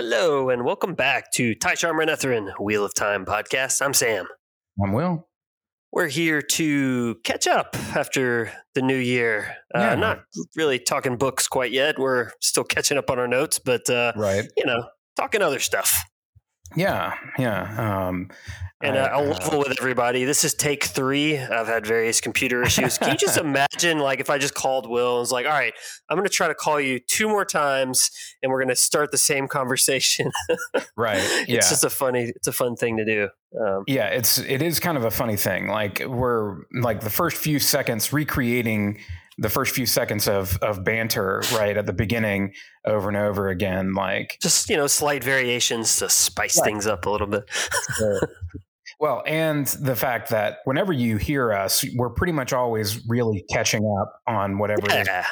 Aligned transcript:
Hello, 0.00 0.48
and 0.48 0.64
welcome 0.64 0.94
back 0.94 1.32
to 1.32 1.56
Ty 1.56 1.72
Sharma 1.74 2.52
Wheel 2.60 2.84
of 2.84 2.94
Time 2.94 3.24
podcast. 3.24 3.82
I'm 3.84 3.92
Sam. 3.92 4.28
I'm 4.80 4.92
Will. 4.92 5.26
We're 5.90 6.06
here 6.06 6.40
to 6.40 7.16
catch 7.24 7.48
up 7.48 7.74
after 7.96 8.52
the 8.76 8.82
new 8.82 8.94
year. 8.96 9.56
Yeah. 9.74 9.90
Uh, 9.90 9.94
not 9.96 10.20
really 10.54 10.78
talking 10.78 11.16
books 11.16 11.48
quite 11.48 11.72
yet. 11.72 11.98
We're 11.98 12.30
still 12.40 12.62
catching 12.62 12.96
up 12.96 13.10
on 13.10 13.18
our 13.18 13.26
notes, 13.26 13.58
but 13.58 13.90
uh, 13.90 14.12
Right. 14.14 14.44
you 14.56 14.64
know, 14.66 14.84
talking 15.16 15.42
other 15.42 15.58
stuff. 15.58 15.92
Yeah. 16.76 17.14
Yeah. 17.38 18.06
Um, 18.08 18.30
And 18.80 18.96
I- 18.96 19.00
uh, 19.02 19.18
I'll 19.18 19.32
uh, 19.32 19.38
level 19.38 19.58
with 19.60 19.76
everybody. 19.78 20.24
This 20.24 20.44
is 20.44 20.54
take 20.54 20.84
three. 20.84 21.36
I've 21.38 21.66
had 21.66 21.84
various 21.86 22.20
computer 22.20 22.62
issues. 22.62 22.96
Can 22.98 23.10
you 23.10 23.16
just 23.16 23.36
imagine, 23.48 23.98
like, 23.98 24.20
if 24.20 24.30
I 24.30 24.38
just 24.38 24.54
called 24.54 24.88
Will 24.88 25.14
and 25.16 25.20
was 25.20 25.32
like, 25.32 25.46
"All 25.46 25.52
right, 25.52 25.72
I'm 26.08 26.16
going 26.16 26.28
to 26.28 26.32
try 26.32 26.46
to 26.46 26.54
call 26.54 26.80
you 26.80 27.00
two 27.00 27.28
more 27.28 27.44
times, 27.44 28.10
and 28.42 28.52
we're 28.52 28.60
going 28.60 28.68
to 28.68 28.76
start 28.76 29.10
the 29.10 29.18
same 29.18 29.48
conversation." 29.48 30.30
right. 30.96 31.22
Yeah. 31.48 31.56
It's 31.56 31.70
just 31.70 31.84
a 31.84 31.90
funny, 31.90 32.32
it's 32.36 32.46
a 32.46 32.52
fun 32.52 32.76
thing 32.76 32.98
to 32.98 33.04
do. 33.04 33.28
Um, 33.60 33.84
yeah. 33.88 34.06
It's 34.08 34.38
it 34.38 34.62
is 34.62 34.78
kind 34.78 34.96
of 34.96 35.04
a 35.04 35.10
funny 35.10 35.36
thing. 35.36 35.66
Like 35.68 36.02
we're 36.06 36.58
like 36.72 37.00
the 37.00 37.10
first 37.10 37.36
few 37.36 37.58
seconds 37.58 38.12
recreating 38.12 38.98
the 39.38 39.48
first 39.48 39.74
few 39.74 39.86
seconds 39.86 40.26
of 40.28 40.58
of 40.62 40.84
banter 40.84 41.42
right 41.54 41.76
at 41.76 41.86
the 41.86 41.92
beginning 41.92 42.52
over 42.86 43.08
and 43.08 43.16
over 43.16 43.48
again. 43.48 43.94
Like 43.94 44.36
just 44.42 44.68
you 44.68 44.76
know, 44.76 44.86
slight 44.86 45.22
variations 45.24 45.96
to 45.96 46.08
spice 46.08 46.58
Right. 46.58 46.64
things 46.66 46.86
up 46.86 47.06
a 47.06 47.10
little 47.10 47.26
bit. 47.28 47.44
well, 49.00 49.22
and 49.26 49.66
the 49.80 49.94
fact 49.96 50.30
that 50.30 50.58
whenever 50.64 50.92
you 50.92 51.16
hear 51.16 51.52
us, 51.52 51.84
we're 51.96 52.10
pretty 52.10 52.32
much 52.32 52.52
always 52.52 53.04
really 53.08 53.44
catching 53.50 53.82
up 54.00 54.12
on 54.26 54.58
whatever. 54.58 54.86
it 54.86 54.92
is. 55.02 55.06
Yeah, 55.06 55.26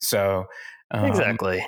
So 0.00 0.44
um, 0.92 1.04
exactly. 1.06 1.66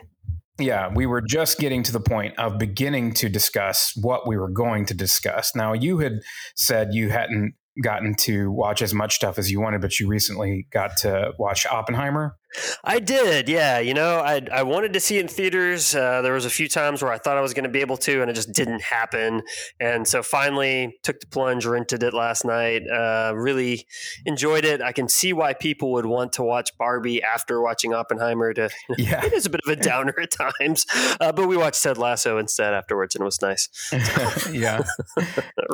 Yeah, 0.58 0.92
we 0.94 1.06
were 1.06 1.22
just 1.22 1.58
getting 1.58 1.82
to 1.84 1.92
the 1.92 2.00
point 2.00 2.38
of 2.38 2.58
beginning 2.58 3.14
to 3.14 3.28
discuss 3.28 3.92
what 4.00 4.28
we 4.28 4.36
were 4.36 4.50
going 4.50 4.84
to 4.86 4.94
discuss. 4.94 5.56
Now, 5.56 5.72
you 5.72 5.98
had 5.98 6.12
said 6.54 6.88
you 6.92 7.10
hadn't 7.10 7.54
gotten 7.82 8.14
to 8.14 8.50
watch 8.50 8.82
as 8.82 8.92
much 8.92 9.14
stuff 9.14 9.38
as 9.38 9.50
you 9.50 9.60
wanted, 9.60 9.80
but 9.80 9.98
you 9.98 10.08
recently 10.08 10.66
got 10.70 10.96
to 10.98 11.32
watch 11.38 11.66
Oppenheimer. 11.66 12.36
I 12.84 12.98
did, 12.98 13.48
yeah. 13.48 13.78
You 13.78 13.94
know, 13.94 14.18
I 14.18 14.40
I 14.52 14.62
wanted 14.62 14.92
to 14.94 15.00
see 15.00 15.18
it 15.18 15.20
in 15.22 15.28
theaters. 15.28 15.94
Uh, 15.94 16.22
there 16.22 16.32
was 16.32 16.44
a 16.44 16.50
few 16.50 16.68
times 16.68 17.02
where 17.02 17.12
I 17.12 17.18
thought 17.18 17.36
I 17.36 17.40
was 17.40 17.54
going 17.54 17.64
to 17.64 17.70
be 17.70 17.80
able 17.80 17.96
to, 17.98 18.20
and 18.22 18.30
it 18.30 18.34
just 18.34 18.52
didn't 18.52 18.82
happen. 18.82 19.42
And 19.80 20.06
so 20.06 20.22
finally, 20.22 20.98
took 21.02 21.20
the 21.20 21.26
plunge, 21.26 21.64
rented 21.66 22.02
it 22.02 22.14
last 22.14 22.44
night. 22.44 22.82
Uh, 22.88 23.32
really 23.34 23.86
enjoyed 24.26 24.64
it. 24.64 24.80
I 24.82 24.92
can 24.92 25.08
see 25.08 25.32
why 25.32 25.54
people 25.54 25.92
would 25.92 26.06
want 26.06 26.32
to 26.34 26.42
watch 26.42 26.76
Barbie 26.78 27.22
after 27.22 27.60
watching 27.60 27.94
Oppenheimer. 27.94 28.52
To 28.54 28.70
Yeah. 28.98 29.24
it 29.24 29.32
is 29.32 29.46
a 29.46 29.50
bit 29.50 29.60
of 29.66 29.72
a 29.72 29.76
downer 29.82 30.14
at 30.20 30.30
times, 30.30 30.86
uh, 31.20 31.32
but 31.32 31.48
we 31.48 31.56
watched 31.56 31.82
Ted 31.82 31.98
Lasso 31.98 32.38
instead 32.38 32.74
afterwards, 32.74 33.14
and 33.14 33.22
it 33.22 33.24
was 33.24 33.40
nice. 33.42 33.68
yeah. 34.52 34.82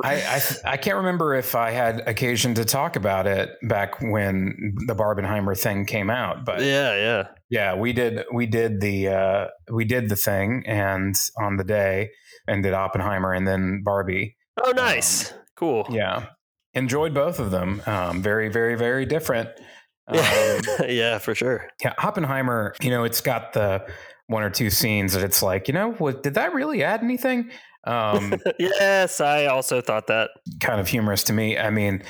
I, 0.05 0.15
I 0.15 0.43
I 0.73 0.77
can't 0.77 0.97
remember 0.97 1.35
if 1.35 1.55
I 1.55 1.71
had 1.71 2.01
occasion 2.07 2.55
to 2.55 2.65
talk 2.65 2.97
about 2.97 3.27
it 3.27 3.51
back 3.63 4.01
when 4.01 4.75
the 4.87 4.95
Barbenheimer 4.95 5.59
thing 5.59 5.85
came 5.85 6.11
out, 6.11 6.45
but 6.45 6.61
Yeah, 6.69 6.95
yeah. 6.97 7.29
yeah, 7.51 7.75
we 7.75 7.93
did 7.93 8.25
we 8.33 8.47
did 8.47 8.81
the 8.81 9.09
uh, 9.09 9.47
we 9.73 9.85
did 9.85 10.09
the 10.09 10.17
thing 10.17 10.65
and 10.67 11.15
on 11.41 11.57
the 11.57 11.65
day 11.65 12.11
and 12.47 12.63
did 12.63 12.73
Oppenheimer 12.75 13.33
and 13.33 13.47
then 13.47 13.83
Barbie. 13.85 14.37
Oh, 14.63 14.73
nice, 14.73 15.33
cool. 15.57 15.87
Yeah. 15.91 16.27
Enjoyed 16.75 17.15
both 17.15 17.39
of 17.41 17.51
them. 17.51 17.83
Um, 17.87 18.23
very, 18.23 18.49
very, 18.49 18.75
very 18.77 19.07
different. 19.07 19.49
Um, 20.09 20.17
Yeah, 20.17 20.61
yeah, 20.89 21.19
for 21.19 21.35
sure. 21.35 21.69
yeah, 21.85 21.93
Oppenheimer, 22.03 22.75
you 22.81 22.89
know, 22.89 23.05
it's 23.05 23.21
got 23.21 23.53
the 23.53 23.87
one 24.29 24.43
or 24.43 24.49
two 24.49 24.71
scenes 24.71 25.13
that 25.13 25.23
it's 25.23 25.43
like, 25.43 25.69
you 25.69 25.75
know, 25.75 25.93
what, 25.93 26.23
did 26.23 26.33
that 26.35 26.55
really 26.55 26.83
add 26.83 27.03
anything? 27.03 27.51
Um, 27.85 28.33
yes, 28.59 29.21
I 29.21 29.47
also 29.47 29.83
thought 29.83 30.07
that. 30.07 30.31
kind 30.61 30.81
of 30.81 30.89
humorous 30.89 31.25
to 31.25 31.35
me. 31.35 31.59
I 31.59 31.69
mean, 31.69 32.03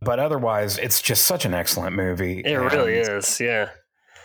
but 0.00 0.20
otherwise, 0.20 0.78
it's 0.78 1.02
just 1.02 1.24
such 1.24 1.44
an 1.44 1.52
excellent 1.52 1.96
movie. 1.96 2.40
It 2.44 2.54
really 2.54 2.94
is. 2.94 3.40
Yeah. 3.40 3.70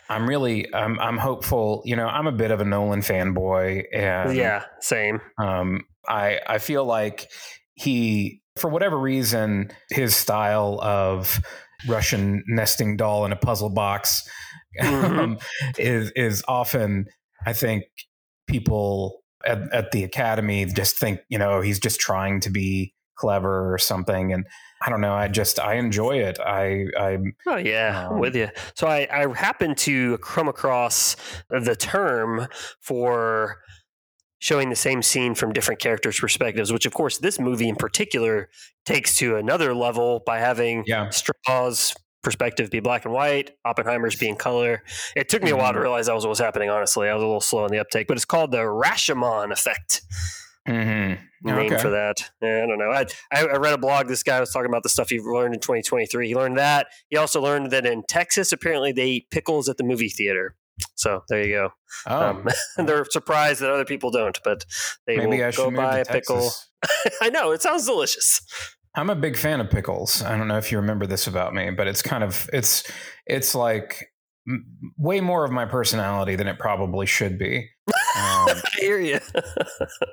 I'm 0.09 0.27
really, 0.27 0.73
I'm, 0.73 0.99
I'm 0.99 1.17
hopeful. 1.17 1.81
You 1.85 1.95
know, 1.95 2.07
I'm 2.07 2.27
a 2.27 2.31
bit 2.31 2.51
of 2.51 2.61
a 2.61 2.66
Nolan 2.66 3.01
fanboy, 3.01 3.83
and 3.93 4.35
yeah, 4.35 4.66
same. 4.79 5.19
Um, 5.38 5.81
I 6.07 6.39
I 6.45 6.57
feel 6.59 6.85
like 6.85 7.29
he, 7.73 8.41
for 8.57 8.69
whatever 8.69 8.97
reason, 8.97 9.71
his 9.89 10.16
style 10.16 10.79
of 10.81 11.39
Russian 11.88 12.43
nesting 12.47 12.97
doll 12.97 13.25
in 13.25 13.31
a 13.31 13.35
puzzle 13.35 13.69
box 13.69 14.27
Mhm. 14.81 15.19
um, 15.19 15.38
is 15.77 16.11
is 16.16 16.43
often, 16.47 17.05
I 17.45 17.53
think, 17.53 17.85
people 18.47 19.22
at, 19.45 19.59
at 19.73 19.91
the 19.91 20.03
academy 20.03 20.66
just 20.66 20.97
think 20.97 21.19
you 21.29 21.37
know 21.37 21.61
he's 21.61 21.79
just 21.79 21.99
trying 21.99 22.39
to 22.41 22.49
be 22.49 22.93
clever 23.17 23.73
or 23.73 23.77
something, 23.77 24.33
and 24.33 24.45
I 24.85 24.90
don't 24.90 25.01
know. 25.01 25.13
I 25.13 25.28
just 25.28 25.59
I 25.59 25.75
enjoy 25.75 26.18
it. 26.19 26.38
I 26.40 26.85
I 26.97 27.18
Oh 27.47 27.56
yeah, 27.57 28.07
Um, 28.09 28.19
with 28.19 28.35
you. 28.35 28.50
So 28.75 28.88
I, 28.88 29.07
I 29.12 29.28
happened 29.35 29.78
to 29.79 30.18
come 30.19 30.47
across 30.47 31.16
the 31.50 31.75
term 31.75 32.47
for 32.81 33.57
showing 34.40 34.69
the 34.69 34.75
same 34.75 35.01
scene 35.01 35.34
from 35.34 35.53
different 35.53 35.79
characters' 35.81 36.19
perspectives, 36.19 36.72
which 36.72 36.85
of 36.85 36.94
course 36.94 37.18
this 37.18 37.40
movie 37.40 37.68
in 37.68 37.75
particular 37.75 38.50
takes 38.85 39.16
to 39.18 39.38
another 39.38 39.73
level 39.73 40.22
by 40.25 40.38
having 40.40 40.84
yeah 40.85 41.09
Strauss' 41.09 41.96
perspective 42.22 42.69
be 42.69 42.79
black 42.79 43.06
and 43.06 43.13
white, 43.13 43.52
Oppenheimer's 43.66 44.16
being 44.16 44.35
color. 44.35 44.84
It 45.16 45.29
took 45.29 45.41
me 45.44 45.52
a 45.52 45.56
while 45.56 45.73
to 45.73 45.79
Mhm. 45.79 45.84
realize 45.84 46.06
that 46.07 46.16
was 46.16 46.25
what 46.25 46.29
was 46.31 46.40
happening. 46.40 46.69
Honestly, 46.69 47.07
I 47.07 47.13
was 47.13 47.23
a 47.23 47.25
little 47.25 47.41
slow 47.41 47.63
on 47.63 47.72
the 47.72 47.79
uptake, 47.79 48.07
but 48.07 48.17
it's 48.17 48.25
called 48.25 48.52
the 48.52 48.59
Rashomon 48.66 49.52
effect. 49.52 50.02
Mm-hmm. 50.68 51.48
name 51.48 51.74
okay. 51.74 51.81
for 51.81 51.90
that. 51.90 52.30
Yeah, 52.42 52.64
I 52.64 52.68
don't 52.68 52.78
know. 52.78 52.92
I, 52.92 53.06
I 53.31 53.58
read 53.58 53.74
a 53.74 53.78
blog. 53.78 54.08
This 54.08 54.24
guy 54.24 54.40
was 54.40 54.52
talking 54.52 54.70
about 54.70 54.84
the 54.84 54.90
stuff 54.90 55.09
he 55.09 55.20
learned 55.20 55.53
in 55.53 55.59
2023. 55.59 56.28
He 56.28 56.36
learned 56.36 56.58
that. 56.58 56.88
He 57.09 57.18
also 57.18 57.42
learned 57.42 57.72
that 57.72 57.86
in 57.86 58.03
Texas, 58.08 58.52
apparently 58.52 58.92
they 58.92 59.08
eat 59.08 59.30
pickles 59.31 59.70
at 59.70 59.78
the 59.78 59.84
movie 59.84 60.09
theater. 60.09 60.56
So 60.96 61.22
there 61.30 61.46
you 61.46 61.53
go. 61.53 61.70
Oh, 62.08 62.30
Um, 62.30 62.48
they're 62.86 63.06
surprised 63.06 63.62
that 63.62 63.72
other 63.72 63.86
people 63.86 64.12
don't, 64.12 64.40
but 64.44 64.66
they 65.08 65.18
maybe 65.18 65.42
will 65.42 65.52
go 65.52 65.72
buy 65.72 66.00
a 66.00 66.06
pickle. 66.06 66.52
I 67.22 67.30
know 67.30 67.52
it 67.52 67.62
sounds 67.62 67.86
delicious. 67.86 68.42
I'm 68.96 69.09
a 69.09 69.16
big 69.16 69.38
fan 69.38 69.59
of 69.59 69.70
pickles. 69.70 70.24
I 70.24 70.38
don't 70.38 70.47
know 70.47 70.58
if 70.58 70.72
you 70.72 70.78
remember 70.80 71.06
this 71.06 71.28
about 71.28 71.53
me, 71.53 71.70
but 71.72 71.88
it's 71.88 72.02
kind 72.02 72.24
of 72.24 72.50
it's 72.53 72.90
it's 73.26 73.53
like 73.53 74.12
m- 74.47 74.66
way 74.97 75.20
more 75.20 75.44
of 75.44 75.52
my 75.52 75.66
personality 75.66 76.36
than 76.36 76.47
it 76.47 76.59
probably 76.59 77.06
should 77.06 77.38
be. 77.38 77.70
Um, 78.16 78.48
I 78.48 78.62
hear 78.80 79.00
you. 79.00 79.20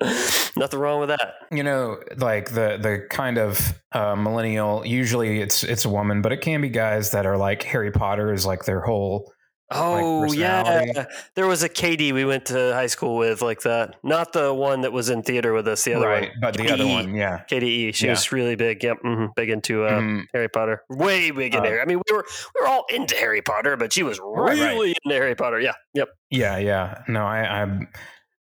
Nothing 0.57 0.81
wrong 0.81 1.01
with 1.01 1.09
that. 1.11 1.35
you 1.51 1.63
know, 1.63 1.99
like 2.17 2.51
the 2.51 2.79
the 2.81 3.07
kind 3.11 3.39
of 3.39 3.81
uh, 3.93 4.17
millennial. 4.17 4.85
Usually, 4.87 5.41
it's 5.41 5.63
it's 5.65 5.85
a 5.85 5.89
woman, 5.91 6.23
but 6.23 6.33
it 6.33 6.41
can 6.41 6.61
be 6.61 6.69
guys 6.69 7.13
that 7.13 7.27
are 7.27 7.37
like 7.37 7.63
Harry 7.65 7.93
Potter 7.93 8.33
is 8.33 8.45
like 8.47 8.65
their 8.65 8.81
whole. 8.81 9.33
Oh 9.71 10.23
personality. 10.23 10.93
yeah, 10.95 11.05
there 11.35 11.47
was 11.47 11.63
a 11.63 11.69
Katie 11.69 12.13
we 12.13 12.25
went 12.27 12.47
to 12.47 12.73
high 12.75 12.89
school 12.89 13.17
with 13.17 13.41
like 13.41 13.63
that. 13.63 13.97
Not 14.03 14.33
the 14.35 14.53
one 14.53 14.83
that 14.83 14.93
was 14.93 15.09
in 15.09 15.23
theater 15.23 15.55
with 15.55 15.67
us. 15.67 15.83
The 15.85 15.95
other 15.95 16.09
right, 16.09 16.29
one, 16.29 16.41
but 16.43 16.57
the 16.57 16.71
other 16.71 16.87
one, 16.87 17.15
yeah. 17.15 17.45
KDE. 17.51 17.95
She 17.95 18.05
Yeah. 18.07 18.13
was 18.13 18.31
really 18.33 18.55
big. 18.55 18.83
Yep, 18.85 18.99
hmm 19.03 19.27
big 19.35 19.49
into 19.49 19.85
uh, 19.85 19.93
Mhm. 20.01 20.25
Harry 20.35 20.49
Potter. 20.49 20.83
Way 20.91 21.31
big 21.31 21.55
in 21.55 21.61
Uh, 21.61 21.63
there. 21.63 21.81
I 21.81 21.87
mean, 21.87 22.03
we 22.07 22.15
were 22.15 22.25
we 22.55 22.61
were 22.61 22.69
all 22.69 22.85
into 22.91 23.17
Harry 23.17 23.41
Potter, 23.41 23.77
but 23.79 23.93
she 23.95 24.03
was 24.03 24.21
really 24.21 24.61
right. 24.89 24.97
into 25.05 25.17
Harry 25.17 25.35
Potter. 25.35 25.59
Yeah. 25.61 25.73
Yep. 25.95 26.09
Yeah, 26.31 26.59
yeah. 26.59 27.03
No, 27.09 27.25
I, 27.25 27.63
I'm. 27.63 27.89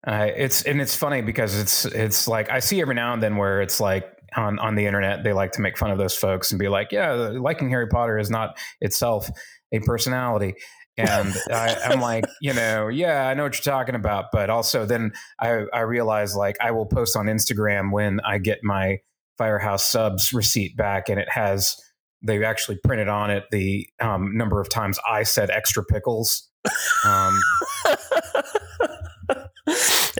I, 0.04 0.26
it's 0.26 0.62
and 0.64 0.80
it's 0.82 0.96
funny 0.96 1.22
because 1.22 1.58
it's 1.58 1.84
it's 1.86 2.26
like 2.28 2.50
I 2.50 2.58
see 2.58 2.80
every 2.82 2.94
now 2.96 3.14
and 3.14 3.22
then 3.22 3.36
where 3.36 3.62
it's 3.62 3.80
like 3.80 4.04
on 4.36 4.58
on 4.58 4.74
the 4.74 4.84
internet 4.84 5.22
they 5.24 5.32
like 5.32 5.52
to 5.52 5.60
make 5.60 5.78
fun 5.78 5.90
of 5.92 5.98
those 5.98 6.14
folks 6.16 6.50
and 6.50 6.58
be 6.58 6.68
like, 6.68 6.88
yeah, 6.90 7.12
liking 7.12 7.70
Harry 7.70 7.86
Potter 7.86 8.18
is 8.18 8.28
not 8.28 8.58
itself 8.80 9.30
a 9.72 9.78
personality. 9.80 10.54
And 10.96 11.34
I, 11.50 11.76
I'm 11.86 12.00
like, 12.00 12.24
you 12.40 12.52
know, 12.52 12.88
yeah, 12.88 13.28
I 13.28 13.34
know 13.34 13.44
what 13.44 13.54
you're 13.54 13.72
talking 13.72 13.94
about, 13.94 14.26
but 14.32 14.50
also 14.50 14.84
then 14.86 15.12
I 15.40 15.64
I 15.72 15.80
realize 15.80 16.36
like 16.36 16.56
I 16.60 16.70
will 16.70 16.86
post 16.86 17.16
on 17.16 17.26
Instagram 17.26 17.92
when 17.92 18.20
I 18.20 18.38
get 18.38 18.58
my 18.62 18.98
Firehouse 19.38 19.84
subs 19.84 20.32
receipt 20.32 20.76
back, 20.76 21.08
and 21.08 21.18
it 21.18 21.28
has 21.30 21.76
they 22.24 22.44
actually 22.44 22.78
printed 22.84 23.08
on 23.08 23.30
it 23.30 23.44
the 23.50 23.88
um, 24.00 24.36
number 24.36 24.60
of 24.60 24.68
times 24.68 24.98
I 25.08 25.24
said 25.24 25.50
extra 25.50 25.84
pickles. 25.84 26.48
Um, 27.04 27.40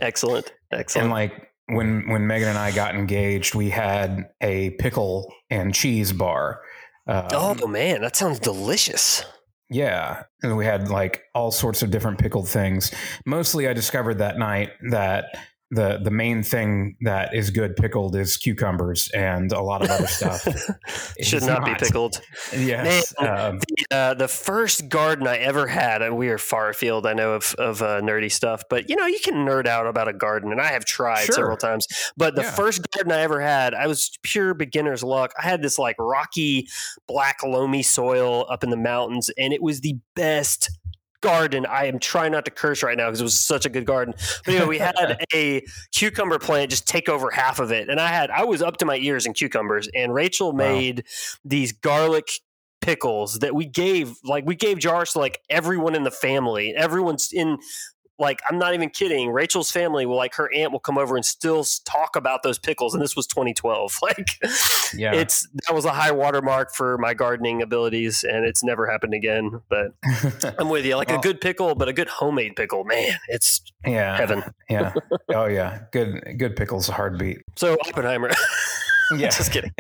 Excellent. 0.01 0.53
Excellent. 0.73 1.05
And 1.05 1.13
like 1.13 1.49
when 1.67 2.09
when 2.09 2.27
Megan 2.27 2.49
and 2.49 2.59
I 2.59 2.73
got 2.73 2.95
engaged, 2.95 3.55
we 3.55 3.71
had 3.71 4.25
a 4.41 4.71
pickle 4.71 5.33
and 5.51 5.75
cheese 5.75 6.13
bar. 6.13 6.61
Um, 7.07 7.29
oh 7.33 7.67
man, 7.67 8.03
that 8.03 8.17
sounds 8.17 8.39
delicious. 8.39 9.25
Yeah, 9.73 10.25
and 10.43 10.57
we 10.57 10.65
had 10.65 10.89
like 10.89 11.25
all 11.35 11.51
sorts 11.51 11.83
of 11.83 11.91
different 11.91 12.19
pickled 12.19 12.49
things. 12.49 12.93
Mostly, 13.27 13.69
I 13.69 13.73
discovered 13.73 14.19
that 14.19 14.39
night 14.39 14.71
that 14.91 15.27
the 15.73 15.99
the 16.03 16.11
main 16.11 16.43
thing 16.43 16.97
that 17.01 17.35
is 17.35 17.49
good 17.49 17.77
pickled 17.77 18.15
is 18.15 18.37
cucumbers 18.37 19.09
and 19.15 19.51
a 19.53 19.61
lot 19.61 19.83
of 19.83 19.91
other 19.91 20.07
stuff. 20.19 20.43
Should 21.23 21.43
not, 21.43 21.63
not, 21.63 21.65
be 21.65 21.85
pickled. 21.87 22.21
Yes. 22.55 23.15
Man, 23.19 23.29
um, 23.31 23.59
the, 23.59 23.97
uh, 23.97 24.15
the 24.15 24.29
first 24.29 24.91
garden 24.91 25.27
I 25.27 25.39
ever 25.39 25.67
had, 25.67 26.13
we 26.13 26.29
are 26.29 26.37
far 26.37 26.69
afield, 26.69 27.07
I 27.07 27.15
know 27.15 27.33
of, 27.33 27.55
of 27.55 27.81
uh, 27.81 28.03
nerdy 28.03 28.31
stuff, 28.31 28.65
but 28.69 28.91
you 28.91 28.97
know, 28.97 29.07
you 29.07 29.19
can 29.19 29.47
nerd 29.47 29.67
out 29.67 29.87
about 29.87 30.09
a 30.09 30.13
garden, 30.13 30.53
and 30.53 30.61
I 30.61 30.69
have 30.69 30.85
tried 30.85 31.25
sure. 31.25 31.37
several 31.37 31.57
times. 31.57 31.87
But 32.19 32.35
the 32.35 32.43
yeah. 32.43 32.51
first 32.51 32.83
garden 32.91 33.11
I 33.11 33.23
ever 33.23 33.41
had, 33.41 33.73
I 33.73 33.87
was 33.87 34.19
pure 34.23 34.53
beginner's 34.53 35.03
luck. 35.03 35.33
I 35.39 35.43
had 35.43 35.63
this 35.63 35.79
like 35.79 35.97
rocky, 35.99 36.69
black, 37.09 37.43
loamy 37.43 37.83
soil 37.83 38.47
up 38.51 38.63
in 38.63 38.69
the 38.69 38.77
mountains, 38.77 39.31
and 39.39 39.55
it 39.55 39.63
was 39.63 39.81
the 39.81 39.97
best 40.15 40.71
garden. 41.23 41.65
I 41.65 41.87
am 41.87 41.99
trying 41.99 42.33
not 42.33 42.45
to 42.45 42.51
curse 42.51 42.83
right 42.83 42.97
now 42.97 43.07
because 43.07 43.21
it 43.21 43.25
was 43.25 43.41
such 43.41 43.65
a 43.65 43.71
good 43.71 43.87
garden. 43.87 44.15
But 44.45 44.55
anyway, 44.55 44.69
we 44.69 44.79
had 44.79 45.25
a 45.35 45.63
cucumber 45.93 46.39
plant 46.39 46.71
just 46.71 46.87
take 46.87 47.09
over 47.09 47.31
half 47.31 47.59
of 47.59 47.73
it, 47.73 47.89
and 47.89 47.99
I 47.99 48.09
had 48.09 48.31
I 48.31 48.45
was 48.45 48.61
up 48.61 48.77
to 48.79 48.85
my 48.85 48.97
ears 48.97 49.25
in 49.25 49.33
cucumbers. 49.33 49.89
And 49.95 50.13
Rachel 50.13 50.53
made 50.53 50.99
wow. 50.99 51.39
these 51.45 51.73
garlic 51.73 52.29
pickles 52.83 53.39
that 53.39 53.55
we 53.55 53.65
gave 53.65 54.17
like 54.25 54.45
we 54.45 54.57
gave 54.57 54.79
jars 54.79 55.13
to 55.13 55.21
like 55.21 55.39
everyone 55.49 55.95
in 55.95 56.03
the 56.03 56.11
family 56.11 56.75
everyone's 56.75 57.33
in 57.33 57.57
like 58.23 58.41
I'm 58.49 58.57
not 58.57 58.73
even 58.73 58.89
kidding. 58.89 59.31
Rachel's 59.31 59.71
family 59.71 60.07
will 60.07 60.17
like 60.17 60.37
her 60.37 60.49
aunt 60.55 60.71
will 60.71 60.79
come 60.79 60.97
over 60.97 61.17
and 61.17 61.25
still 61.25 61.65
talk 61.85 62.15
about 62.15 62.45
those 62.45 62.57
pickles, 62.57 62.95
and 62.95 63.03
this 63.03 63.17
was 63.17 63.27
2012. 63.27 63.83
Like, 64.03 64.41
yeah, 64.95 65.15
it's 65.15 65.49
that 65.67 65.75
was 65.75 65.85
a 65.85 65.91
high 65.91 66.11
watermark 66.13 66.75
for 66.75 66.99
my 66.99 67.15
gardening 67.15 67.63
abilities, 67.63 68.25
and 68.25 68.45
it's 68.45 68.63
never 68.63 68.87
happened 68.91 69.15
again. 69.15 69.61
But 69.69 69.95
I'm 70.59 70.69
with 70.69 70.85
you. 70.85 70.97
Like 70.97 71.09
well, 71.09 71.19
a 71.19 71.23
good 71.23 71.41
pickle, 71.41 71.75
but 71.75 71.89
a 71.89 71.93
good 71.93 72.09
homemade 72.09 72.57
pickle, 72.57 72.85
man, 72.85 73.17
it's 73.29 73.63
yeah 73.87 74.17
heaven. 74.17 74.43
yeah. 74.69 74.93
Oh 75.33 75.47
yeah, 75.47 75.83
good 75.93 76.37
good 76.39 76.57
pickles, 76.57 76.89
a 76.89 76.93
heartbeat. 76.93 77.39
So 77.57 77.77
Oppenheimer. 77.87 78.31
yeah, 79.17 79.29
just 79.31 79.51
kidding. 79.51 79.73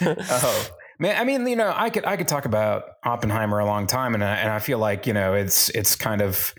oh. 0.00 0.68
Man, 0.98 1.20
I 1.20 1.24
mean, 1.24 1.46
you 1.48 1.56
know, 1.56 1.72
I 1.74 1.90
could 1.90 2.04
I 2.04 2.16
could 2.16 2.28
talk 2.28 2.44
about 2.44 2.84
Oppenheimer 3.02 3.58
a 3.58 3.64
long 3.64 3.86
time, 3.86 4.14
and 4.14 4.22
I, 4.22 4.36
and 4.36 4.50
I 4.50 4.60
feel 4.60 4.78
like 4.78 5.06
you 5.06 5.12
know 5.12 5.34
it's 5.34 5.68
it's 5.70 5.96
kind 5.96 6.20
of 6.20 6.54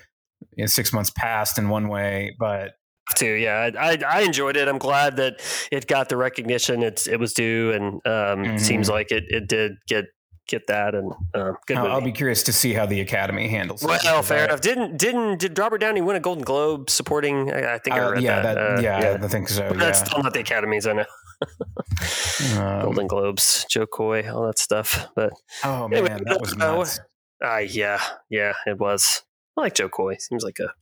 you 0.56 0.64
know, 0.64 0.68
six 0.68 0.94
months 0.94 1.12
passed 1.16 1.58
in 1.58 1.70
one 1.70 1.88
way, 1.88 2.36
but 2.40 2.74
too. 3.16 3.34
Yeah, 3.34 3.70
I, 3.78 4.00
I 4.08 4.22
enjoyed 4.22 4.58
it. 4.58 4.68
I'm 4.68 4.78
glad 4.78 5.18
that 5.18 5.42
it 5.72 5.88
got 5.88 6.10
the 6.10 6.18
recognition 6.18 6.84
it's 6.84 7.08
it 7.08 7.20
was 7.20 7.34
due, 7.34 7.72
and 7.72 7.86
um, 7.86 8.02
mm-hmm. 8.46 8.58
seems 8.58 8.90
like 8.90 9.12
it 9.12 9.26
it 9.30 9.48
did 9.48 9.74
get 9.88 10.06
get 10.48 10.68
that. 10.68 10.96
And 10.96 11.12
uh, 11.34 11.54
good. 11.68 11.78
I'll, 11.78 11.88
I'll, 11.94 12.02
be 12.02 12.12
curious 12.12 12.44
to 12.44 12.54
see 12.54 12.74
how 12.74 12.86
the 12.86 13.02
Academy 13.02 13.48
handles. 13.48 13.84
Well, 13.84 14.00
that. 14.02 14.26
fair 14.26 14.46
enough. 14.46 14.62
Didn't 14.62 14.98
didn't 14.98 15.40
did 15.40 15.58
Robert 15.58 15.80
Downey 15.80 16.02
win 16.02 16.16
a 16.16 16.20
Golden 16.20 16.44
Globe 16.44 16.90
supporting? 16.90 17.52
I, 17.52 17.76
I 17.76 17.78
think 17.80 17.96
uh, 17.96 18.00
I 18.00 18.12
read 18.12 18.24
yeah, 18.24 18.42
that. 18.42 18.56
that 18.56 18.80
uh, 18.80 18.82
yeah, 18.82 19.02
yeah, 19.02 19.26
I 19.26 19.28
think 19.28 19.50
so. 19.50 19.64
Yeah. 19.64 19.74
That's 19.74 20.00
still 20.00 20.22
not 20.24 20.34
the 20.34 20.42
Academies. 20.42 20.88
I 20.88 20.94
know. 20.94 21.06
um, 22.58 22.82
Golden 22.84 23.08
Globes, 23.08 23.66
Jo 23.70 23.86
Koy, 23.86 24.30
all 24.30 24.46
that 24.46 24.60
stuff. 24.60 25.08
But 25.16 25.34
oh 25.64 25.88
man, 25.88 26.06
anyway, 26.06 26.22
that 26.26 26.42
was 26.42 26.56
nuts. 26.56 27.00
Uh, 27.44 27.58
yeah, 27.58 28.02
yeah, 28.30 28.54
it 28.66 28.80
was. 28.80 29.24
I 29.58 29.62
like 29.62 29.76
Jo 29.76 29.90
Koy. 29.90 30.18
Seems 30.18 30.44
like 30.44 30.60
a 30.60 30.74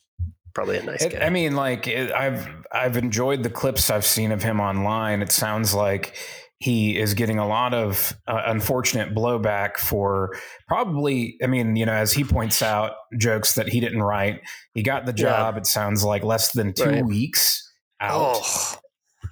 probably 0.54 0.78
a 0.78 0.84
nice 0.84 1.04
it, 1.04 1.14
guy. 1.14 1.26
I 1.26 1.30
mean, 1.30 1.56
like 1.56 1.88
it, 1.88 2.12
I've 2.12 2.48
I've 2.72 2.98
enjoyed 2.98 3.44
the 3.44 3.50
clips 3.50 3.90
I've 3.90 4.06
seen 4.06 4.32
of 4.32 4.44
him 4.44 4.60
online. 4.60 5.22
It 5.22 5.32
sounds 5.32 5.74
like 5.74 6.16
he 6.60 6.98
is 6.98 7.16
getting 7.16 7.40
a 7.40 7.48
lot 7.48 7.74
of 7.74 8.14
uh, 8.28 8.44
unfortunate 8.46 9.16
blowback 9.16 9.78
for 9.78 10.36
probably. 10.68 11.38
I 11.44 11.48
mean, 11.48 11.76
you 11.76 11.86
know, 11.86 11.94
as 11.94 12.14
he 12.14 12.24
points 12.24 12.62
out, 12.62 12.94
jokes 13.18 13.56
that 13.56 13.70
he 13.70 13.80
didn't 13.80 14.04
write. 14.04 14.42
He 14.74 14.84
got 14.84 15.06
the 15.06 15.14
job. 15.14 15.56
Yeah. 15.56 15.60
It 15.60 15.66
sounds 15.66 16.04
like 16.04 16.24
less 16.24 16.52
than 16.52 16.74
two 16.74 16.86
right. 16.86 17.06
weeks 17.06 17.70
out. 18.00 18.40
Oh. 18.44 18.78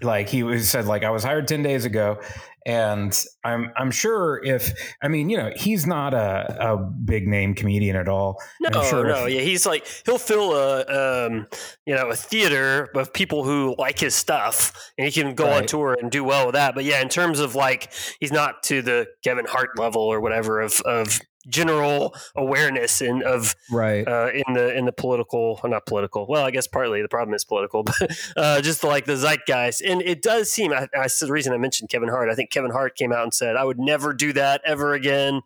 Like 0.02 0.30
he 0.30 0.44
was 0.44 0.70
said, 0.70 0.86
like 0.86 1.04
I 1.04 1.10
was 1.10 1.24
hired 1.24 1.48
ten 1.48 1.62
days 1.62 1.84
ago, 1.84 2.22
and 2.70 3.26
I'm 3.44 3.72
I'm 3.76 3.90
sure 3.90 4.44
if 4.44 4.72
I 5.02 5.08
mean 5.08 5.32
you 5.32 5.38
know 5.38 5.52
he's 5.56 5.88
not 5.88 6.14
a, 6.14 6.56
a 6.60 6.78
big 6.78 7.28
name 7.28 7.56
comedian 7.56 7.96
at 7.96 8.08
all. 8.08 8.40
No, 8.62 8.84
sure 8.84 9.08
no, 9.08 9.26
if, 9.26 9.34
yeah, 9.34 9.42
he's 9.42 9.66
like 9.66 9.88
he'll 10.06 10.20
fill 10.20 10.54
a 10.54 11.26
um, 11.26 11.48
you 11.88 11.96
know 11.96 12.10
a 12.10 12.16
theater 12.16 12.90
of 12.94 13.12
people 13.12 13.44
who 13.44 13.76
like 13.80 13.98
his 13.98 14.14
stuff, 14.14 14.92
and 15.00 15.06
he 15.06 15.12
can 15.12 15.34
go 15.34 15.46
right. 15.46 15.62
on 15.62 15.66
tour 15.66 15.98
and 16.00 16.12
do 16.12 16.24
well 16.24 16.46
with 16.46 16.54
that. 16.54 16.76
But 16.76 16.84
yeah, 16.84 17.02
in 17.02 17.10
terms 17.10 17.40
of 17.40 17.56
like 17.56 17.92
he's 18.20 18.32
not 18.32 18.62
to 18.64 18.84
the 18.84 19.08
Kevin 19.24 19.46
Hart 19.46 19.80
level 19.80 20.04
or 20.04 20.22
whatever 20.22 20.62
of 20.62 20.80
of 20.82 21.20
general 21.48 22.14
awareness 22.36 23.02
in 23.02 23.24
of 23.24 23.56
right. 23.72 24.08
uh, 24.08 24.30
in 24.34 24.54
the 24.54 24.76
in 24.76 24.86
the 24.86 24.92
political 24.92 25.60
not 25.64 25.86
political 25.86 26.26
well 26.28 26.46
I 26.46 26.52
guess 26.52 26.68
partly 26.68 27.02
the 27.02 27.08
problem 27.08 27.34
is 27.34 27.46
political 27.46 27.84
but 27.84 27.96
uh, 28.36 28.62
just 28.62 28.84
like 28.84 29.06
the 29.06 29.16
zeitgeist. 29.16 29.82
And 29.82 30.02
it 30.02 30.22
does 30.22 30.52
seem 30.52 30.74
I, 30.74 30.88
I 30.96 31.08
the 31.08 31.32
reason 31.32 31.54
I 31.54 31.58
mentioned 31.58 31.90
Kevin 31.90 32.10
Hart 32.10 32.30
I 32.30 32.36
think 32.36 32.52
Kevin 32.52 32.72
Hart 32.72 32.96
came 32.96 33.12
out 33.12 33.24
and 33.24 33.34
said 33.34 33.56
I 33.56 33.64
would 33.64 33.80
never 33.80 34.14
do 34.14 34.34
that 34.34 34.62
ever 34.66 34.94
again. 34.94 35.42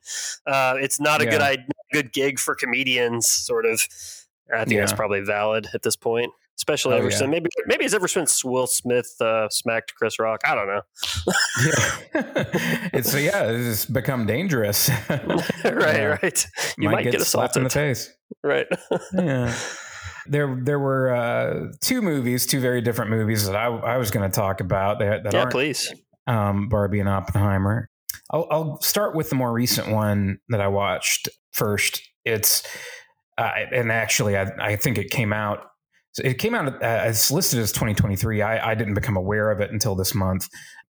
Uh, 0.45 0.75
it's 0.79 0.99
not 0.99 1.21
a 1.21 1.25
yeah. 1.25 1.31
good 1.31 1.73
good 1.91 2.13
gig 2.13 2.39
for 2.39 2.55
comedians 2.55 3.27
sort 3.27 3.65
of. 3.65 3.87
I 4.53 4.65
think 4.65 4.75
yeah. 4.75 4.81
that's 4.81 4.93
probably 4.93 5.21
valid 5.21 5.69
at 5.73 5.83
this 5.83 5.95
point 5.95 6.31
especially 6.57 6.93
oh, 6.93 6.97
ever 6.97 7.09
yeah. 7.09 7.17
since 7.17 7.29
maybe 7.29 7.49
maybe 7.65 7.85
it's 7.85 7.93
ever 7.93 8.07
since 8.07 8.43
Will 8.43 8.67
Smith 8.67 9.09
uh, 9.21 9.49
smacked 9.49 9.95
Chris 9.95 10.19
Rock. 10.19 10.41
I 10.45 10.55
don't 10.55 10.67
know. 10.67 10.81
yeah. 11.65 12.89
it's 12.93 13.13
yeah, 13.15 13.51
it's 13.51 13.85
become 13.85 14.25
dangerous. 14.25 14.89
right, 15.09 15.47
yeah. 15.63 16.17
right. 16.21 16.47
You 16.77 16.89
might, 16.89 16.95
might 16.95 17.03
get, 17.03 17.11
get 17.13 17.21
assaulted 17.21 17.57
in 17.57 17.63
the 17.63 17.69
face. 17.69 18.11
Right. 18.43 18.67
yeah. 19.13 19.55
There, 20.25 20.57
there 20.63 20.79
were 20.79 21.13
uh, 21.13 21.73
two 21.81 22.01
movies, 22.01 22.45
two 22.45 22.61
very 22.61 22.81
different 22.81 23.11
movies 23.11 23.45
that 23.45 23.57
I, 23.57 23.65
I 23.65 23.97
was 23.97 24.09
going 24.09 24.29
to 24.29 24.33
talk 24.33 24.61
about. 24.61 24.99
That, 24.99 25.23
that 25.25 25.33
yeah, 25.33 25.45
please. 25.45 25.93
Um, 26.27 26.69
Barbie 26.69 27.01
and 27.01 27.09
Oppenheimer. 27.09 27.89
I'll, 28.31 28.47
I'll 28.49 28.81
start 28.81 29.15
with 29.15 29.29
the 29.29 29.35
more 29.35 29.51
recent 29.51 29.89
one 29.89 30.39
that 30.47 30.61
I 30.61 30.69
watched 30.69 31.27
first. 31.51 32.01
It's 32.23 32.63
uh, 33.37 33.51
and 33.71 33.91
actually, 33.91 34.37
I, 34.37 34.49
I 34.59 34.75
think 34.75 34.97
it 34.97 35.09
came 35.09 35.33
out 35.33 35.65
so 36.13 36.23
it 36.23 36.37
came 36.37 36.53
out 36.55 36.67
uh, 36.67 36.85
as 36.85 37.31
listed 37.31 37.59
as 37.59 37.71
2023. 37.71 38.41
I, 38.41 38.71
I, 38.71 38.75
didn't 38.75 38.93
become 38.93 39.17
aware 39.17 39.49
of 39.49 39.59
it 39.59 39.71
until 39.71 39.95
this 39.95 40.13
month, 40.13 40.47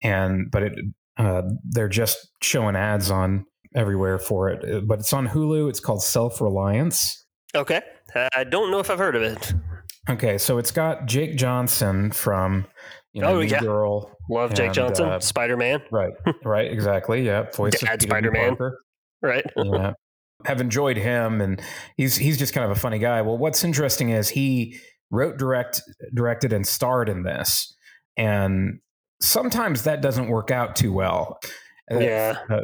and 0.03 0.51
but 0.51 0.63
it 0.63 0.73
uh, 1.17 1.43
they're 1.63 1.87
just 1.87 2.27
showing 2.41 2.75
ads 2.75 3.09
on 3.09 3.45
everywhere 3.73 4.19
for 4.19 4.49
it. 4.49 4.69
Uh, 4.69 4.81
but 4.81 4.99
it's 4.99 5.13
on 5.13 5.27
Hulu. 5.27 5.69
It's 5.69 5.79
called 5.79 6.03
Self 6.03 6.41
Reliance. 6.41 7.25
Okay, 7.55 7.81
I 8.35 8.43
don't 8.43 8.71
know 8.71 8.79
if 8.79 8.89
I've 8.89 8.99
heard 8.99 9.15
of 9.15 9.21
it. 9.21 9.53
Okay, 10.09 10.37
so 10.37 10.57
it's 10.57 10.71
got 10.71 11.05
Jake 11.05 11.37
Johnson 11.37 12.11
from 12.11 12.67
you 13.13 13.21
know, 13.21 13.37
oh 13.37 13.39
yeah, 13.39 13.61
Girl. 13.61 14.11
Love 14.29 14.49
and, 14.49 14.57
Jake 14.57 14.73
Johnson, 14.73 15.05
uh, 15.05 15.19
Spider 15.21 15.55
Man. 15.55 15.81
Right, 15.91 16.11
right, 16.43 16.69
exactly. 16.69 17.25
Yeah, 17.25 17.49
voice 17.55 17.79
Dad 17.79 18.01
Spider 18.01 18.31
Man. 18.31 18.57
Right. 19.21 19.45
yeah, 19.55 19.93
have 20.43 20.59
enjoyed 20.59 20.97
him, 20.97 21.39
and 21.39 21.61
he's 21.95 22.17
he's 22.17 22.37
just 22.37 22.53
kind 22.53 22.65
of 22.65 22.71
a 22.71 22.79
funny 22.79 22.99
guy. 22.99 23.21
Well, 23.21 23.37
what's 23.37 23.63
interesting 23.63 24.09
is 24.09 24.27
he 24.27 24.77
wrote, 25.11 25.37
direct, 25.37 25.81
directed, 26.13 26.53
and 26.53 26.65
starred 26.65 27.09
in 27.09 27.23
this. 27.23 27.73
And 28.17 28.79
sometimes 29.21 29.83
that 29.83 30.01
doesn't 30.01 30.27
work 30.27 30.51
out 30.51 30.75
too 30.75 30.93
well. 30.93 31.39
Uh, 31.91 31.99
yeah. 31.99 32.37
Uh, 32.49 32.61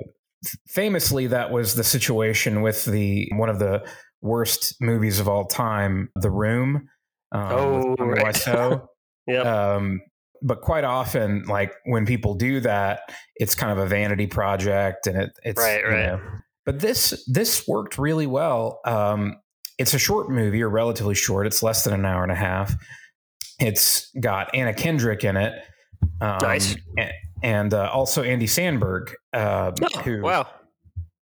famously, 0.67 1.27
that 1.27 1.51
was 1.51 1.75
the 1.75 1.83
situation 1.83 2.61
with 2.61 2.85
the 2.85 3.29
one 3.35 3.49
of 3.49 3.59
the 3.59 3.85
worst 4.21 4.75
movies 4.79 5.19
of 5.19 5.27
all 5.27 5.45
time, 5.45 6.09
The 6.15 6.31
Room. 6.31 6.87
Um, 7.31 7.51
oh, 7.51 7.95
right. 7.99 8.47
yeah. 9.27 9.41
Um, 9.73 10.01
but 10.41 10.61
quite 10.61 10.83
often, 10.83 11.43
like 11.43 11.73
when 11.85 12.05
people 12.05 12.33
do 12.33 12.59
that, 12.61 13.01
it's 13.35 13.55
kind 13.55 13.71
of 13.71 13.77
a 13.77 13.85
vanity 13.85 14.27
project, 14.27 15.07
and 15.07 15.17
it, 15.17 15.31
it's 15.43 15.61
right, 15.61 15.83
right. 15.83 15.91
You 15.91 16.07
know, 16.07 16.21
but 16.65 16.79
this 16.79 17.23
this 17.27 17.67
worked 17.67 17.97
really 17.97 18.27
well. 18.27 18.79
Um, 18.85 19.37
it's 19.81 19.95
a 19.95 19.99
short 19.99 20.29
movie, 20.29 20.61
or 20.61 20.69
relatively 20.69 21.15
short. 21.15 21.47
It's 21.47 21.63
less 21.63 21.83
than 21.83 21.93
an 21.93 22.05
hour 22.05 22.21
and 22.21 22.31
a 22.31 22.35
half. 22.35 22.73
It's 23.59 24.11
got 24.19 24.53
Anna 24.53 24.73
Kendrick 24.73 25.23
in 25.23 25.37
it. 25.37 25.53
Um, 26.21 26.37
nice. 26.41 26.75
And, 26.97 27.11
and 27.43 27.73
uh, 27.73 27.89
also 27.91 28.21
Andy 28.21 28.45
Samberg, 28.45 29.13
Uh, 29.33 29.71
oh, 29.81 29.99
who, 30.01 30.21
wow. 30.21 30.47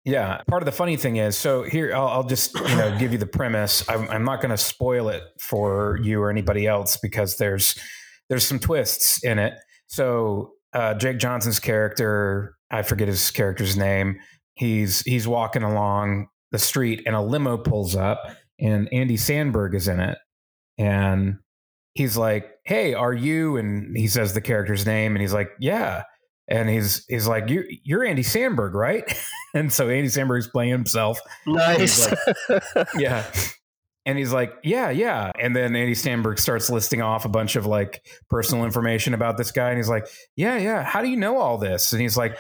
Yeah. 0.05 0.43
Part 0.49 0.63
of 0.63 0.67
the 0.67 0.73
funny 0.73 0.97
thing 0.97 1.17
is, 1.17 1.37
so 1.37 1.63
here 1.63 1.95
I'll, 1.95 2.09
I'll 2.09 2.25
just 2.25 2.55
you 2.55 2.77
know 2.77 2.97
give 2.99 3.13
you 3.13 3.19
the 3.19 3.27
premise. 3.27 3.89
I'm, 3.89 4.09
I'm 4.11 4.25
not 4.25 4.41
going 4.41 4.51
to 4.51 4.57
spoil 4.57 5.09
it 5.09 5.23
for 5.41 5.99
you 6.03 6.21
or 6.21 6.31
anybody 6.31 6.67
else 6.67 6.97
because 6.97 7.37
there's 7.37 7.79
there's 8.29 8.45
some 8.45 8.59
twists 8.59 9.23
in 9.23 9.39
it. 9.39 9.55
So 9.87 10.53
uh, 10.73 10.95
Jake 10.95 11.19
Johnson's 11.19 11.61
character, 11.61 12.57
I 12.71 12.83
forget 12.83 13.07
his 13.07 13.31
character's 13.31 13.77
name. 13.77 14.19
He's 14.55 15.03
he's 15.03 15.29
walking 15.29 15.63
along 15.63 16.29
the 16.51 16.59
street 16.59 17.03
and 17.07 17.15
a 17.15 17.21
limo 17.21 17.59
pulls 17.59 17.95
up 17.95 18.19
and 18.61 18.89
Andy 18.93 19.17
Samberg 19.17 19.75
is 19.75 19.89
in 19.89 20.01
it. 20.01 20.19
And 20.79 21.39
he's 21.95 22.17
like, 22.17 22.51
Hey, 22.65 22.95
are 22.95 23.13
you? 23.13 23.57
And 23.57 23.97
he 23.97 24.09
says 24.09 24.35
the 24.35 24.41
character's 24.41 24.87
name 24.87 25.15
and 25.15 25.21
he's 25.21 25.33
like, 25.33 25.51
Yeah. 25.61 26.05
And 26.49 26.69
he's 26.69 27.05
he's 27.09 27.27
like, 27.27 27.49
You're 27.49 27.65
you're 27.85 28.05
Andy 28.05 28.23
Samberg, 28.23 28.73
right? 28.75 29.05
and 29.55 29.73
so 29.73 29.89
Andy 29.89 30.09
Samberg's 30.09 30.49
playing 30.49 30.71
himself. 30.71 31.19
Nice. 31.47 32.11
Like, 32.49 32.89
yeah. 32.97 33.25
And 34.09 34.17
he's 34.17 34.33
like, 34.33 34.55
yeah, 34.65 34.89
yeah. 34.89 35.33
And 35.39 35.55
then 35.55 35.77
Andy 35.77 35.93
Samberg 35.93 36.39
starts 36.39 36.71
listing 36.71 37.03
off 37.03 37.27
a 37.27 37.29
bunch 37.29 37.57
of 37.57 37.67
like 37.67 38.03
personal 38.31 38.65
information 38.65 39.13
about 39.13 39.37
this 39.37 39.53
guy. 39.53 39.69
And 39.69 39.77
he's 39.77 39.91
like, 39.91 40.07
yeah, 40.35 40.57
yeah. 40.57 40.83
How 40.83 41.03
do 41.03 41.09
you 41.09 41.17
know 41.19 41.37
all 41.37 41.59
this? 41.59 41.93
And 41.93 42.01
he's 42.01 42.17
like, 42.17 42.39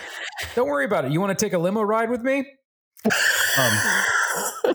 don't 0.54 0.66
worry 0.66 0.86
about 0.86 1.04
it. 1.04 1.12
You 1.12 1.20
want 1.20 1.38
to 1.38 1.44
take 1.44 1.52
a 1.52 1.58
limo 1.58 1.82
ride 1.82 2.08
with 2.08 2.22
me? 2.22 2.46
Um, 3.58 4.74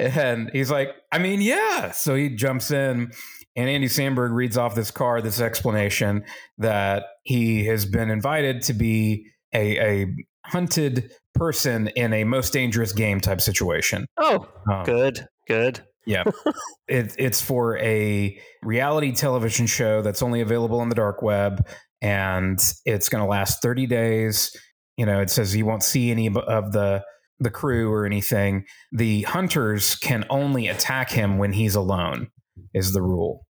and 0.00 0.50
he's 0.52 0.70
like, 0.70 0.94
I 1.12 1.18
mean, 1.18 1.40
yeah. 1.40 1.90
So 1.90 2.14
he 2.14 2.30
jumps 2.30 2.70
in, 2.70 3.10
and 3.56 3.68
Andy 3.68 3.88
Samberg 3.88 4.32
reads 4.32 4.56
off 4.56 4.74
this 4.74 4.90
card, 4.90 5.24
this 5.24 5.40
explanation 5.40 6.24
that 6.58 7.04
he 7.22 7.64
has 7.66 7.84
been 7.84 8.10
invited 8.10 8.62
to 8.62 8.72
be 8.72 9.26
a, 9.52 9.78
a 9.78 10.06
hunted 10.46 11.12
person 11.34 11.88
in 11.88 12.12
a 12.12 12.24
most 12.24 12.52
dangerous 12.52 12.92
game 12.92 13.20
type 13.20 13.40
situation. 13.40 14.06
Oh, 14.16 14.48
um, 14.70 14.84
good, 14.84 15.26
good. 15.46 15.80
Yeah. 16.06 16.24
it, 16.88 17.14
it's 17.18 17.40
for 17.40 17.76
a 17.78 18.38
reality 18.62 19.12
television 19.12 19.66
show 19.66 20.02
that's 20.02 20.22
only 20.22 20.40
available 20.40 20.80
on 20.80 20.88
the 20.88 20.94
dark 20.94 21.22
web, 21.22 21.66
and 22.00 22.58
it's 22.84 23.08
going 23.08 23.22
to 23.22 23.28
last 23.28 23.62
30 23.62 23.86
days. 23.86 24.56
You 24.96 25.06
know, 25.06 25.20
it 25.20 25.30
says 25.30 25.54
you 25.54 25.66
won't 25.66 25.82
see 25.82 26.10
any 26.10 26.26
of 26.26 26.72
the 26.72 27.02
the 27.40 27.50
crew 27.50 27.92
or 27.92 28.06
anything. 28.06 28.64
The 28.92 29.22
hunters 29.22 29.96
can 29.96 30.24
only 30.30 30.68
attack 30.68 31.10
him 31.10 31.38
when 31.38 31.52
he's 31.52 31.74
alone. 31.74 32.28
Is 32.74 32.92
the 32.92 33.02
rule? 33.02 33.46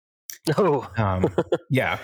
Oh, 0.57 0.89
um, 0.97 1.25
yeah. 1.69 1.99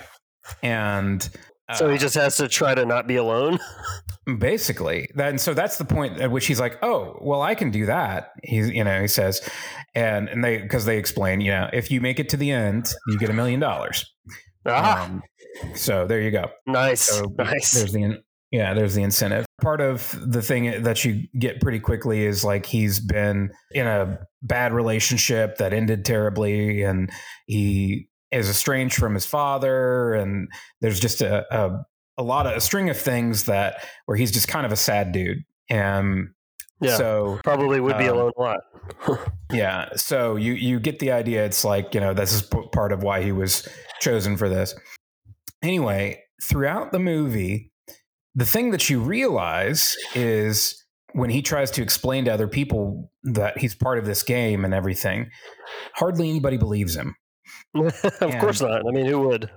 And 0.61 1.27
so 1.75 1.89
he 1.89 1.95
uh, 1.95 1.97
just 1.97 2.15
has 2.15 2.37
to 2.37 2.47
try 2.47 2.75
to 2.75 2.85
not 2.85 3.07
be 3.07 3.15
alone. 3.15 3.59
Basically, 4.37 5.09
then 5.15 5.37
so 5.37 5.53
that's 5.53 5.77
the 5.77 5.85
point 5.85 6.19
at 6.19 6.31
which 6.31 6.47
he's 6.47 6.59
like, 6.59 6.77
"Oh, 6.81 7.17
well, 7.21 7.41
I 7.41 7.55
can 7.55 7.71
do 7.71 7.85
that." 7.87 8.31
He's, 8.43 8.69
you 8.69 8.83
know, 8.83 9.01
he 9.01 9.07
says, 9.07 9.41
and 9.95 10.29
and 10.29 10.43
they 10.43 10.61
because 10.61 10.85
they 10.85 10.97
explain, 10.97 11.41
you 11.41 11.51
know, 11.51 11.69
if 11.73 11.91
you 11.91 11.99
make 12.01 12.19
it 12.19 12.29
to 12.29 12.37
the 12.37 12.51
end, 12.51 12.93
you 13.07 13.17
get 13.17 13.29
a 13.29 13.33
million 13.33 13.59
dollars. 13.59 14.05
Ah. 14.65 15.05
Um, 15.05 15.23
so 15.75 16.05
there 16.05 16.21
you 16.21 16.31
go. 16.31 16.49
Nice, 16.65 17.01
so 17.01 17.33
nice. 17.37 17.71
There's 17.71 17.93
the 17.93 18.21
yeah, 18.51 18.73
there's 18.73 18.95
the 18.95 19.03
incentive. 19.03 19.46
Part 19.61 19.81
of 19.81 20.15
the 20.21 20.41
thing 20.41 20.83
that 20.83 21.03
you 21.03 21.23
get 21.39 21.61
pretty 21.61 21.79
quickly 21.79 22.25
is 22.25 22.43
like 22.43 22.65
he's 22.65 22.99
been 22.99 23.51
in 23.71 23.87
a 23.87 24.19
bad 24.43 24.71
relationship 24.71 25.57
that 25.57 25.73
ended 25.73 26.05
terribly, 26.05 26.83
and 26.83 27.09
he 27.47 28.07
is 28.31 28.49
estranged 28.49 28.95
from 28.95 29.13
his 29.13 29.25
father, 29.25 30.13
and 30.13 30.47
there's 30.81 30.99
just 30.99 31.21
a, 31.21 31.45
a, 31.55 31.85
a 32.17 32.23
lot 32.23 32.45
of 32.45 32.55
a 32.55 32.61
string 32.61 32.89
of 32.89 32.97
things 32.97 33.45
that 33.45 33.83
where 34.05 34.17
he's 34.17 34.31
just 34.31 34.47
kind 34.47 34.65
of 34.65 34.71
a 34.71 34.75
sad 34.75 35.11
dude. 35.11 35.39
And 35.69 36.29
yeah, 36.79 36.97
so 36.97 37.39
probably 37.43 37.79
would 37.79 37.97
be 37.97 38.07
um, 38.07 38.15
alone 38.15 38.31
a 38.37 38.41
lot. 38.41 38.59
yeah, 39.51 39.89
so 39.95 40.35
you 40.35 40.53
you 40.53 40.79
get 40.79 40.99
the 40.99 41.11
idea. 41.11 41.45
It's 41.45 41.65
like 41.65 41.93
you 41.93 41.99
know 41.99 42.13
this 42.13 42.33
is 42.33 42.43
part 42.71 42.91
of 42.91 43.03
why 43.03 43.23
he 43.23 43.31
was 43.31 43.67
chosen 43.99 44.37
for 44.37 44.49
this. 44.49 44.75
Anyway, 45.63 46.21
throughout 46.43 46.91
the 46.91 46.99
movie, 46.99 47.71
the 48.37 48.45
thing 48.45 48.69
that 48.69 48.87
you 48.87 48.99
realize 48.99 49.97
is 50.13 50.85
when 51.13 51.31
he 51.31 51.41
tries 51.41 51.71
to 51.71 51.81
explain 51.81 52.25
to 52.25 52.31
other 52.31 52.47
people 52.47 53.11
that 53.23 53.57
he's 53.57 53.73
part 53.73 53.97
of 53.97 54.05
this 54.05 54.21
game 54.21 54.63
and 54.63 54.75
everything, 54.75 55.31
hardly 55.95 56.29
anybody 56.29 56.55
believes 56.55 56.95
him. 56.95 57.15
of 57.75 57.93
and, 58.21 58.39
course 58.39 58.61
not. 58.61 58.87
I 58.87 58.91
mean, 58.91 59.07
who 59.07 59.27
would? 59.27 59.49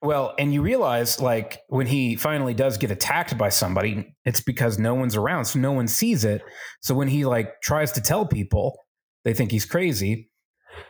Well, 0.00 0.34
and 0.38 0.54
you 0.54 0.62
realize, 0.62 1.20
like, 1.20 1.60
when 1.68 1.86
he 1.86 2.16
finally 2.16 2.54
does 2.54 2.78
get 2.78 2.90
attacked 2.90 3.36
by 3.36 3.50
somebody, 3.50 4.16
it's 4.24 4.40
because 4.40 4.78
no 4.78 4.94
one's 4.94 5.14
around, 5.14 5.44
so 5.44 5.58
no 5.58 5.72
one 5.72 5.86
sees 5.86 6.24
it. 6.24 6.40
So 6.80 6.94
when 6.94 7.08
he 7.08 7.26
like 7.26 7.60
tries 7.60 7.92
to 7.92 8.00
tell 8.00 8.24
people, 8.24 8.78
they 9.26 9.34
think 9.34 9.50
he's 9.50 9.66
crazy, 9.66 10.30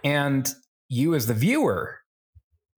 and 0.05 0.49
you 0.89 1.17
as 1.17 1.27
the 1.27 1.35
viewer 1.35 1.99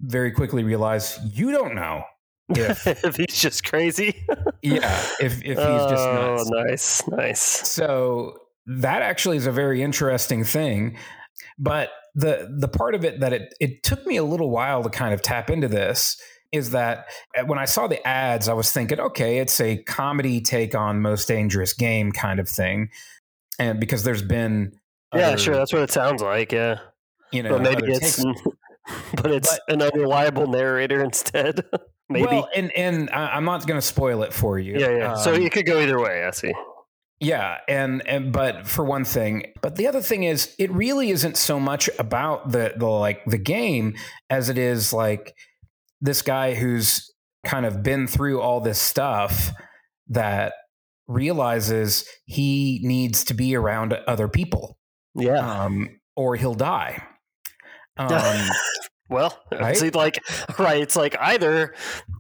very 0.01 0.33
quickly 0.33 0.63
realize 0.63 1.19
you 1.35 1.51
don't 1.51 1.75
know 1.75 2.03
if, 2.49 2.87
if 3.05 3.17
he's 3.17 3.41
just 3.41 3.65
crazy. 3.65 4.25
yeah, 4.63 5.03
if 5.21 5.39
if 5.39 5.43
he's 5.43 5.59
oh, 5.59 5.91
just 5.91 6.51
nuts. 6.51 6.51
nice, 6.51 7.09
nice. 7.09 7.43
So 7.43 8.37
that 8.67 9.03
actually 9.03 9.37
is 9.37 9.47
a 9.47 9.53
very 9.53 9.83
interesting 9.83 10.45
thing, 10.45 10.97
but 11.59 11.91
the 12.15 12.55
the 12.59 12.69
part 12.69 12.95
of 12.95 13.05
it 13.05 13.21
that 13.21 13.33
it 13.33 13.55
it 13.61 13.83
took 13.83 14.07
me 14.07 14.17
a 14.17 14.25
little 14.25 14.51
while 14.51 14.83
to 14.83 14.91
kind 14.91 15.15
of 15.15 15.23
tap 15.23 15.51
into 15.51 15.69
this 15.69 16.21
is 16.51 16.71
that 16.71 17.07
uh, 17.37 17.45
when 17.45 17.59
I 17.59 17.67
saw 17.67 17.87
the 17.87 18.05
ads, 18.07 18.49
I 18.49 18.55
was 18.55 18.73
thinking, 18.73 18.99
okay, 18.99 19.39
it's 19.39 19.61
a 19.61 19.83
comedy 19.83 20.41
take 20.41 20.75
on 20.75 21.03
Most 21.03 21.29
Dangerous 21.29 21.75
Game 21.75 22.11
kind 22.11 22.41
of 22.41 22.49
thing, 22.49 22.89
and 23.59 23.79
because 23.79 24.03
there's 24.03 24.23
been 24.23 24.73
yeah, 25.15 25.29
other, 25.29 25.39
sure, 25.39 25.55
that's 25.55 25.73
what 25.73 25.83
it 25.83 25.91
sounds 25.91 26.23
like, 26.23 26.53
yeah. 26.53 26.79
You 27.33 27.43
know, 27.43 27.51
but 27.51 27.63
maybe 27.63 27.93
it's 27.93 28.17
takes, 28.17 28.43
but 29.15 29.31
it's 29.31 29.59
but, 29.67 29.75
an 29.75 29.83
unreliable 29.83 30.47
narrator 30.47 31.03
instead. 31.03 31.65
Maybe. 32.09 32.27
Well, 32.27 32.49
and 32.55 32.73
and 32.73 33.11
I'm 33.11 33.45
not 33.45 33.67
going 33.67 33.79
to 33.79 33.87
spoil 33.87 34.23
it 34.23 34.33
for 34.33 34.59
you. 34.59 34.79
Yeah, 34.79 34.97
yeah. 34.97 35.13
Um, 35.13 35.19
so 35.19 35.33
it 35.35 35.53
could 35.53 35.67
go 35.67 35.81
either 35.81 36.01
way. 36.01 36.25
I 36.25 36.31
see. 36.31 36.53
Yeah, 37.21 37.59
and 37.69 38.07
and 38.07 38.33
but 38.33 38.67
for 38.67 38.85
one 38.85 39.05
thing, 39.05 39.53
but 39.61 39.77
the 39.77 39.89
other 39.89 40.01
thing 40.01 40.23
is, 40.23 40.55
it 40.59 40.71
really 40.71 41.11
isn't 41.11 41.37
so 41.37 41.59
much 41.59 41.91
about 41.99 42.53
the 42.53 42.75
the 42.77 42.87
like 42.87 43.25
the 43.27 43.39
game 43.39 43.95
as 44.31 44.49
it 44.49 44.57
is 44.57 44.93
like 44.93 45.35
this 46.01 46.23
guy 46.23 46.55
who's 46.55 47.13
kind 47.45 47.67
of 47.67 47.83
been 47.83 48.07
through 48.07 48.41
all 48.41 48.61
this 48.61 48.81
stuff 48.81 49.51
that 50.09 50.53
realizes 51.09 52.05
he 52.27 52.81
needs 52.85 53.25
to 53.25 53.35
be 53.35 53.57
around 53.57 53.93
other 54.07 54.29
people. 54.29 54.79
Yeah. 55.15 55.65
Um, 55.65 56.01
or 56.17 56.37
he'll 56.37 56.55
die. 56.55 57.05
Um, 58.01 58.49
well, 59.09 59.39
right? 59.53 59.81
it's 59.81 59.95
like 59.95 60.23
right. 60.59 60.81
It's 60.81 60.97
like 60.97 61.17
either 61.21 61.75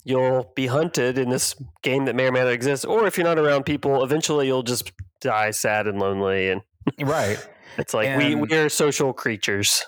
you'll 0.05 0.53
be 0.55 0.67
hunted 0.67 1.19
in 1.19 1.29
this 1.29 1.55
game 1.83 2.07
that 2.07 2.15
may 2.15 2.27
or 2.27 2.33
may 2.33 2.41
not 2.41 2.49
exist, 2.49 2.87
or 2.87 3.07
if 3.07 3.17
you're 3.17 3.27
not 3.27 3.39
around 3.39 3.65
people, 3.65 4.03
eventually 4.05 4.47
you'll 4.47 4.63
just 4.63 4.93
die 5.21 5.51
sad 5.51 5.87
and 5.87 5.99
lonely. 5.99 6.51
And 6.51 6.63
right, 7.01 7.39
it's 7.79 7.95
like 7.95 8.09
and 8.09 8.23
we 8.23 8.35
we 8.35 8.57
are 8.57 8.69
social 8.69 9.13
creatures. 9.13 9.85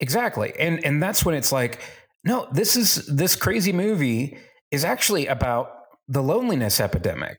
Exactly, 0.00 0.52
and 0.58 0.84
and 0.84 1.02
that's 1.02 1.24
when 1.24 1.34
it's 1.34 1.52
like, 1.52 1.80
no, 2.24 2.48
this 2.52 2.76
is 2.76 3.06
this 3.06 3.36
crazy 3.36 3.72
movie 3.72 4.38
is 4.70 4.84
actually 4.84 5.26
about 5.26 5.70
the 6.08 6.22
loneliness 6.22 6.80
epidemic. 6.80 7.38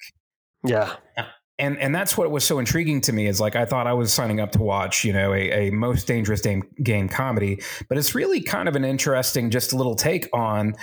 Yeah 0.64 0.96
uh, 1.18 1.26
and 1.58 1.78
and 1.80 1.96
that's 1.96 2.18
what 2.18 2.30
was 2.32 2.44
so 2.44 2.60
intriguing 2.60 3.02
to 3.02 3.14
me 3.14 3.28
is 3.28 3.40
like 3.40 3.56
I 3.56 3.66
thought 3.66 3.88
I 3.88 3.94
was 3.94 4.12
signing 4.12 4.40
up 4.40 4.52
to 4.54 4.62
watch 4.62 5.04
you 5.04 5.14
know 5.14 5.34
a, 5.34 5.68
a 5.68 5.72
most 5.72 6.08
dangerous 6.08 6.42
game 6.42 6.64
game 6.84 7.08
comedy, 7.08 7.62
but 7.88 7.98
it's 7.98 8.14
really 8.14 8.42
kind 8.42 8.68
of 8.68 8.76
an 8.76 8.84
interesting 8.84 9.50
just 9.50 9.74
a 9.74 9.78
little 9.78 9.96
take 9.96 10.28
on 10.34 10.76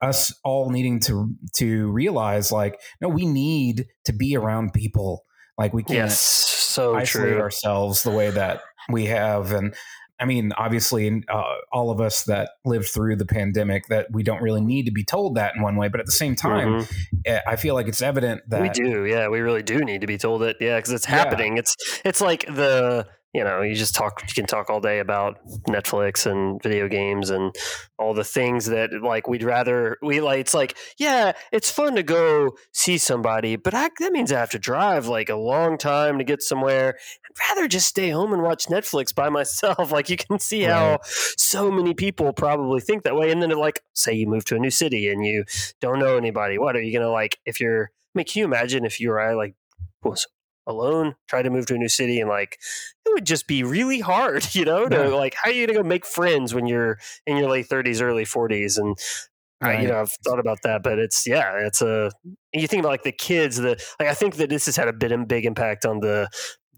us 0.00 0.32
all 0.44 0.70
needing 0.70 1.00
to 1.00 1.34
to 1.54 1.90
realize 1.90 2.50
like 2.50 2.80
no 3.00 3.08
we 3.08 3.26
need 3.26 3.86
to 4.04 4.12
be 4.12 4.36
around 4.36 4.72
people 4.72 5.24
like 5.58 5.74
we 5.74 5.82
can't 5.82 5.96
yes, 5.96 6.20
so 6.20 6.94
isolate 6.94 7.32
true. 7.32 7.40
ourselves 7.40 8.02
the 8.02 8.10
way 8.10 8.30
that 8.30 8.62
we 8.88 9.06
have 9.06 9.52
and 9.52 9.74
I 10.20 10.26
mean, 10.26 10.52
obviously, 10.56 11.24
uh, 11.28 11.42
all 11.72 11.90
of 11.90 12.00
us 12.00 12.24
that 12.24 12.50
lived 12.64 12.88
through 12.88 13.16
the 13.16 13.26
pandemic, 13.26 13.86
that 13.88 14.08
we 14.12 14.22
don't 14.22 14.42
really 14.42 14.60
need 14.60 14.84
to 14.86 14.92
be 14.92 15.04
told 15.04 15.36
that 15.36 15.56
in 15.56 15.62
one 15.62 15.76
way. 15.76 15.88
But 15.88 16.00
at 16.00 16.06
the 16.06 16.12
same 16.12 16.36
time, 16.36 16.82
mm-hmm. 16.82 17.36
I 17.48 17.56
feel 17.56 17.74
like 17.74 17.88
it's 17.88 18.02
evident 18.02 18.42
that 18.48 18.62
we 18.62 18.68
do. 18.68 19.06
Yeah, 19.06 19.28
we 19.28 19.40
really 19.40 19.62
do 19.62 19.78
need 19.78 20.02
to 20.02 20.06
be 20.06 20.18
told 20.18 20.42
it. 20.42 20.56
Yeah, 20.60 20.76
because 20.76 20.92
it's 20.92 21.06
happening. 21.06 21.54
Yeah. 21.54 21.60
It's 21.60 21.76
it's 22.04 22.20
like 22.20 22.44
the 22.46 23.06
you 23.32 23.44
know, 23.44 23.62
you 23.62 23.76
just 23.76 23.94
talk, 23.94 24.22
you 24.26 24.34
can 24.34 24.46
talk 24.46 24.70
all 24.70 24.80
day 24.80 24.98
about 24.98 25.38
Netflix 25.68 26.28
and 26.28 26.60
video 26.62 26.88
games 26.88 27.30
and 27.30 27.54
all 27.96 28.12
the 28.12 28.24
things 28.24 28.66
that 28.66 28.90
like 29.02 29.28
we'd 29.28 29.44
rather, 29.44 29.98
we 30.02 30.20
like, 30.20 30.40
it's 30.40 30.54
like, 30.54 30.76
yeah, 30.98 31.32
it's 31.52 31.70
fun 31.70 31.94
to 31.94 32.02
go 32.02 32.56
see 32.72 32.98
somebody, 32.98 33.54
but 33.54 33.72
I, 33.72 33.88
that 34.00 34.12
means 34.12 34.32
I 34.32 34.40
have 34.40 34.50
to 34.50 34.58
drive 34.58 35.06
like 35.06 35.28
a 35.28 35.36
long 35.36 35.78
time 35.78 36.18
to 36.18 36.24
get 36.24 36.42
somewhere. 36.42 36.98
I'd 37.24 37.54
rather 37.54 37.68
just 37.68 37.86
stay 37.86 38.10
home 38.10 38.32
and 38.32 38.42
watch 38.42 38.66
Netflix 38.66 39.14
by 39.14 39.28
myself. 39.28 39.90
Like 40.00 40.08
you 40.08 40.16
can 40.16 40.38
see 40.38 40.66
right. 40.66 40.72
how 40.72 40.98
so 41.36 41.70
many 41.70 41.94
people 41.94 42.32
probably 42.32 42.80
think 42.80 43.02
that 43.02 43.16
way. 43.16 43.30
And 43.30 43.42
then 43.42 43.50
like, 43.50 43.82
say 43.92 44.14
you 44.14 44.26
move 44.26 44.44
to 44.46 44.56
a 44.56 44.58
new 44.58 44.70
city 44.70 45.10
and 45.10 45.24
you 45.26 45.44
don't 45.80 45.98
know 45.98 46.16
anybody. 46.16 46.58
What 46.58 46.76
are 46.76 46.80
you 46.80 46.92
going 46.92 47.04
to 47.04 47.10
like, 47.10 47.38
if 47.44 47.60
you're, 47.60 47.84
I 47.84 48.12
mean, 48.14 48.24
can 48.24 48.40
you 48.40 48.44
imagine 48.44 48.84
if 48.84 49.00
you 49.00 49.10
or 49.10 49.20
I 49.20 49.34
like 49.34 49.54
was 50.02 50.26
alone, 50.70 51.14
try 51.28 51.42
to 51.42 51.50
move 51.50 51.66
to 51.66 51.74
a 51.74 51.78
new 51.78 51.88
city, 51.88 52.20
and 52.20 52.28
like 52.28 52.58
it 53.06 53.12
would 53.12 53.26
just 53.26 53.46
be 53.46 53.62
really 53.62 54.00
hard, 54.00 54.46
you 54.54 54.64
know, 54.64 54.88
to 54.88 54.96
yeah. 54.96 55.06
like 55.08 55.34
how 55.34 55.50
are 55.50 55.52
you 55.52 55.66
gonna 55.66 55.78
go 55.78 55.86
make 55.86 56.06
friends 56.06 56.54
when 56.54 56.66
you're 56.66 56.98
in 57.26 57.36
your 57.36 57.50
late 57.50 57.66
thirties, 57.66 58.00
early 58.00 58.24
forties, 58.24 58.78
and 58.78 58.96
right. 59.60 59.78
I, 59.78 59.82
you 59.82 59.88
know, 59.88 60.00
I've 60.00 60.12
thought 60.24 60.38
about 60.38 60.58
that, 60.62 60.82
but 60.82 60.98
it's 60.98 61.26
yeah, 61.26 61.66
it's 61.66 61.82
a. 61.82 62.10
You 62.52 62.66
think 62.66 62.80
about 62.80 62.90
like 62.90 63.02
the 63.02 63.12
kids, 63.12 63.56
the 63.56 63.80
like. 63.98 64.08
I 64.08 64.14
think 64.14 64.36
that 64.36 64.48
this 64.48 64.66
has 64.66 64.76
had 64.76 64.88
a 64.88 64.92
bit 64.92 65.12
of 65.12 65.28
big 65.28 65.44
impact 65.44 65.84
on 65.84 66.00
the 66.00 66.28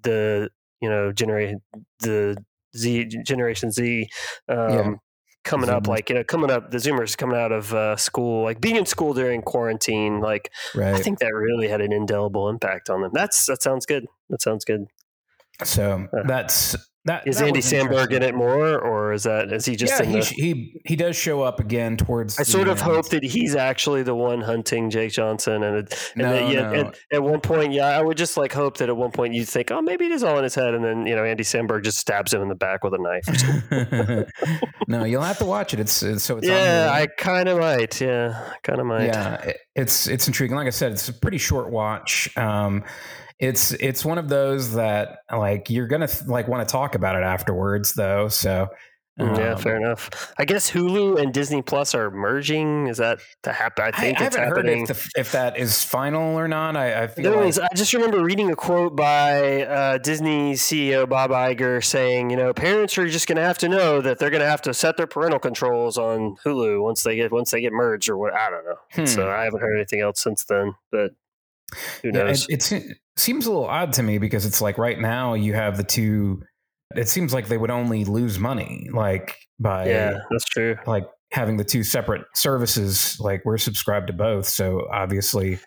the 0.03 0.51
you 0.81 0.89
know 0.89 1.13
generation 1.13 1.61
the 2.01 2.37
Z 2.77 3.07
generation 3.25 3.71
Z. 3.71 4.09
Um, 4.49 4.71
yeah 4.71 4.93
coming 5.45 5.69
Zoomers. 5.69 5.73
up 5.75 5.87
like 5.89 6.09
you 6.09 6.15
know 6.15 6.25
coming 6.25 6.51
up 6.51 6.71
the 6.71 6.79
zoomers 6.79 7.17
coming 7.17 7.37
out 7.37 7.53
of 7.53 7.73
uh, 7.75 7.97
school 7.97 8.45
like 8.45 8.61
being 8.61 8.77
in 8.77 8.87
school 8.87 9.13
during 9.13 9.43
quarantine 9.43 10.21
like 10.21 10.53
right. 10.75 10.95
i 10.95 10.99
think 10.99 11.19
that 11.19 11.33
really 11.35 11.69
had 11.69 11.81
an 11.81 11.93
indelible 11.93 12.49
impact 12.49 12.89
on 12.89 13.03
them 13.03 13.11
that's 13.13 13.47
that 13.47 13.63
sounds 13.63 13.85
good 13.85 14.07
that 14.31 14.41
sounds 14.41 14.65
good 14.65 14.87
so 15.65 16.07
uh, 16.17 16.23
that's 16.27 16.77
that 17.05 17.27
Is 17.27 17.39
that 17.39 17.49
Andy 17.49 17.59
was 17.59 17.67
Samberg 17.67 18.13
in 18.13 18.23
it 18.23 18.33
more, 18.35 18.79
or 18.79 19.13
is 19.13 19.25
that 19.25 19.53
is 19.53 19.65
he 19.65 19.75
just 19.75 19.93
yeah, 19.93 20.05
in 20.05 20.11
he, 20.11 20.21
the? 20.21 20.25
he 20.25 20.81
he 20.85 20.97
does 20.97 21.17
show 21.17 21.43
up 21.43 21.59
again 21.59 21.97
towards. 21.97 22.39
I 22.39 22.45
sort 22.45 22.69
of 22.69 22.79
end. 22.79 22.93
hope 22.93 23.09
that 23.09 23.25
he's 23.25 23.57
actually 23.57 24.05
the 24.05 24.15
one 24.15 24.41
hunting 24.41 24.89
Jake 24.89 25.13
Johnson, 25.13 25.65
and, 25.65 25.79
it, 25.79 26.13
and 26.15 26.23
No, 26.23 26.33
that, 26.33 26.53
yeah, 26.53 26.71
no. 26.71 26.73
At, 26.75 26.99
at 27.13 27.23
one 27.25 27.41
point, 27.41 27.73
yeah, 27.73 27.87
I 27.87 28.01
would 28.01 28.17
just 28.17 28.37
like 28.37 28.53
hope 28.53 28.77
that 28.77 28.89
at 28.89 28.97
one 28.97 29.11
point 29.11 29.35
you'd 29.35 29.49
think, 29.49 29.73
oh, 29.73 29.83
maybe 29.83 30.07
it 30.07 30.13
is 30.13 30.23
all 30.23 30.39
in 30.39 30.45
his 30.45 30.55
head, 30.55 30.75
and 30.75 30.85
then 30.85 31.05
you 31.07 31.17
know 31.17 31.25
Andy 31.25 31.43
Samberg 31.43 31.83
just 31.83 31.99
stabs 31.99 32.33
him 32.33 32.41
in 32.41 32.49
the 32.49 32.55
back 32.55 32.85
with 32.85 32.95
a 32.95 32.99
knife. 32.99 34.29
no, 34.87 35.03
you'll 35.03 35.23
have 35.23 35.39
to 35.39 35.45
watch 35.45 35.75
it. 35.75 35.81
It's, 35.81 36.05
it's 36.05 36.23
so 36.23 36.37
it's 36.39 36.47
yeah, 36.47 36.91
I 36.93 37.09
kind 37.09 37.49
of 37.49 37.59
might. 37.59 38.01
Yeah, 38.01 38.53
kind 38.63 38.79
of 38.81 38.87
might. 38.87 39.07
yeah, 39.07 39.43
it- 39.43 39.59
it's 39.75 40.07
it's 40.07 40.27
intriguing. 40.27 40.57
Like 40.57 40.67
I 40.67 40.71
said, 40.71 40.93
it's 40.93 41.09
a 41.09 41.13
pretty 41.15 41.39
short 41.39 41.71
watch. 41.71 42.37
Um, 42.37 42.85
it's 43.43 43.73
it's 43.73 44.05
one 44.05 44.19
of 44.19 44.29
those 44.29 44.75
that 44.75 45.19
like 45.31 45.69
you're 45.69 45.89
gonna 45.89 46.09
like 46.29 46.47
want 46.47 46.67
to 46.67 46.73
talk 46.73 46.95
about 46.95 47.17
it 47.17 47.25
afterwards, 47.25 47.95
though. 47.95 48.29
So 48.29 48.69
Mm, 49.21 49.37
yeah, 49.37 49.53
um, 49.53 49.59
fair 49.59 49.77
enough. 49.77 50.33
I 50.39 50.47
guess 50.47 50.71
Hulu 50.71 51.21
and 51.21 51.35
Disney 51.35 51.61
Plus 51.61 51.95
are 51.95 52.11
merging. 52.11 52.87
Is 52.87 52.97
that 52.97 53.19
to 53.43 53.53
happen? 53.53 53.85
I 53.85 53.89
I, 53.89 53.91
think 53.91 54.21
I 54.21 54.27
it's 54.27 54.37
haven't 54.37 54.57
heard 54.57 54.69
if, 54.69 55.13
the, 55.13 55.21
if 55.21 55.33
that 55.33 55.59
is 55.59 55.85
final 55.85 56.39
or 56.39 56.49
not. 56.49 56.77
I, 56.77 57.03
I 57.03 57.07
feel 57.09 57.31
like 57.33 57.45
was, 57.45 57.59
I 57.59 57.69
just 57.75 57.93
remember 57.93 58.23
reading 58.23 58.51
a 58.51 58.57
quote 58.57 58.97
by 58.97 59.65
uh, 59.65 59.99
Disney 59.99 60.55
CEO 60.55 61.07
Bob 61.07 61.31
Iger 61.31 61.85
saying, 61.85 62.31
you 62.31 62.39
know, 62.39 62.55
parents 62.55 62.97
are 62.97 63.07
just 63.07 63.27
going 63.27 63.37
to 63.37 63.43
have 63.43 63.59
to 63.59 63.69
know 63.69 64.01
that 64.01 64.19
they're 64.19 64.31
going 64.31 64.41
to 64.43 64.49
have 64.49 64.63
to 64.63 64.73
set 64.73 64.97
their 64.97 65.07
parental 65.07 65.39
controls 65.39 65.99
on 65.99 66.37
Hulu 66.47 66.83
once 66.83 67.03
they 67.03 67.15
get 67.15 67.33
once 67.33 67.51
they 67.51 67.61
get 67.61 67.75
merged 67.75 68.09
or 68.09 68.17
what. 68.17 68.33
I 68.33 68.49
don't 68.49 68.65
know. 68.65 68.77
Hmm. 68.93 69.05
So 69.05 69.31
I 69.31 69.45
haven't 69.45 69.61
heard 69.61 69.77
anything 69.77 70.01
else 70.01 70.23
since 70.23 70.45
then, 70.45 70.75
but 70.91 71.11
who 72.03 72.11
Yeah, 72.13 72.29
it, 72.29 72.73
it 72.73 72.97
seems 73.17 73.47
a 73.47 73.51
little 73.51 73.67
odd 73.67 73.93
to 73.95 74.03
me 74.03 74.19
because 74.19 74.47
it's 74.47 74.61
like 74.61 74.79
right 74.79 74.99
now 74.99 75.35
you 75.35 75.55
have 75.55 75.77
the 75.77 75.85
two. 75.85 76.43
It 76.95 77.09
seems 77.09 77.33
like 77.33 77.49
they 77.49 77.59
would 77.59 77.71
only 77.71 78.05
lose 78.05 78.39
money, 78.39 78.89
like 78.93 79.37
by 79.59 79.89
yeah, 79.89 80.19
that's 80.31 80.45
true. 80.45 80.77
like 80.87 81.05
having 81.33 81.57
the 81.57 81.65
two 81.65 81.83
separate 81.83 82.23
services. 82.35 83.17
Like 83.19 83.43
we're 83.45 83.59
subscribed 83.59 84.09
to 84.09 84.13
both, 84.13 84.47
so 84.47 84.87
obviously, 84.93 85.59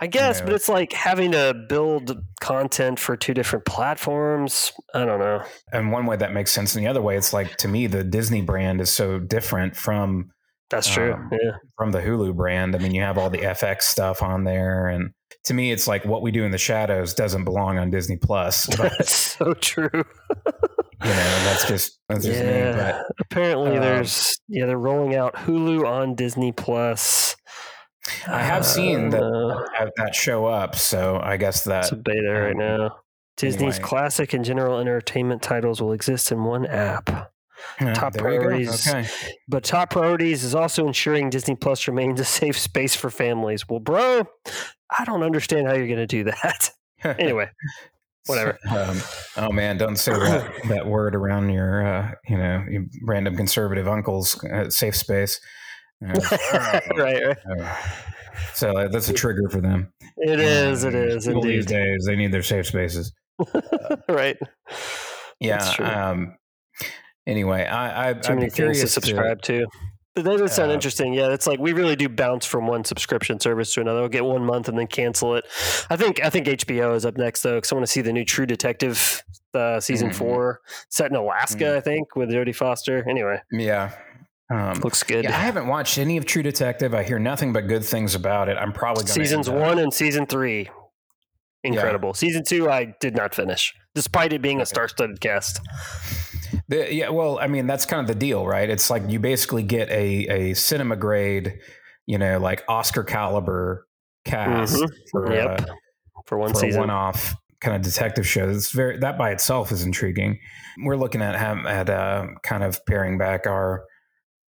I 0.00 0.08
guess, 0.08 0.40
know. 0.40 0.46
but 0.46 0.54
it's 0.54 0.68
like 0.68 0.92
having 0.92 1.32
to 1.32 1.54
build 1.68 2.18
content 2.40 2.98
for 2.98 3.16
two 3.16 3.34
different 3.34 3.64
platforms. 3.64 4.72
I 4.94 5.04
don't 5.04 5.20
know. 5.20 5.42
and 5.72 5.92
one 5.92 6.06
way 6.06 6.16
that 6.16 6.32
makes 6.32 6.50
sense, 6.50 6.74
and 6.74 6.84
the 6.84 6.88
other 6.88 7.02
way, 7.02 7.16
it's 7.16 7.32
like 7.32 7.56
to 7.58 7.68
me 7.68 7.86
the 7.86 8.04
Disney 8.04 8.42
brand 8.42 8.80
is 8.80 8.90
so 8.90 9.18
different 9.18 9.76
from 9.76 10.30
That's 10.70 10.88
true. 10.92 11.12
Um, 11.14 11.28
yeah. 11.30 11.52
from 11.76 11.92
the 11.92 12.00
Hulu 12.00 12.34
brand. 12.34 12.74
I 12.74 12.78
mean, 12.78 12.94
you 12.94 13.02
have 13.02 13.18
all 13.18 13.30
the 13.30 13.38
FX 13.38 13.82
stuff 13.82 14.22
on 14.22 14.44
there, 14.44 14.88
and 14.88 15.12
to 15.44 15.54
me, 15.54 15.70
it's 15.72 15.86
like 15.86 16.04
what 16.04 16.22
we 16.22 16.30
do 16.30 16.44
in 16.44 16.50
the 16.50 16.58
shadows 16.58 17.14
doesn't 17.14 17.44
belong 17.44 17.78
on 17.78 17.90
Disney 17.90 18.16
Plus. 18.16 18.66
That's 18.76 19.12
so 19.12 19.54
true. 19.54 19.90
you 19.92 21.10
know, 21.10 21.44
that's 21.44 21.68
just 21.68 21.98
that's 22.08 22.24
just 22.24 22.40
me. 22.40 22.72
But 22.72 23.04
Apparently, 23.20 23.76
Um, 23.76 23.80
there's 23.82 24.40
yeah 24.48 24.64
they're 24.66 24.78
rolling 24.78 25.14
out 25.14 25.34
Hulu 25.34 25.86
on 25.86 26.14
Disney 26.14 26.50
Plus. 26.52 27.36
I 28.26 28.42
have 28.42 28.64
seen 28.66 29.10
that 29.10 29.22
Uh, 29.22 29.66
have 29.74 29.90
that 29.96 30.14
show 30.14 30.46
up, 30.46 30.76
so 30.76 31.20
I 31.22 31.36
guess 31.36 31.64
that 31.64 31.84
it's 31.84 31.92
a 31.92 31.96
beta 31.96 32.32
right 32.32 32.52
um, 32.52 32.58
now. 32.58 32.96
Disney's 33.36 33.74
anyway. 33.76 33.88
classic 33.88 34.32
and 34.32 34.44
general 34.44 34.78
entertainment 34.78 35.42
titles 35.42 35.82
will 35.82 35.92
exist 35.92 36.30
in 36.32 36.44
one 36.44 36.64
app. 36.66 37.32
Yeah, 37.80 37.94
top 37.94 38.12
there 38.12 38.32
you 38.32 38.38
go. 38.38 38.44
priorities. 38.46 38.88
Okay, 38.88 39.08
But 39.48 39.64
top 39.64 39.90
priorities 39.90 40.44
is 40.44 40.54
also 40.54 40.86
ensuring 40.86 41.30
Disney 41.30 41.54
Plus 41.56 41.86
remains 41.88 42.20
a 42.20 42.24
safe 42.24 42.58
space 42.58 42.94
for 42.94 43.10
families. 43.10 43.68
Well, 43.68 43.80
bro, 43.80 44.24
I 44.96 45.04
don't 45.04 45.22
understand 45.22 45.66
how 45.66 45.74
you're 45.74 45.86
going 45.86 45.98
to 45.98 46.06
do 46.06 46.24
that. 46.24 46.70
anyway, 47.18 47.50
whatever. 48.26 48.58
Um, 48.70 49.00
oh 49.36 49.52
man, 49.52 49.76
don't 49.76 49.96
say 49.96 50.12
that 50.12 50.52
that 50.68 50.86
word 50.86 51.14
around 51.14 51.50
your 51.50 51.86
uh, 51.86 52.10
you 52.28 52.38
know 52.38 52.64
your 52.68 52.84
random 53.02 53.36
conservative 53.36 53.88
uncle's 53.88 54.42
uh, 54.44 54.70
safe 54.70 54.96
space. 54.96 55.40
Uh, 56.06 56.18
right, 56.96 57.24
right. 57.26 57.36
uh, 57.60 57.76
so 58.54 58.76
uh, 58.76 58.88
that's 58.88 59.08
a 59.08 59.12
trigger 59.12 59.48
for 59.48 59.60
them. 59.60 59.92
It 60.16 60.40
is. 60.40 60.84
It 60.84 60.94
is 60.94 61.26
people 61.26 61.42
these 61.42 61.66
indeed. 61.66 61.74
days 61.74 62.04
they 62.06 62.16
need 62.16 62.32
their 62.32 62.42
safe 62.42 62.66
spaces. 62.66 63.12
right. 64.08 64.36
Yeah. 65.40 65.58
Um, 65.80 66.36
anyway, 67.26 67.64
I, 67.66 68.10
I 68.10 68.12
Too 68.14 68.32
I'd 68.32 68.38
many 68.38 68.50
things 68.50 68.80
to 68.80 68.86
subscribe 68.88 69.42
to. 69.42 69.66
But 70.14 70.24
that 70.26 70.38
does 70.38 70.52
sound 70.52 70.70
Uh, 70.70 70.74
interesting. 70.74 71.12
Yeah, 71.12 71.30
it's 71.30 71.46
like 71.46 71.58
we 71.58 71.72
really 71.72 71.96
do 71.96 72.08
bounce 72.08 72.46
from 72.46 72.68
one 72.68 72.84
subscription 72.84 73.40
service 73.40 73.74
to 73.74 73.80
another. 73.80 73.98
We'll 74.00 74.08
get 74.08 74.24
one 74.24 74.44
month 74.44 74.68
and 74.68 74.78
then 74.78 74.86
cancel 74.86 75.34
it. 75.34 75.44
I 75.90 75.96
think 75.96 76.22
I 76.24 76.30
think 76.30 76.46
HBO 76.46 76.94
is 76.94 77.04
up 77.04 77.16
next 77.16 77.42
though, 77.42 77.56
because 77.56 77.72
I 77.72 77.74
want 77.74 77.84
to 77.86 77.90
see 77.92 78.00
the 78.00 78.12
new 78.12 78.24
True 78.24 78.46
Detective 78.46 79.24
uh, 79.54 79.80
season 79.80 80.10
Mhm. 80.10 80.14
four 80.14 80.60
set 80.88 81.10
in 81.10 81.16
Alaska. 81.16 81.64
Mhm. 81.64 81.76
I 81.76 81.80
think 81.80 82.14
with 82.14 82.28
Jodie 82.30 82.54
Foster. 82.54 83.04
Anyway, 83.08 83.40
Yeah. 83.50 83.90
Um, 84.50 84.74
looks 84.84 85.02
good. 85.02 85.24
yeah, 85.24 85.30
I 85.36 85.40
haven't 85.40 85.66
watched 85.66 85.98
any 85.98 86.16
of 86.16 86.26
True 86.26 86.42
Detective. 86.44 86.94
I 86.94 87.02
hear 87.02 87.18
nothing 87.18 87.52
but 87.52 87.66
good 87.66 87.84
things 87.84 88.14
about 88.14 88.48
it. 88.48 88.56
I'm 88.56 88.72
probably 88.72 89.02
going 89.04 89.14
Seasons 89.14 89.48
one 89.50 89.78
and 89.80 89.92
season 89.92 90.26
three, 90.26 90.68
incredible. 91.64 92.14
Season 92.14 92.44
two, 92.44 92.70
I 92.70 92.94
did 93.00 93.16
not 93.16 93.34
finish, 93.34 93.74
despite 93.94 94.32
it 94.32 94.42
being 94.42 94.60
a 94.60 94.66
star-studded 94.66 95.20
cast. 95.20 95.60
The, 96.68 96.92
yeah, 96.94 97.08
well, 97.10 97.38
I 97.38 97.46
mean, 97.46 97.66
that's 97.66 97.86
kind 97.86 98.00
of 98.00 98.06
the 98.06 98.14
deal, 98.14 98.46
right? 98.46 98.68
It's 98.68 98.90
like 98.90 99.02
you 99.08 99.18
basically 99.18 99.62
get 99.62 99.88
a 99.90 100.50
a 100.50 100.54
cinema 100.54 100.96
grade, 100.96 101.58
you 102.06 102.18
know, 102.18 102.38
like 102.38 102.64
Oscar 102.68 103.04
caliber 103.04 103.86
cast 104.24 104.76
Mhm. 104.76 104.90
for, 105.10 105.32
Yep. 105.34 105.60
uh, 105.60 105.64
For 106.26 106.38
one 106.38 106.50
for 106.54 106.60
season. 106.60 106.80
one-off 106.80 107.34
kind 107.60 107.76
of 107.76 107.82
detective 107.82 108.26
show. 108.26 108.48
It's 108.48 108.70
very 108.72 108.98
that 108.98 109.16
by 109.18 109.30
itself 109.30 109.72
is 109.72 109.82
intriguing. 109.84 110.38
We're 110.84 110.96
looking 110.96 111.22
at 111.22 111.34
at 111.34 111.90
uh, 111.90 112.26
kind 112.42 112.62
of 112.64 112.84
paring 112.86 113.18
back 113.18 113.46
our 113.46 113.84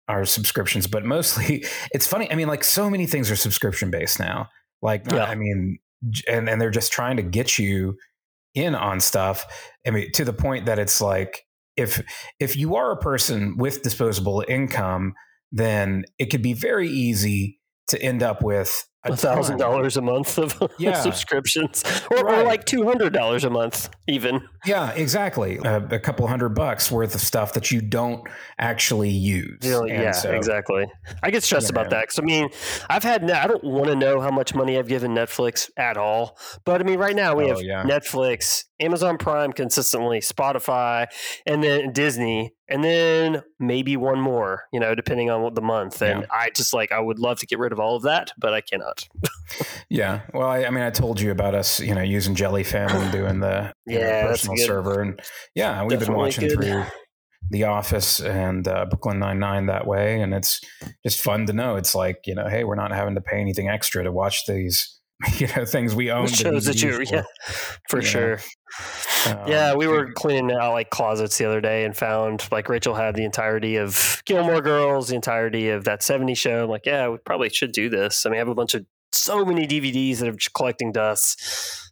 our 0.09 0.25
subscriptions, 0.25 0.87
but 0.89 1.05
mostly 1.05 1.65
it's 1.95 2.07
funny. 2.07 2.31
I 2.31 2.35
mean, 2.35 2.49
like 2.49 2.65
so 2.65 2.91
many 2.91 3.07
things 3.07 3.31
are 3.31 3.37
subscription 3.37 3.91
based 3.91 4.19
now. 4.19 4.49
Like 4.83 5.11
Yeah. 5.11 5.25
I 5.25 5.35
mean, 5.35 5.79
and 6.29 6.49
and 6.49 6.61
they're 6.61 6.71
just 6.71 6.93
trying 6.93 7.17
to 7.17 7.23
get 7.23 7.59
you 7.59 7.97
in 8.55 8.75
on 8.75 8.99
stuff. 9.01 9.47
I 9.87 9.91
mean, 9.91 10.11
to 10.13 10.25
the 10.25 10.33
point 10.33 10.67
that 10.67 10.79
it's 10.81 11.01
like 11.01 11.45
if 11.81 12.03
if 12.39 12.57
you 12.57 12.77
are 12.77 12.93
a 12.93 12.97
person 12.97 13.57
with 13.57 13.83
disposable 13.83 14.45
income, 14.47 15.15
then 15.51 16.05
it 16.19 16.27
could 16.27 16.43
be 16.43 16.53
very 16.53 16.89
easy 16.89 17.59
to 17.89 18.01
end 18.01 18.23
up 18.23 18.43
with 18.43 18.87
a 19.05 19.17
thousand 19.17 19.59
dollars 19.59 19.97
a 19.97 20.03
month 20.03 20.39
of 20.39 20.61
Yeah. 20.79 20.95
subscriptions, 20.95 21.83
or, 22.11 22.19
or 22.29 22.43
like 22.45 22.65
two 22.67 22.85
hundred 22.85 23.13
dollars 23.13 23.45
a 23.45 23.51
month, 23.51 23.89
even. 24.07 24.43
Yeah, 24.67 24.91
exactly. 24.93 25.59
Uh, 25.59 25.81
a 25.91 25.99
couple 25.99 26.27
hundred 26.27 26.51
bucks 26.51 26.91
worth 26.91 27.15
of 27.15 27.21
stuff 27.23 27.55
that 27.55 27.71
you 27.71 27.81
don't 27.81 28.23
actually 28.59 29.09
use. 29.11 29.59
Yeah, 29.63 29.85
yeah, 29.87 30.13
so- 30.13 30.33
exactly. 30.33 30.87
I 31.23 31.31
get 31.31 31.43
stressed 31.43 31.69
you 31.69 31.73
about 31.73 31.91
that 31.91 32.03
because 32.03 32.19
I 32.19 32.23
mean, 32.23 32.51
I've 32.91 33.03
had. 33.05 33.31
I 33.31 33.47
don't 33.47 33.65
want 33.65 33.87
to 33.87 33.97
know 33.97 34.21
how 34.21 34.31
much 34.31 34.55
money 34.55 34.79
I've 34.79 34.89
given 34.89 35.13
Netflix 35.13 35.71
at 35.77 35.97
all, 35.97 36.37
but 36.65 36.81
I 36.81 36.85
mean, 36.85 36.99
right 36.99 37.17
now 37.17 37.35
we 37.35 37.45
Oh, 37.45 37.49
have 37.49 37.63
yeah. 37.63 37.83
Netflix, 37.85 38.65
Amazon 38.81 39.17
Prime 39.19 39.53
consistently, 39.53 40.21
Spotify, 40.21 41.07
and 41.47 41.63
then 41.65 41.93
Disney, 41.93 42.53
and 42.69 42.85
then 42.85 43.43
maybe 43.59 43.97
one 43.97 44.21
more. 44.21 44.65
You 44.73 44.81
know, 44.81 44.95
depending 44.95 45.31
on 45.31 45.43
what 45.43 45.55
the 45.55 45.63
month. 45.63 46.03
And 46.03 46.21
Yeah. 46.21 46.27
I 46.31 46.51
just 46.51 46.75
like 46.75 46.93
I 46.93 47.01
would 47.01 47.19
love 47.19 47.39
to 47.41 47.47
get 47.47 47.59
rid 47.59 47.73
of 47.73 47.81
all 47.81 47.97
of 47.97 48.03
that, 48.03 48.33
but 48.39 48.53
I 48.53 48.61
cannot. 48.61 48.90
Yeah. 49.89 50.21
Well, 50.33 50.49
I, 50.49 50.65
I 50.65 50.71
mean, 50.71 50.85
I 50.85 50.91
told 50.91 51.21
you 51.21 51.31
about 51.33 51.55
us, 51.55 51.81
you 51.81 51.95
know, 51.95 52.03
using 52.03 52.35
Jellyfin 52.35 52.91
and 52.91 53.13
doing 53.13 53.41
the 53.41 53.73
you 53.87 53.99
know, 53.99 54.23
personal 54.23 54.57
server, 54.59 55.03
and 55.03 55.21
yeah, 55.55 55.83
we've 55.85 55.99
been 55.99 56.15
watching 56.15 56.49
good. 56.49 56.55
through 56.55 56.85
The 57.51 57.65
Office 57.65 58.21
and 58.21 58.67
uh, 58.69 58.87
Brooklyn 58.87 59.19
Nine 59.19 59.41
Nine 59.41 59.67
that 59.67 59.87
way, 59.87 60.21
and 60.21 60.33
it's 60.33 60.61
just 61.05 61.21
fun 61.21 61.47
to 61.47 61.53
know. 61.53 61.77
It's 61.77 61.95
like 61.95 62.19
you 62.27 62.35
know, 62.35 62.49
hey, 62.49 62.65
we're 62.65 62.77
not 62.77 62.93
having 62.93 63.17
to 63.17 63.21
pay 63.21 63.41
anything 63.41 63.69
extra 63.69 64.05
to 64.05 64.13
watch 64.13 64.47
these. 64.47 65.00
You 65.39 65.47
know, 65.57 65.65
things 65.65 65.95
we 65.95 66.11
own. 66.11 66.27
Shows 66.29 66.65
that 66.65 66.83
you, 66.83 66.93
for. 66.93 67.03
yeah, 67.03 67.23
for 67.89 68.01
Yeah. 68.01 68.09
sure. 68.09 68.39
Um, 69.27 69.49
Yeah, 69.49 69.75
we 69.75 69.87
were 69.87 70.13
cleaning 70.13 70.57
out 70.57 70.73
like 70.73 70.91
closets 70.91 71.37
the 71.39 71.45
other 71.47 71.61
day 71.61 71.85
and 71.85 71.97
found 71.97 72.47
like 72.51 72.69
Rachel 72.69 72.95
had 72.95 73.15
the 73.15 73.25
entirety 73.25 73.77
of 73.77 74.23
Gilmore 74.25 74.63
Girls, 74.63 75.09
the 75.09 75.17
entirety 75.17 75.69
of 75.71 75.85
that 75.85 76.03
70 76.03 76.35
show. 76.35 76.65
I'm 76.65 76.71
like, 76.71 76.87
yeah, 76.87 77.09
we 77.09 77.19
probably 77.19 77.51
should 77.51 77.73
do 77.73 77.89
this. 77.91 78.25
I 78.25 78.31
mean, 78.31 78.37
I 78.37 78.39
have 78.39 78.49
a 78.49 78.55
bunch 78.55 78.75
of 78.75 78.87
so 79.13 79.45
many 79.45 79.67
DVDs 79.67 80.19
that 80.21 80.29
are 80.29 80.37
collecting 80.55 80.93
dust. 80.93 81.43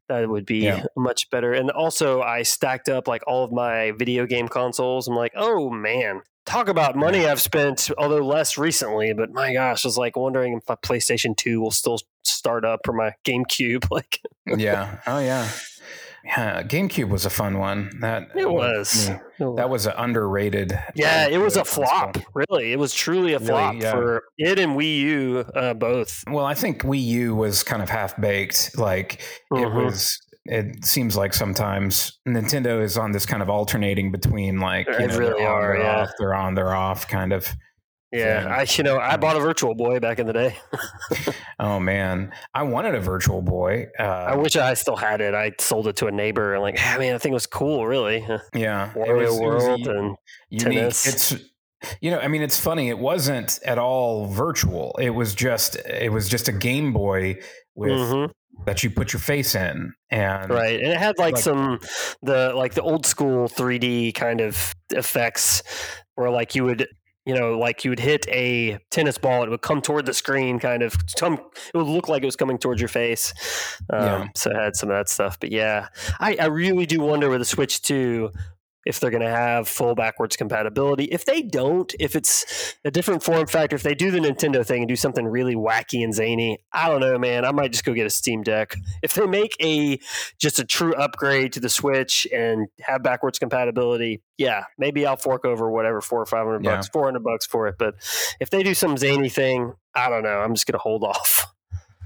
That 0.08 0.26
would 0.28 0.46
be 0.46 0.60
Yeah. 0.60 0.84
much 0.96 1.28
better. 1.30 1.52
And 1.52 1.70
also, 1.70 2.22
I 2.22 2.42
stacked 2.42 2.88
up 2.88 3.06
like 3.08 3.22
all 3.26 3.44
of 3.44 3.52
my 3.52 3.90
video 3.98 4.24
game 4.24 4.48
consoles. 4.48 5.06
I'm 5.06 5.14
like, 5.14 5.32
oh 5.36 5.68
man, 5.68 6.22
talk 6.48 6.68
about 6.68 6.96
money 6.96 7.26
I've 7.26 7.40
spent, 7.40 7.90
although 7.98 8.24
less 8.26 8.56
recently. 8.58 9.12
But 9.12 9.30
my 9.32 9.52
gosh, 9.52 9.84
I 9.84 9.88
was 9.88 9.98
like 9.98 10.16
wondering 10.16 10.54
if 10.54 10.62
my 10.68 10.76
PlayStation 10.76 11.36
2 11.36 11.60
will 11.60 11.70
still 11.70 11.98
start 12.24 12.64
up 12.64 12.80
or 12.88 12.92
my 12.92 13.12
GameCube. 13.24 13.86
Like, 13.90 14.20
yeah. 14.46 14.98
Oh 15.06 15.18
yeah. 15.18 15.48
Yeah. 16.24 16.62
GameCube 16.62 17.08
was 17.08 17.24
a 17.26 17.30
fun 17.30 17.58
one. 17.58 17.90
That 18.00 18.28
it 18.34 18.48
was. 18.50 19.08
I 19.10 19.20
mean, 19.44 19.56
That 19.56 19.70
was 19.70 19.86
an 19.86 19.94
underrated. 19.96 20.78
Yeah, 20.94 21.28
it 21.28 21.38
was 21.38 21.56
a 21.56 21.60
console. 21.60 21.84
flop. 21.84 22.16
Really, 22.34 22.72
it 22.72 22.78
was 22.78 22.92
truly 22.94 23.34
a 23.34 23.38
Really, 23.38 23.48
flop 23.50 23.74
yeah. 23.80 23.92
for 23.92 24.24
it 24.36 24.58
and 24.58 24.72
Wii 24.76 24.98
U 25.00 25.38
uh, 25.54 25.74
both. 25.74 26.24
Well, 26.30 26.44
I 26.44 26.54
think 26.54 26.82
Wii 26.82 27.02
U 27.02 27.34
was 27.34 27.62
kind 27.62 27.82
of 27.82 27.88
half 27.90 28.18
baked. 28.20 28.76
Like 28.76 29.14
it 29.14 29.20
Mhm. 29.54 29.84
was 29.84 30.20
it 30.48 30.84
seems 30.84 31.16
like 31.16 31.34
sometimes 31.34 32.18
Nintendo 32.26 32.82
is 32.82 32.96
on 32.96 33.12
this 33.12 33.26
kind 33.26 33.42
of 33.42 33.50
alternating 33.50 34.10
between 34.10 34.58
like 34.60 34.86
you 34.98 35.06
know, 35.06 35.16
really 35.18 35.42
they're 35.42 35.48
on, 35.48 35.62
are, 35.62 35.76
they're 35.76 35.82
yeah. 35.84 36.00
off, 36.00 36.10
they're 36.18 36.34
on, 36.34 36.54
they're 36.54 36.74
off, 36.74 37.06
kind 37.08 37.32
of. 37.32 37.48
Yeah, 38.10 38.42
thing. 38.42 38.52
I 38.52 38.66
you 38.78 38.84
know 38.84 38.98
I 38.98 39.18
bought 39.18 39.36
a 39.36 39.40
Virtual 39.40 39.74
Boy 39.74 40.00
back 40.00 40.18
in 40.18 40.26
the 40.26 40.32
day. 40.32 40.56
Oh 41.60 41.80
man, 41.80 42.32
I 42.54 42.62
wanted 42.62 42.94
a 42.94 43.00
Virtual 43.00 43.42
Boy. 43.42 43.88
Uh, 43.98 44.02
I 44.04 44.36
wish 44.36 44.54
I 44.54 44.74
still 44.74 44.94
had 44.94 45.20
it. 45.20 45.34
I 45.34 45.50
sold 45.58 45.88
it 45.88 45.96
to 45.96 46.06
a 46.06 46.12
neighbor 46.12 46.54
and 46.54 46.62
like, 46.62 46.76
ah, 46.78 46.94
man, 46.98 47.16
I 47.16 47.18
think 47.18 47.32
it 47.32 47.34
was 47.34 47.48
cool, 47.48 47.84
really. 47.84 48.24
yeah, 48.54 48.92
Wario 48.94 49.16
was- 49.16 49.36
it 49.36 49.42
was 49.44 49.64
World 49.64 49.88
and 49.88 50.16
unique. 50.50 50.76
tennis. 50.76 51.06
It's 51.32 51.44
you 52.00 52.10
know, 52.12 52.20
I 52.20 52.28
mean, 52.28 52.42
it's 52.42 52.58
funny. 52.58 52.88
It 52.90 52.98
wasn't 52.98 53.58
at 53.64 53.76
all 53.78 54.26
virtual. 54.26 54.96
It 55.00 55.10
was 55.10 55.34
just 55.34 55.74
it 55.76 56.12
was 56.12 56.28
just 56.28 56.46
a 56.48 56.52
Game 56.52 56.92
Boy 56.92 57.38
with 57.74 57.90
Mhm. 57.90 58.30
That 58.66 58.82
you 58.82 58.90
put 58.90 59.12
your 59.12 59.20
face 59.20 59.54
in, 59.54 59.92
and 60.10 60.50
right, 60.50 60.78
and 60.80 60.88
it 60.92 60.98
had 60.98 61.18
like, 61.18 61.34
like- 61.34 61.42
some 61.42 61.78
the 62.22 62.52
like 62.54 62.74
the 62.74 62.82
old 62.82 63.06
school 63.06 63.48
3D 63.48 64.14
kind 64.14 64.40
of 64.40 64.74
effects 64.90 65.62
where 66.14 66.30
like 66.30 66.54
you 66.54 66.64
would. 66.64 66.86
You 67.26 67.34
know, 67.34 67.58
like 67.58 67.84
you 67.84 67.90
would 67.90 68.00
hit 68.00 68.26
a 68.28 68.78
tennis 68.90 69.18
ball, 69.18 69.42
it 69.42 69.50
would 69.50 69.60
come 69.60 69.82
toward 69.82 70.06
the 70.06 70.14
screen, 70.14 70.58
kind 70.58 70.82
of. 70.82 70.94
Come, 71.16 71.34
it 71.34 71.76
would 71.76 71.86
look 71.86 72.08
like 72.08 72.22
it 72.22 72.24
was 72.24 72.36
coming 72.36 72.56
towards 72.56 72.80
your 72.80 72.88
face. 72.88 73.34
Um, 73.92 74.00
Yeah. 74.02 74.28
So 74.34 74.50
it 74.50 74.56
had 74.56 74.76
some 74.76 74.88
of 74.88 74.96
that 74.96 75.10
stuff. 75.10 75.38
But 75.38 75.52
yeah, 75.52 75.88
I, 76.20 76.38
I 76.40 76.46
really 76.46 76.86
do 76.86 77.00
wonder 77.00 77.28
with 77.28 77.40
the 77.40 77.44
Switch 77.44 77.82
2 77.82 78.30
if 78.88 78.98
they're 78.98 79.10
going 79.10 79.22
to 79.22 79.28
have 79.28 79.68
full 79.68 79.94
backwards 79.94 80.34
compatibility. 80.34 81.04
If 81.04 81.26
they 81.26 81.42
don't, 81.42 81.94
if 82.00 82.16
it's 82.16 82.74
a 82.86 82.90
different 82.90 83.22
form 83.22 83.46
factor, 83.46 83.76
if 83.76 83.82
they 83.82 83.94
do 83.94 84.10
the 84.10 84.18
Nintendo 84.18 84.66
thing 84.66 84.80
and 84.80 84.88
do 84.88 84.96
something 84.96 85.26
really 85.26 85.54
wacky 85.54 86.02
and 86.02 86.14
zany, 86.14 86.58
I 86.72 86.88
don't 86.88 87.00
know, 87.00 87.18
man. 87.18 87.44
I 87.44 87.52
might 87.52 87.70
just 87.72 87.84
go 87.84 87.92
get 87.92 88.06
a 88.06 88.10
Steam 88.10 88.42
Deck. 88.42 88.74
If 89.02 89.12
they 89.12 89.26
make 89.26 89.54
a 89.62 90.00
just 90.38 90.58
a 90.58 90.64
true 90.64 90.94
upgrade 90.94 91.52
to 91.52 91.60
the 91.60 91.68
Switch 91.68 92.26
and 92.32 92.68
have 92.80 93.02
backwards 93.02 93.38
compatibility, 93.38 94.22
yeah, 94.38 94.64
maybe 94.78 95.04
I'll 95.04 95.16
fork 95.16 95.44
over 95.44 95.70
whatever 95.70 96.00
four 96.00 96.22
or 96.22 96.26
five 96.26 96.46
hundred 96.46 96.64
Yeah. 96.64 96.76
bucks, 96.76 96.88
four 96.88 97.04
hundred 97.04 97.24
bucks 97.24 97.44
for 97.46 97.68
it. 97.68 97.76
But 97.78 97.94
if 98.40 98.48
they 98.48 98.62
do 98.62 98.72
some 98.72 98.96
zany 98.96 99.28
thing, 99.28 99.74
I 99.94 100.08
don't 100.08 100.22
know. 100.22 100.40
I'm 100.40 100.54
just 100.54 100.66
going 100.66 100.78
to 100.78 100.82
hold 100.82 101.04
off. 101.04 101.44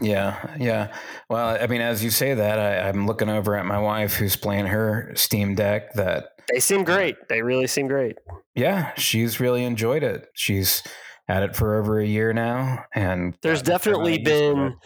Yeah, 0.01 0.57
yeah. 0.59 0.93
Well, 1.31 1.57
I 1.63 1.69
mean, 1.69 1.81
as 1.81 2.03
you 2.03 2.11
say 2.11 2.35
that, 2.35 2.59
I, 2.59 2.89
I'm 2.89 3.07
looking 3.07 3.29
over 3.29 3.55
at 3.55 3.65
my 3.67 3.79
wife 3.79 4.15
who's 4.15 4.35
playing 4.35 4.67
her 4.67 5.13
Steam 5.15 5.55
Deck. 5.55 5.93
That 5.95 6.32
They 6.51 6.61
seem 6.61 6.85
great. 6.85 7.17
They 7.29 7.43
really 7.43 7.67
seem 7.67 7.89
great. 7.89 8.17
yeah, 8.55 8.93
she's 8.97 9.41
really 9.41 9.65
enjoyed 9.65 10.03
it. 10.03 10.29
She's 10.35 10.83
at 11.29 11.43
it 11.43 11.55
for 11.55 11.77
over 11.79 12.01
a 12.01 12.07
year 12.07 12.33
now, 12.33 12.85
and 12.95 13.37
There's 13.43 13.63
gotten 13.63 13.77
a 13.77 13.79
fair 13.79 13.95
amount 13.95 14.07
definitely 14.07 14.15
of 14.15 14.21
use 14.21 14.29
out 14.29 14.43
of 14.43 14.55
been 14.57 14.77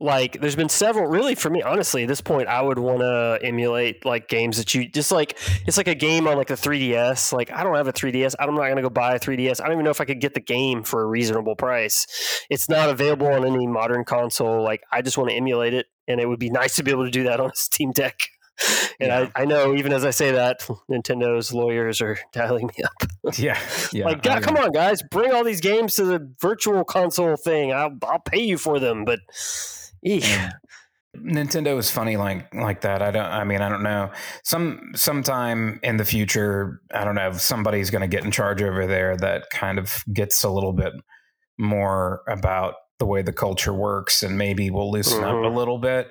like 0.00 0.40
there's 0.40 0.56
been 0.56 0.68
several 0.68 1.06
really 1.06 1.34
for 1.34 1.50
me 1.50 1.62
honestly 1.62 2.04
at 2.04 2.08
this 2.08 2.22
point 2.22 2.48
I 2.48 2.62
would 2.62 2.78
want 2.78 3.00
to 3.00 3.38
emulate 3.42 4.06
like 4.06 4.28
games 4.28 4.56
that 4.56 4.72
you 4.74 4.88
just 4.88 5.12
like 5.12 5.36
it's 5.66 5.76
like 5.76 5.88
a 5.88 5.94
game 5.94 6.26
on 6.26 6.36
like 6.38 6.46
the 6.46 6.54
3DS 6.54 7.32
like 7.32 7.52
I 7.52 7.62
don't 7.62 7.74
have 7.74 7.88
a 7.88 7.92
3DS 7.92 8.34
I'm 8.38 8.54
not 8.54 8.62
going 8.62 8.76
to 8.76 8.82
go 8.82 8.88
buy 8.88 9.14
a 9.16 9.20
3DS 9.20 9.60
I 9.60 9.64
don't 9.64 9.74
even 9.74 9.84
know 9.84 9.90
if 9.90 10.00
I 10.00 10.06
could 10.06 10.20
get 10.20 10.32
the 10.32 10.40
game 10.40 10.84
for 10.84 11.02
a 11.02 11.06
reasonable 11.06 11.54
price. 11.54 12.06
It's 12.48 12.68
not 12.68 12.88
available 12.88 13.26
on 13.26 13.44
any 13.44 13.66
modern 13.66 14.04
console. 14.04 14.62
Like 14.62 14.82
I 14.90 15.02
just 15.02 15.18
want 15.18 15.30
to 15.30 15.36
emulate 15.36 15.74
it 15.74 15.86
and 16.08 16.18
it 16.20 16.26
would 16.26 16.40
be 16.40 16.50
nice 16.60 16.76
to 16.76 16.82
be 16.82 16.92
able 16.92 17.04
to 17.04 17.10
do 17.10 17.24
that 17.24 17.40
on 17.40 17.50
a 17.50 17.56
Steam 17.56 17.90
Deck 17.90 18.16
and 19.00 19.08
Yeah. 19.08 19.28
I, 19.34 19.42
I 19.42 19.44
know 19.44 19.74
even 19.74 19.92
as 19.92 20.04
I 20.04 20.10
say 20.10 20.32
that 20.32 20.60
Nintendo's 20.90 21.52
lawyers 21.52 22.00
are 22.00 22.18
dialing 22.32 22.66
me 22.76 22.84
up 22.84 23.10
Yeah, 23.38 23.58
yeah. 23.92 24.06
like, 24.06 24.22
God, 24.22 24.42
come 24.42 24.56
on, 24.56 24.72
guys, 24.72 25.02
bring 25.10 25.32
all 25.32 25.44
these 25.44 25.60
games 25.60 25.94
to 25.96 26.04
the 26.04 26.32
virtual 26.40 26.84
console 26.84 27.36
thing. 27.36 27.72
I'll, 27.72 27.96
I'll 28.04 28.18
pay 28.20 28.40
you 28.42 28.58
for 28.58 28.78
them, 28.78 29.04
but 29.04 29.20
eesh. 30.06 30.28
Yeah. 30.28 30.52
Nintendo 31.16 31.76
is 31.76 31.90
funny 31.90 32.16
like 32.16 32.54
like 32.54 32.82
that. 32.82 33.02
I 33.02 33.10
don't. 33.10 33.24
I 33.26 33.42
mean, 33.42 33.60
I 33.60 33.68
don't 33.68 33.82
know. 33.82 34.12
Some 34.44 34.92
sometime 34.94 35.80
in 35.82 35.96
the 35.96 36.04
future, 36.04 36.80
I 36.94 37.04
don't 37.04 37.16
know. 37.16 37.28
if 37.30 37.40
Somebody's 37.40 37.90
going 37.90 38.02
to 38.02 38.08
get 38.08 38.24
in 38.24 38.30
charge 38.30 38.62
over 38.62 38.86
there 38.86 39.16
that 39.16 39.50
kind 39.50 39.80
of 39.80 40.04
gets 40.12 40.44
a 40.44 40.48
little 40.48 40.72
bit 40.72 40.92
more 41.58 42.22
about 42.28 42.74
the 43.00 43.06
way 43.06 43.22
the 43.22 43.32
culture 43.32 43.74
works, 43.74 44.22
and 44.22 44.38
maybe 44.38 44.70
we'll 44.70 44.92
loosen 44.92 45.24
up 45.24 45.34
Mhm. 45.34 45.46
a 45.46 45.48
little 45.48 45.78
bit. 45.78 46.06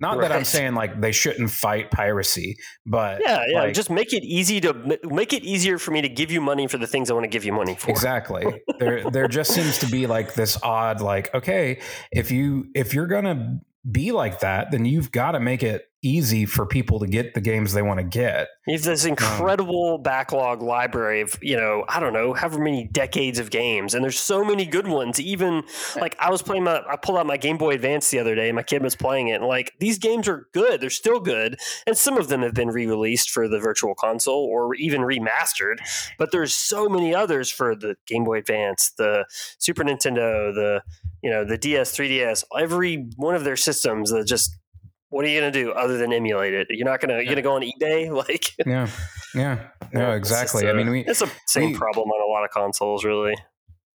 Not 0.00 0.20
that 0.20 0.30
I'm 0.30 0.44
saying 0.44 0.74
like 0.74 1.00
they 1.00 1.10
shouldn't 1.10 1.50
fight 1.50 1.90
piracy, 1.90 2.56
but 2.86 3.20
yeah, 3.20 3.42
yeah. 3.48 3.58
like- 3.62 3.74
just 3.74 3.90
make 3.90 4.12
it 4.12 4.22
easy 4.22 4.60
to 4.60 4.72
make 5.04 5.32
it 5.32 5.42
easier 5.42 5.78
for 5.78 5.90
me 5.90 6.00
to 6.02 6.08
give 6.08 6.30
you 6.30 6.40
money 6.40 6.68
for 6.68 6.78
the 6.78 6.86
things 6.86 7.10
I 7.10 7.14
want 7.14 7.24
to 7.24 7.28
give 7.28 7.44
you 7.44 7.52
money 7.52 7.74
for. 7.74 7.90
Exactly. 7.90 8.44
there 8.78 9.10
there 9.10 9.26
just 9.26 9.52
seems 9.52 9.78
to 9.80 9.86
be 9.86 10.06
like 10.06 10.34
this 10.34 10.56
odd 10.62 11.00
like 11.00 11.34
okay, 11.34 11.80
if 12.12 12.30
you 12.30 12.66
if 12.74 12.94
you're 12.94 13.06
going 13.08 13.24
to 13.24 13.58
be 13.90 14.12
like 14.12 14.40
that, 14.40 14.70
then 14.70 14.84
you've 14.86 15.10
got 15.12 15.32
to 15.32 15.40
make 15.40 15.62
it 15.62 15.82
easy 16.04 16.46
for 16.46 16.66
people 16.66 17.00
to 17.00 17.06
get 17.06 17.34
the 17.34 17.40
games 17.40 17.72
they 17.72 17.82
want 17.82 17.98
to 17.98 18.04
get. 18.04 18.48
You 18.66 18.74
have 18.74 18.82
this 18.82 19.04
um, 19.04 19.10
incredible 19.10 19.98
backlog 19.98 20.62
library 20.62 21.20
of, 21.20 21.36
you 21.42 21.56
know, 21.56 21.84
I 21.88 22.00
don't 22.00 22.12
know, 22.12 22.32
however 22.32 22.60
many 22.60 22.84
decades 22.84 23.38
of 23.38 23.50
games. 23.50 23.94
And 23.94 24.02
there's 24.02 24.18
so 24.18 24.44
many 24.44 24.64
good 24.64 24.86
ones. 24.86 25.20
Even 25.20 25.64
like 25.96 26.16
I 26.18 26.30
was 26.30 26.42
playing 26.42 26.64
my, 26.64 26.82
I 26.88 26.96
pulled 26.96 27.18
out 27.18 27.26
my 27.26 27.36
Game 27.36 27.58
Boy 27.58 27.74
Advance 27.74 28.10
the 28.10 28.18
other 28.18 28.34
day 28.34 28.48
and 28.48 28.56
my 28.56 28.62
kid 28.62 28.82
was 28.82 28.94
playing 28.94 29.28
it. 29.28 29.34
And 29.34 29.46
like 29.46 29.72
these 29.80 29.98
games 29.98 30.28
are 30.28 30.48
good. 30.52 30.80
They're 30.80 30.90
still 30.90 31.20
good. 31.20 31.58
And 31.86 31.96
some 31.96 32.16
of 32.16 32.28
them 32.28 32.42
have 32.42 32.54
been 32.54 32.68
re 32.68 32.86
released 32.86 33.30
for 33.30 33.48
the 33.48 33.58
virtual 33.58 33.94
console 33.94 34.44
or 34.44 34.74
even 34.74 35.00
remastered. 35.00 35.76
But 36.18 36.30
there's 36.32 36.54
so 36.54 36.88
many 36.88 37.14
others 37.14 37.50
for 37.50 37.74
the 37.74 37.96
Game 38.06 38.24
Boy 38.24 38.38
Advance, 38.38 38.92
the 38.96 39.24
Super 39.58 39.84
Nintendo, 39.84 40.54
the, 40.54 40.82
you 41.22 41.30
know, 41.30 41.44
the 41.44 41.58
DS, 41.58 41.96
3DS, 41.96 42.44
every 42.58 43.08
one 43.16 43.34
of 43.34 43.44
their 43.44 43.56
systems 43.56 44.10
that 44.10 44.26
just, 44.26 44.56
what 45.14 45.24
are 45.24 45.28
you 45.28 45.40
going 45.40 45.52
to 45.52 45.62
do 45.64 45.72
other 45.72 45.96
than 45.96 46.12
emulate 46.12 46.54
it? 46.54 46.66
You're 46.70 46.86
not 46.86 47.00
going 47.00 47.10
to, 47.10 47.16
you're 47.16 47.34
going 47.34 47.36
to 47.36 47.42
go 47.42 47.54
on 47.54 47.62
eBay? 47.62 48.10
Like, 48.28 48.44
Yeah. 48.66 48.88
Yeah. 49.34 49.68
No, 49.92 50.12
exactly. 50.12 50.66
I 50.66 50.70
a- 50.70 50.74
mean, 50.74 50.90
we 50.90 51.00
it's 51.04 51.20
the 51.20 51.30
same 51.46 51.70
we- 51.72 51.76
problem 51.78 52.08
on 52.08 52.28
a 52.28 52.32
lot 52.32 52.44
of 52.44 52.50
consoles, 52.50 53.04
really. 53.04 53.34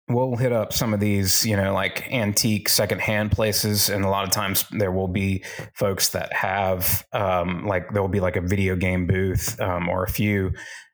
we'll 0.10 0.36
hit 0.38 0.52
up 0.52 0.74
some 0.74 0.94
of 0.94 1.00
these, 1.00 1.46
you 1.46 1.56
know, 1.56 1.74
like 1.74 2.12
antique 2.12 2.68
secondhand 2.70 3.32
places, 3.32 3.90
and 3.90 4.04
a 4.04 4.10
lot 4.10 4.24
of 4.24 4.32
times 4.32 4.66
there 4.72 4.92
will 4.92 5.08
be 5.08 5.44
folks 5.76 6.10
that 6.10 6.34
have, 6.34 7.06
um, 7.14 7.66
like, 7.68 7.92
there 7.94 8.02
will 8.02 8.10
be 8.10 8.20
like 8.20 8.36
a 8.36 8.42
video 8.42 8.76
game 8.76 9.06
booth 9.06 9.60
um, 9.62 9.88
or 9.88 10.04
a 10.04 10.10
few. 10.10 10.52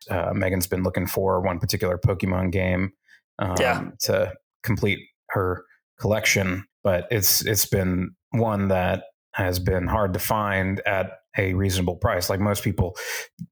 Uh, 0.09 0.31
Megan's 0.33 0.67
been 0.67 0.83
looking 0.83 1.07
for 1.07 1.39
one 1.41 1.59
particular 1.59 1.97
Pokemon 1.97 2.51
game 2.51 2.91
um, 3.39 3.55
Yeah. 3.59 3.85
to 4.01 4.33
complete 4.63 4.99
her 5.29 5.63
collection, 5.99 6.65
but 6.83 7.07
it's 7.09 7.43
it's 7.45 7.65
been 7.65 8.11
one 8.31 8.67
that 8.67 9.03
has 9.35 9.59
been 9.59 9.87
hard 9.87 10.13
to 10.13 10.19
find 10.19 10.79
at 10.85 11.11
a 11.37 11.53
reasonable 11.53 11.97
price. 11.97 12.29
Like 12.29 12.39
most 12.39 12.63
people, 12.63 12.95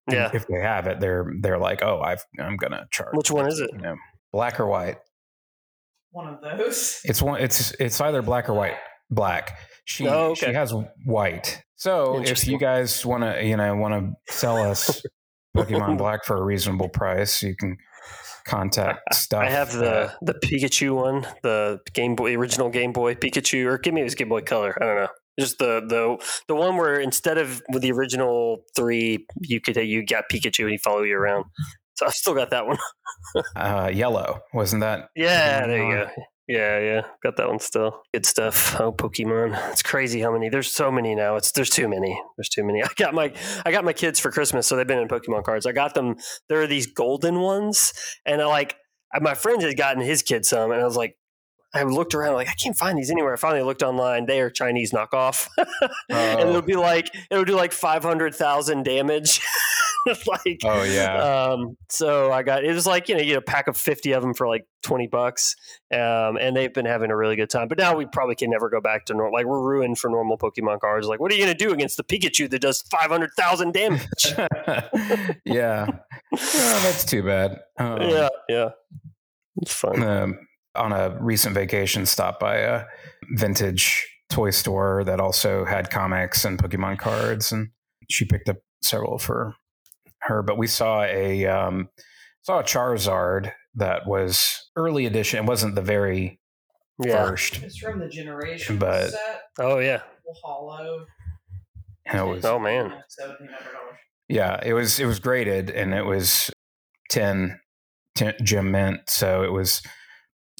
Yeah. 0.10 0.32
if 0.34 0.48
they 0.48 0.62
have 0.62 0.88
it, 0.88 1.00
they're 1.00 1.32
they're 1.42 1.60
like, 1.60 1.84
oh, 1.84 2.02
I've, 2.02 2.24
I'm 2.40 2.56
gonna 2.58 2.86
charge. 2.92 3.10
Which 3.14 3.30
one 3.32 3.48
is 3.48 3.60
it? 3.60 3.70
You 3.74 3.80
know, 3.80 3.96
black 4.32 4.60
or 4.60 4.66
white. 4.68 4.98
One 6.12 6.28
of 6.28 6.42
those. 6.42 7.02
It's 7.04 7.22
one. 7.22 7.42
It's 7.42 7.72
it's 7.80 8.00
either 8.00 8.22
black 8.22 8.50
or 8.50 8.54
white. 8.54 8.76
Black. 9.10 9.58
She 9.86 10.08
Oh, 10.08 10.32
okay. 10.32 10.48
she 10.48 10.54
has 10.54 10.74
white. 11.06 11.62
So 11.76 12.22
if 12.24 12.48
you 12.48 12.58
guys 12.58 13.06
want 13.06 13.24
to, 13.24 13.44
you 13.46 13.58
know, 13.58 13.76
want 13.76 13.94
to 14.28 14.34
sell 14.34 14.56
us 14.58 15.04
Pokemon 15.58 15.98
Black 15.98 16.24
for 16.24 16.38
a 16.38 16.44
reasonable 16.44 16.88
price, 16.88 17.44
you 17.44 17.56
can 17.58 17.76
contact 18.46 19.14
stuff. 19.14 19.42
I 19.44 19.50
have 19.50 19.74
the 19.74 19.92
uh, 19.92 20.12
the 20.22 20.34
Pikachu 20.36 20.96
one, 20.96 21.28
the 21.42 21.80
Game 21.94 22.16
Boy 22.16 22.38
original 22.38 22.70
Game 22.70 22.94
Boy 22.94 23.16
Pikachu, 23.16 23.66
or 23.66 23.78
give 23.78 23.94
me 23.94 24.02
his 24.02 24.16
Game 24.16 24.30
Boy 24.30 24.42
Color. 24.42 24.78
I 24.82 24.86
don't 24.86 24.96
know. 24.96 25.08
Just 25.40 25.58
the 25.58 25.82
the 25.88 26.24
the 26.48 26.56
one 26.56 26.78
where 26.78 27.00
instead 27.00 27.38
of 27.38 27.62
with 27.70 27.82
the 27.82 27.92
original 27.92 28.64
three, 28.76 29.26
you 29.42 29.60
could 29.60 29.76
you 29.76 30.06
got 30.06 30.26
Pikachu 30.32 30.62
and 30.62 30.72
he 30.72 30.78
follow 30.78 31.02
you 31.02 31.18
around. 31.18 31.46
So 31.96 32.06
I've 32.06 32.14
still 32.14 32.36
got 32.36 32.50
that 32.52 32.68
one. 32.68 32.78
uh, 33.56 33.92
yellow. 33.94 34.42
Wasn't 34.54 34.82
that? 34.82 35.10
Yeah, 35.16 35.68
there 35.68 35.84
you 35.84 36.06
go. 36.06 36.10
Yeah, 36.48 36.80
yeah, 36.80 37.02
got 37.24 37.38
that 37.38 37.48
one 37.48 37.60
still. 37.60 38.02
Good 38.14 38.26
stuff. 38.26 38.80
Oh, 38.80 38.92
Pokemon! 38.92 39.72
It's 39.72 39.82
crazy 39.82 40.20
how 40.20 40.34
many. 40.34 40.50
There's 40.50 40.72
so 40.72 40.92
many 40.92 41.16
now. 41.16 41.38
It's 41.38 41.54
there's 41.54 41.70
too 41.70 41.88
many. 41.88 42.22
There's 42.38 42.50
too 42.50 42.66
many. 42.66 42.84
I 42.84 42.90
got 42.98 43.14
my 43.14 43.34
I 43.66 43.72
got 43.72 43.86
my 43.86 43.94
kids 43.94 44.20
for 44.20 44.30
Christmas, 44.30 44.68
so 44.68 44.76
they've 44.76 44.86
been 44.86 45.00
in 45.00 45.08
Pokemon 45.08 45.46
cards. 45.46 45.66
I 45.66 45.72
got 45.72 45.94
them. 45.94 46.16
There 46.50 46.62
are 46.62 46.68
these 46.68 46.88
golden 46.88 47.40
ones, 47.40 47.94
and 48.26 48.42
I 48.42 48.46
like 48.46 48.76
my 49.22 49.36
friend 49.36 49.62
had 49.62 49.78
gotten 49.78 50.02
his 50.02 50.22
kid 50.22 50.46
some, 50.46 50.72
and 50.72 50.82
I 50.82 50.86
was 50.86 50.98
like. 50.98 51.16
I 51.74 51.84
looked 51.84 52.14
around 52.14 52.36
like 52.36 52.48
I 52.48 52.54
can't 52.54 52.78
find 52.78 52.98
these 52.98 53.10
anywhere. 53.10 53.34
I 53.34 53.38
finally 53.38 53.64
looked 53.64 53.84
online. 53.84 54.26
They 54.26 54.42
are 54.42 54.50
Chinese 54.50 54.92
knockoff, 54.92 55.48
and 56.10 56.50
it'll 56.50 56.62
be 56.62 56.76
like 56.76 57.14
it'll 57.32 57.46
do 57.46 57.56
like 57.56 57.72
five 57.72 58.04
hundred 58.04 58.36
thousand 58.36 58.84
damage. 58.84 59.42
like 60.28 60.60
Oh 60.66 60.84
yeah. 60.84 61.16
um, 61.16 61.78
so 61.90 62.32
I 62.32 62.44
got 62.44 62.64
it 62.64 62.74
was 62.74 62.86
like 62.86 63.10
you 63.10 63.16
know 63.16 63.22
you 63.22 63.28
get 63.28 63.38
a 63.38 63.42
pack 63.42 63.68
of 63.68 63.78
fifty 63.78 64.12
of 64.12 64.22
them 64.22 64.34
for 64.34 64.48
like 64.48 64.68
twenty 64.84 65.08
bucks, 65.08 65.56
um, 65.92 66.38
and 66.38 66.56
they've 66.56 66.74
been 66.74 66.86
having 66.86 67.10
a 67.10 67.16
really 67.16 67.36
good 67.36 67.50
time. 67.50 67.68
But 67.68 67.78
now 67.78 67.96
we 67.96 68.06
probably 68.06 68.36
can 68.36 68.50
never 68.50 68.70
go 68.70 68.82
back 68.82 69.06
to 69.06 69.14
normal. 69.14 69.34
Like 69.34 69.46
we're 69.46 69.62
ruined 69.62 69.98
for 69.98 70.10
normal 70.10 70.38
Pokemon 70.38 70.80
cards. 70.80 71.08
Like 71.08 71.20
what 71.20 71.32
are 71.32 71.36
you 71.36 71.44
going 71.44 71.58
to 71.58 71.66
do 71.66 71.74
against 71.74 71.98
the 71.98 72.04
Pikachu 72.04 72.50
that 72.50 72.60
does 72.60 72.82
five 72.84 73.10
hundred 73.10 73.32
thousand 73.38 73.74
damage? 73.74 74.04
yeah. 75.46 75.88
Oh, 76.34 76.82
that's 76.84 77.06
too 77.06 77.24
bad. 77.24 77.62
Um, 77.80 78.02
yeah, 78.02 78.30
yeah, 78.50 78.70
it's 79.58 79.74
fun. 79.74 80.38
On 80.76 80.92
a 80.92 81.18
recent 81.20 81.54
vacation, 81.56 82.06
stopped 82.06 82.40
by 82.40 82.58
a 82.58 82.84
vintage 83.36 84.06
toy 84.30 84.50
store 84.50 85.04
that 85.04 85.20
also 85.20 85.66
had 85.66 85.90
comics 85.90 86.46
and 86.46 86.58
Pokemon 86.62 86.98
cards, 87.00 87.52
and 87.52 87.70
she 88.10 88.26
picked 88.26 88.50
up 88.50 88.58
several 88.82 89.18
for 89.20 89.56
her. 90.22 90.42
But 90.42 90.58
we 90.58 90.68
saw 90.68 91.04
a 91.04 91.46
um, 91.46 91.90
saw 92.42 92.60
a 92.60 92.64
Charizard 92.64 93.52
that 93.76 94.08
was 94.08 94.70
early 94.76 95.06
edition. 95.06 95.40
It 95.44 95.48
wasn't 95.48 95.76
the 95.76 95.82
very 95.82 96.40
Yeah. 97.04 97.26
first. 97.26 97.62
It's 97.64 97.78
from 97.78 98.00
the 98.00 98.10
Generation 98.10 98.78
But- 98.78 99.12
set. 99.12 99.42
Oh 99.60 99.80
yeah. 99.80 100.02
Hollow. 100.44 101.06
And 102.06 102.20
it 102.20 102.24
was 102.24 102.44
Oh, 102.46 102.58
man. 102.60 102.94
Seventeen 103.08 103.48
hundred 103.48 103.72
dollars. 103.74 103.98
yeah, 104.28 104.60
it 104.64 104.74
was 104.74 105.00
it 105.00 105.06
was 105.06 105.20
graded 105.20 105.70
and 105.70 105.94
it 105.94 106.06
was 106.06 106.50
10, 107.10 107.60
10 108.16 108.34
gem 108.44 108.72
mint. 108.72 109.02
So 109.08 109.44
it 109.44 109.52
was. 109.52 109.82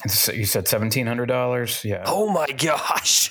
You 0.02 0.44
said 0.44 0.68
seventeen 0.68 1.06
hundred 1.06 1.26
dollars. 1.26 1.84
Yeah. 1.84 2.02
Oh 2.06 2.28
my 2.28 2.46
gosh. 2.46 3.30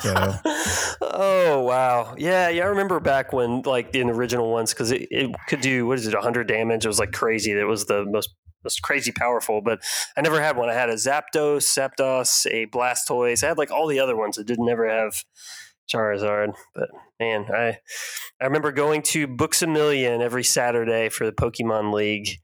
So- 0.00 0.34
oh 1.02 1.62
wow. 1.66 2.14
Yeah, 2.16 2.48
yeah. 2.48 2.64
I 2.64 2.66
remember 2.68 3.00
back 3.00 3.32
when 3.32 3.62
like 3.62 3.92
the 3.92 4.02
original 4.02 4.50
ones 4.50 4.72
because 4.72 4.90
it, 4.92 5.08
it 5.10 5.34
could 5.48 5.60
do 5.60 5.86
what 5.86 5.98
is 5.98 6.06
it, 6.06 6.14
hundred 6.14 6.48
damage. 6.48 6.84
It 6.84 6.88
was 6.88 6.98
like 7.00 7.12
crazy. 7.12 7.50
It 7.52 7.64
was 7.64 7.86
the 7.86 8.04
most 8.06 8.30
most 8.62 8.80
crazy 8.82 9.12
powerful. 9.12 9.60
But 9.60 9.80
I 10.16 10.22
never 10.22 10.40
had 10.40 10.56
one. 10.56 10.70
I 10.70 10.74
had 10.74 10.88
a 10.88 10.94
Zapdos, 10.94 11.64
Zapdos, 11.66 12.46
a 12.50 12.66
Blastoise. 12.66 13.42
I 13.44 13.48
had 13.48 13.58
like 13.58 13.70
all 13.70 13.86
the 13.88 14.00
other 14.00 14.16
ones. 14.16 14.38
I 14.38 14.42
did 14.44 14.58
never 14.60 14.88
have 14.88 15.24
Charizard. 15.92 16.54
But 16.74 16.88
man, 17.20 17.46
I 17.52 17.78
I 18.40 18.44
remember 18.44 18.72
going 18.72 19.02
to 19.02 19.26
Books 19.26 19.62
a 19.62 19.66
Million 19.66 20.22
every 20.22 20.44
Saturday 20.44 21.08
for 21.08 21.26
the 21.26 21.32
Pokemon 21.32 21.92
League, 21.92 22.38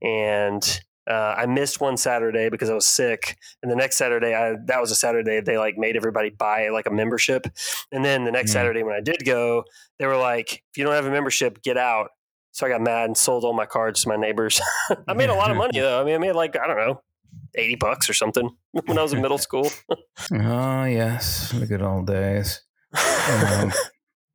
and 0.00 0.80
uh, 1.08 1.34
I 1.38 1.46
missed 1.46 1.80
one 1.80 1.96
Saturday 1.96 2.48
because 2.48 2.68
I 2.70 2.74
was 2.74 2.86
sick. 2.86 3.36
And 3.62 3.70
the 3.70 3.76
next 3.76 3.96
Saturday, 3.96 4.34
I, 4.34 4.56
that 4.66 4.80
was 4.80 4.90
a 4.90 4.94
Saturday 4.96 5.40
they 5.40 5.56
like 5.58 5.76
made 5.78 5.96
everybody 5.96 6.30
buy 6.30 6.68
like 6.70 6.86
a 6.86 6.90
membership. 6.90 7.46
And 7.92 8.04
then 8.04 8.24
the 8.24 8.32
next 8.32 8.50
Mm. 8.50 8.54
Saturday 8.54 8.82
when 8.82 8.94
I 8.94 9.00
did 9.00 9.24
go, 9.24 9.64
they 9.98 10.06
were 10.06 10.16
like, 10.16 10.62
"If 10.72 10.78
you 10.78 10.84
don't 10.84 10.94
have 10.94 11.06
a 11.06 11.10
membership, 11.10 11.62
get 11.62 11.76
out." 11.76 12.08
So 12.52 12.66
I 12.66 12.70
got 12.70 12.80
mad 12.80 13.04
and 13.04 13.16
sold 13.16 13.44
all 13.44 13.52
my 13.52 13.66
cards 13.66 14.02
to 14.02 14.08
my 14.08 14.16
neighbors. 14.16 14.60
I 15.08 15.12
made 15.14 15.28
a 15.30 15.34
lot 15.34 15.50
of 15.50 15.56
money 15.56 15.78
though. 15.78 16.00
I 16.00 16.04
mean, 16.04 16.14
I 16.14 16.18
made 16.18 16.32
like 16.32 16.56
I 16.58 16.66
don't 16.66 16.76
know, 16.78 17.02
eighty 17.54 17.74
bucks 17.76 18.08
or 18.10 18.14
something 18.14 18.50
when 18.86 18.98
I 18.98 19.02
was 19.02 19.12
in 19.12 19.20
middle 19.22 19.38
school. 19.38 19.70
Oh 20.32 20.84
yes, 20.84 21.50
the 21.52 21.66
good 21.66 21.82
old 21.82 22.06
days. 22.06 22.62
Um, 22.94 23.72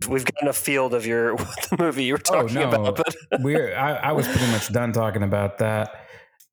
We've 0.10 0.26
gotten 0.26 0.48
a 0.48 0.54
field 0.54 0.94
of 0.96 1.06
your 1.06 1.36
the 1.36 1.76
movie 1.80 2.04
you 2.06 2.14
were 2.14 2.20
Oh, 2.30 2.42
talking 2.48 2.56
no. 2.56 2.70
about, 2.70 2.96
but 2.96 3.16
we're 3.42 3.76
I, 3.76 3.96
I 3.96 4.12
was 4.14 4.28
pretty 4.28 4.48
much 4.52 4.72
done 4.74 4.92
talking 4.94 5.22
about 5.24 5.58
that. 5.60 6.01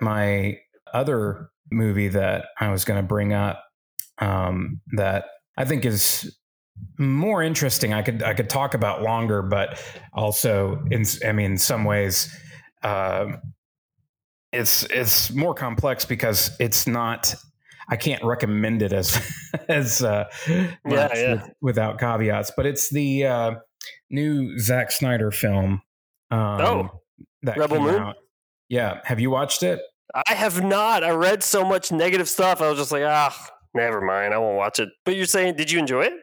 My 0.00 0.58
other 0.92 1.50
movie 1.70 2.08
that 2.08 2.46
I 2.60 2.70
was 2.70 2.84
going 2.84 3.00
to 3.00 3.06
bring 3.06 3.32
up 3.32 3.64
um, 4.18 4.80
that 4.96 5.26
I 5.56 5.64
think 5.64 5.84
is 5.84 6.36
more 6.98 7.42
interesting. 7.42 7.92
I 7.92 8.02
could 8.02 8.22
I 8.22 8.34
could 8.34 8.48
talk 8.48 8.74
about 8.74 9.02
longer, 9.02 9.42
but 9.42 9.82
also 10.12 10.84
in 10.90 11.04
I 11.26 11.32
mean, 11.32 11.52
in 11.52 11.58
some 11.58 11.84
ways, 11.84 12.34
uh, 12.82 13.26
it's 14.52 14.84
it's 14.84 15.32
more 15.32 15.54
complex 15.54 16.04
because 16.04 16.50
it's 16.60 16.86
not. 16.86 17.34
I 17.90 17.96
can't 17.96 18.22
recommend 18.22 18.82
it 18.82 18.92
as 18.92 19.20
as 19.68 20.02
uh, 20.02 20.24
much 20.84 21.10
yeah. 21.14 21.32
with- 21.34 21.50
without 21.62 21.98
caveats, 21.98 22.52
but 22.56 22.66
it's 22.66 22.90
the 22.90 23.24
uh, 23.24 23.52
new 24.10 24.58
Zack 24.58 24.90
Snyder 24.92 25.30
film. 25.30 25.82
Um, 26.30 26.60
Oh, 26.60 26.90
that 27.42 27.56
Rebel 27.56 27.80
Moon? 27.80 27.94
out. 27.94 28.16
Yeah, 28.68 29.00
have 29.04 29.18
you 29.20 29.30
watched 29.30 29.62
it? 29.62 29.80
I 30.14 30.34
have 30.34 30.62
not. 30.64 31.04
I 31.04 31.10
read 31.10 31.42
so 31.42 31.64
much 31.64 31.92
negative 31.92 32.28
stuff. 32.28 32.60
I 32.62 32.68
was 32.68 32.78
just 32.78 32.92
like, 32.92 33.02
ah, 33.04 33.50
never 33.74 34.00
mind. 34.00 34.32
I 34.34 34.38
won't 34.38 34.56
watch 34.56 34.78
it. 34.78 34.88
But 35.04 35.16
you're 35.16 35.26
saying, 35.26 35.56
did 35.56 35.70
you 35.70 35.78
enjoy 35.78 36.02
it? 36.02 36.14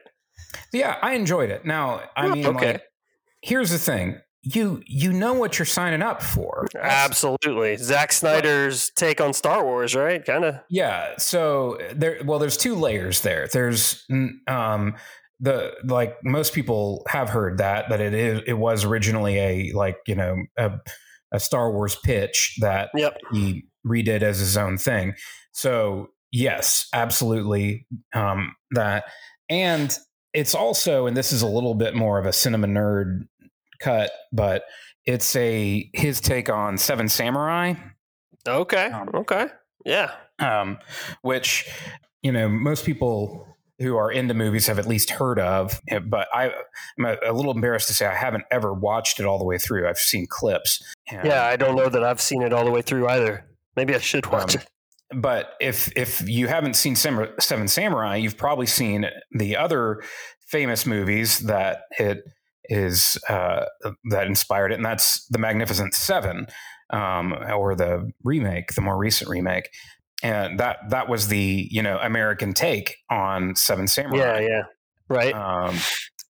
Yeah, 0.72 0.96
I 1.02 1.14
enjoyed 1.14 1.50
it. 1.50 1.64
Now, 1.64 2.02
I 2.16 2.26
Oh, 2.26 2.30
mean, 2.32 2.46
okay. 2.46 2.72
like, 2.72 2.82
here's 3.42 3.70
the 3.70 3.78
thing: 3.78 4.20
you 4.42 4.82
you 4.86 5.12
know 5.12 5.34
what 5.34 5.58
you're 5.58 5.66
signing 5.66 6.02
up 6.02 6.22
for. 6.22 6.66
That's- 6.72 7.04
Absolutely. 7.04 7.76
Zack 7.76 8.12
Snyder's 8.12 8.90
take 8.96 9.20
on 9.20 9.32
Star 9.32 9.64
Wars, 9.64 9.94
right? 9.94 10.24
Kind 10.24 10.44
of. 10.44 10.56
Yeah. 10.70 11.14
So 11.18 11.78
there, 11.94 12.20
well, 12.24 12.38
there's 12.38 12.56
two 12.56 12.74
layers 12.74 13.20
there. 13.20 13.48
There's 13.52 14.04
um, 14.48 14.94
the 15.40 15.74
like 15.84 16.16
most 16.24 16.52
people 16.54 17.04
have 17.08 17.28
heard 17.28 17.58
that 17.58 17.88
that 17.90 18.00
it 18.00 18.14
is 18.14 18.40
it 18.46 18.54
was 18.54 18.84
originally 18.84 19.38
a 19.38 19.72
like 19.72 19.98
you 20.06 20.14
know 20.14 20.36
a, 20.56 20.72
a 21.32 21.40
Star 21.40 21.70
Wars 21.72 21.96
pitch 22.02 22.56
that 22.60 22.90
Yep. 22.94 23.18
he 23.32 23.66
redid 23.86 24.22
as 24.22 24.38
his 24.38 24.56
own 24.56 24.76
thing. 24.78 25.14
So 25.52 26.08
yes, 26.32 26.88
absolutely 26.92 27.86
um, 28.14 28.54
that, 28.72 29.04
and 29.48 29.96
it's 30.32 30.54
also, 30.54 31.06
and 31.06 31.16
this 31.16 31.32
is 31.32 31.42
a 31.42 31.46
little 31.46 31.74
bit 31.74 31.94
more 31.94 32.18
of 32.18 32.26
a 32.26 32.32
cinema 32.32 32.66
nerd 32.66 33.26
cut, 33.80 34.10
but 34.32 34.64
it's 35.04 35.34
a 35.36 35.88
his 35.94 36.20
take 36.20 36.50
on 36.50 36.76
Seven 36.78 37.08
Samurai 37.08 37.74
Okay. 38.48 38.86
Um, 38.86 39.10
okay. 39.14 39.48
Yeah. 39.84 40.12
um, 40.38 40.78
which 41.22 41.68
you 42.22 42.32
know 42.32 42.48
most 42.48 42.84
people 42.84 43.46
who 43.78 43.96
are 43.96 44.10
into 44.10 44.32
movies 44.34 44.66
have 44.68 44.78
at 44.78 44.86
least 44.86 45.10
heard 45.10 45.38
of. 45.38 45.80
eh, 45.88 45.98
But 45.98 46.28
I, 46.32 46.50
I'm 46.98 47.04
a, 47.04 47.16
a 47.26 47.32
little 47.32 47.52
embarrassed 47.52 47.88
to 47.88 47.94
say 47.94 48.06
I 48.06 48.14
haven't 48.14 48.44
ever 48.50 48.72
watched 48.72 49.20
it 49.20 49.26
all 49.26 49.38
the 49.38 49.44
way 49.44 49.58
through. 49.58 49.86
I've 49.88 49.98
seen 49.98 50.26
clips. 50.28 50.82
Yeah. 51.12 51.44
I 51.44 51.56
don't 51.56 51.76
know 51.76 51.88
that 51.90 52.02
I've 52.02 52.20
seen 52.20 52.40
it 52.42 52.52
all 52.54 52.64
the 52.64 52.70
way 52.70 52.80
through 52.82 53.06
either. 53.08 53.44
Maybe 53.76 53.94
I 53.94 53.98
should 53.98 54.26
watch 54.26 54.56
Um, 54.56 54.62
it. 54.62 54.68
But 55.14 55.50
if 55.60 55.92
if 55.96 56.28
you 56.28 56.48
haven't 56.48 56.74
seen 56.74 56.96
Seven 56.96 57.68
Samurai, 57.68 58.16
you've 58.16 58.36
probably 58.36 58.66
seen 58.66 59.06
the 59.30 59.56
other 59.56 60.02
famous 60.48 60.84
movies 60.84 61.40
that 61.40 61.82
it 61.98 62.24
is 62.64 63.16
uh, 63.28 63.66
that 64.10 64.26
inspired 64.26 64.72
it, 64.72 64.76
and 64.76 64.84
that's 64.84 65.24
the 65.28 65.38
Magnificent 65.38 65.94
Seven, 65.94 66.46
um, 66.92 67.32
or 67.32 67.76
the 67.76 68.10
remake, 68.24 68.74
the 68.74 68.80
more 68.80 68.98
recent 68.98 69.30
remake. 69.30 69.68
And 70.24 70.58
that 70.58 70.78
that 70.90 71.08
was 71.08 71.28
the 71.28 71.68
you 71.70 71.82
know 71.82 71.98
American 71.98 72.52
take 72.52 72.96
on 73.08 73.54
Seven 73.54 73.86
Samurai. 73.86 74.40
Yeah. 74.40 74.48
Yeah. 74.48 74.62
Right. 75.08 75.34
Um, 75.34 75.76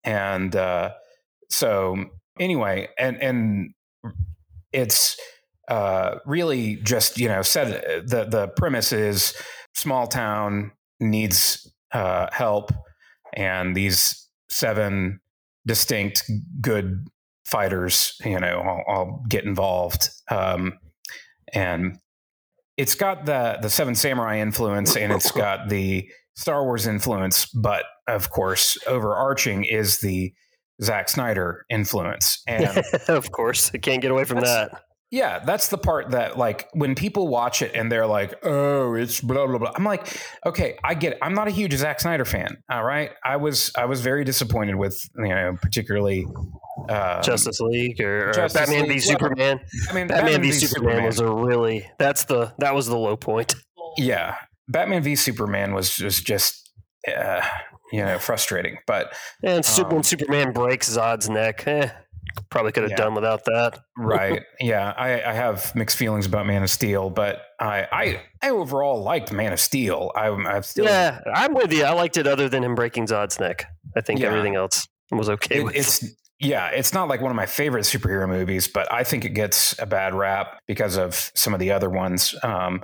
and 0.05 0.55
uh, 0.55 0.91
so 1.49 2.05
anyway, 2.39 2.89
and 2.99 3.23
and 3.23 3.71
it's 4.73 5.17
uh, 5.69 6.17
really 6.25 6.77
just 6.77 7.19
you 7.19 7.29
know 7.29 7.43
said 7.43 8.07
the 8.07 8.25
the 8.25 8.49
premise 8.57 8.93
is 8.93 9.35
small 9.75 10.07
town 10.07 10.73
needs 11.01 11.71
uh, 11.93 12.29
help, 12.33 12.73
and 13.35 13.77
these 13.77 14.29
seven 14.49 15.21
distinct 15.67 16.23
good 16.61 17.07
fighters, 17.45 18.17
you 18.25 18.39
know, 18.39 18.61
all, 18.61 18.85
all 18.89 19.25
get 19.29 19.45
involved, 19.45 20.09
um, 20.31 20.75
and 21.53 21.99
it's 22.77 22.95
got 22.95 23.27
the 23.27 23.59
the 23.61 23.71
Seven 23.71 23.95
Samurai 23.95 24.39
influence, 24.39 24.97
and 24.97 25.13
it's 25.13 25.31
got 25.33 25.69
the 25.69 26.09
Star 26.37 26.65
Wars 26.65 26.87
influence, 26.87 27.47
but 27.47 27.85
of 28.07 28.31
course, 28.31 28.77
overarching 28.87 29.65
is 29.65 30.01
the 30.01 30.33
Zack 30.83 31.09
Snyder 31.09 31.65
influence. 31.71 32.43
And 32.47 32.83
of 33.09 33.33
course. 33.33 33.71
I 33.75 33.79
can't 33.79 34.03
get 34.03 34.11
away 34.11 34.25
from 34.25 34.41
that. 34.41 34.83
Yeah, 35.11 35.39
that's 35.39 35.69
the 35.69 35.79
part 35.79 36.11
that, 36.11 36.37
like, 36.37 36.69
when 36.73 36.95
people 36.95 37.29
watch 37.29 37.63
it 37.63 37.73
and 37.75 37.91
they're 37.91 38.07
like, 38.07 38.35
oh, 38.43 38.95
it's 38.95 39.21
blah, 39.21 39.47
blah, 39.47 39.59
blah. 39.59 39.73
I'm 39.75 39.85
like, 39.85 40.21
okay, 40.45 40.77
I 40.83 40.95
get 40.95 41.13
it. 41.13 41.19
I'm 41.23 41.35
not 41.35 41.49
a 41.49 41.53
huge 41.53 41.75
Zack 41.75 42.01
Snyder 42.01 42.25
fan. 42.25 42.57
All 42.71 42.85
right. 42.85 43.11
I 43.25 43.37
was, 43.37 43.71
I 43.77 43.85
was 43.85 44.01
very 44.01 44.25
disappointed 44.25 44.75
with, 44.75 45.09
you 45.17 45.29
know, 45.29 45.57
particularly. 45.63 46.27
Um, 46.91 47.23
Justice 47.23 47.59
League 47.61 48.01
or, 48.01 48.29
or 48.29 48.33
Justice 48.33 48.61
Batman 48.61 48.85
v 48.85 48.93
League, 48.93 49.01
Superman. 49.01 49.61
I 49.89 49.95
mean, 49.95 50.09
Batman, 50.09 50.43
v 50.43 50.53
Superman, 50.53 51.05
was 51.05 51.21
a 51.21 51.29
really 51.33 51.91
that's 51.99 52.25
the 52.25 52.53
that 52.59 52.75
was 52.75 52.87
the 52.87 52.99
low 52.99 53.17
point. 53.17 53.55
yeah, 53.97 54.37
Batman 54.69 55.03
v 55.03 55.17
Superman 55.17 55.73
was, 55.73 55.99
was 55.99 56.21
just, 56.21 56.71
uh, 57.09 57.41
you 57.93 58.05
know, 58.05 58.19
frustrating. 58.19 58.77
But 58.87 59.15
And 59.43 59.65
Super, 59.65 59.89
when 59.89 59.97
Um, 59.99 60.03
Superman 60.03 60.53
breaks 60.53 60.95
Zod's 60.95 61.31
neck, 61.31 61.67
eh, 61.67 61.89
probably 62.51 62.73
could 62.73 62.83
have 62.85 62.91
Yeah. 62.93 62.97
done 62.97 63.15
without 63.15 63.45
that. 63.47 63.81
right 63.97 64.43
yeah 64.61 64.93
I, 64.97 65.23
I 65.23 65.33
have 65.33 65.75
mixed 65.75 65.97
feelings 65.97 66.27
about 66.27 66.47
man 66.47 66.63
of 66.63 66.71
steel 66.71 67.11
but 67.11 67.43
i 67.61 67.87
i, 67.93 68.23
I 68.43 68.51
overall 68.51 69.03
liked 69.03 69.33
man 69.33 69.53
of 69.53 69.61
steel 69.61 70.13
i, 70.15 70.29
i've 70.31 70.67
still 70.67 70.85
yeah, 70.85 71.21
I'm 71.35 71.55
with 71.55 71.73
you. 71.73 71.85
I 71.85 71.93
liked 71.93 72.17
it 72.17 72.27
other 72.27 72.49
than 72.49 72.63
him 72.65 72.75
breaking 72.75 73.07
Zod's 73.07 73.39
neck. 73.41 73.67
I 73.97 74.01
think 74.01 74.21
Yeah. 74.21 74.29
everything 74.29 74.55
else 74.57 74.87
was 75.11 75.29
okay 75.31 75.63
it- 75.65 75.75
it's 75.77 76.05
yeah 76.39 76.69
it's 76.69 76.93
not 76.93 77.09
like 77.09 77.21
one 77.23 77.31
of 77.31 77.37
my 77.37 77.47
favorite 77.47 77.85
superhero 77.85 78.29
movies 78.29 78.69
but 78.69 78.93
i 78.93 79.03
think 79.05 79.25
it 79.25 79.31
gets 79.31 79.75
a 79.79 79.87
bad 79.87 80.13
rap 80.15 80.59
because 80.67 80.97
of 80.99 81.31
some 81.35 81.55
of 81.55 81.61
the 81.61 81.71
other 81.73 81.89
ones 81.89 82.35
um 82.43 82.83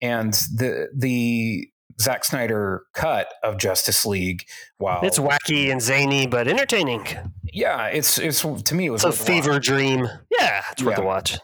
and 0.00 0.32
the 0.56 0.88
the 0.96 1.68
Zack 2.00 2.24
Snyder 2.24 2.82
cut 2.94 3.28
of 3.42 3.56
Justice 3.58 4.04
League, 4.04 4.44
Wow, 4.78 5.00
It's 5.02 5.18
wacky 5.18 5.70
and 5.70 5.80
zany, 5.80 6.26
but 6.26 6.48
entertaining. 6.48 7.06
yeah, 7.52 7.86
it's 7.86 8.18
it's 8.18 8.40
to 8.42 8.74
me 8.74 8.86
it 8.86 8.90
was 8.90 9.04
It's 9.04 9.18
a 9.18 9.20
worth 9.20 9.26
fever 9.26 9.58
dream. 9.60 10.08
Yeah, 10.30 10.62
it's 10.72 10.82
worth 10.82 10.98
Yeah. 10.98 11.04
a 11.04 11.06
watch. 11.06 11.38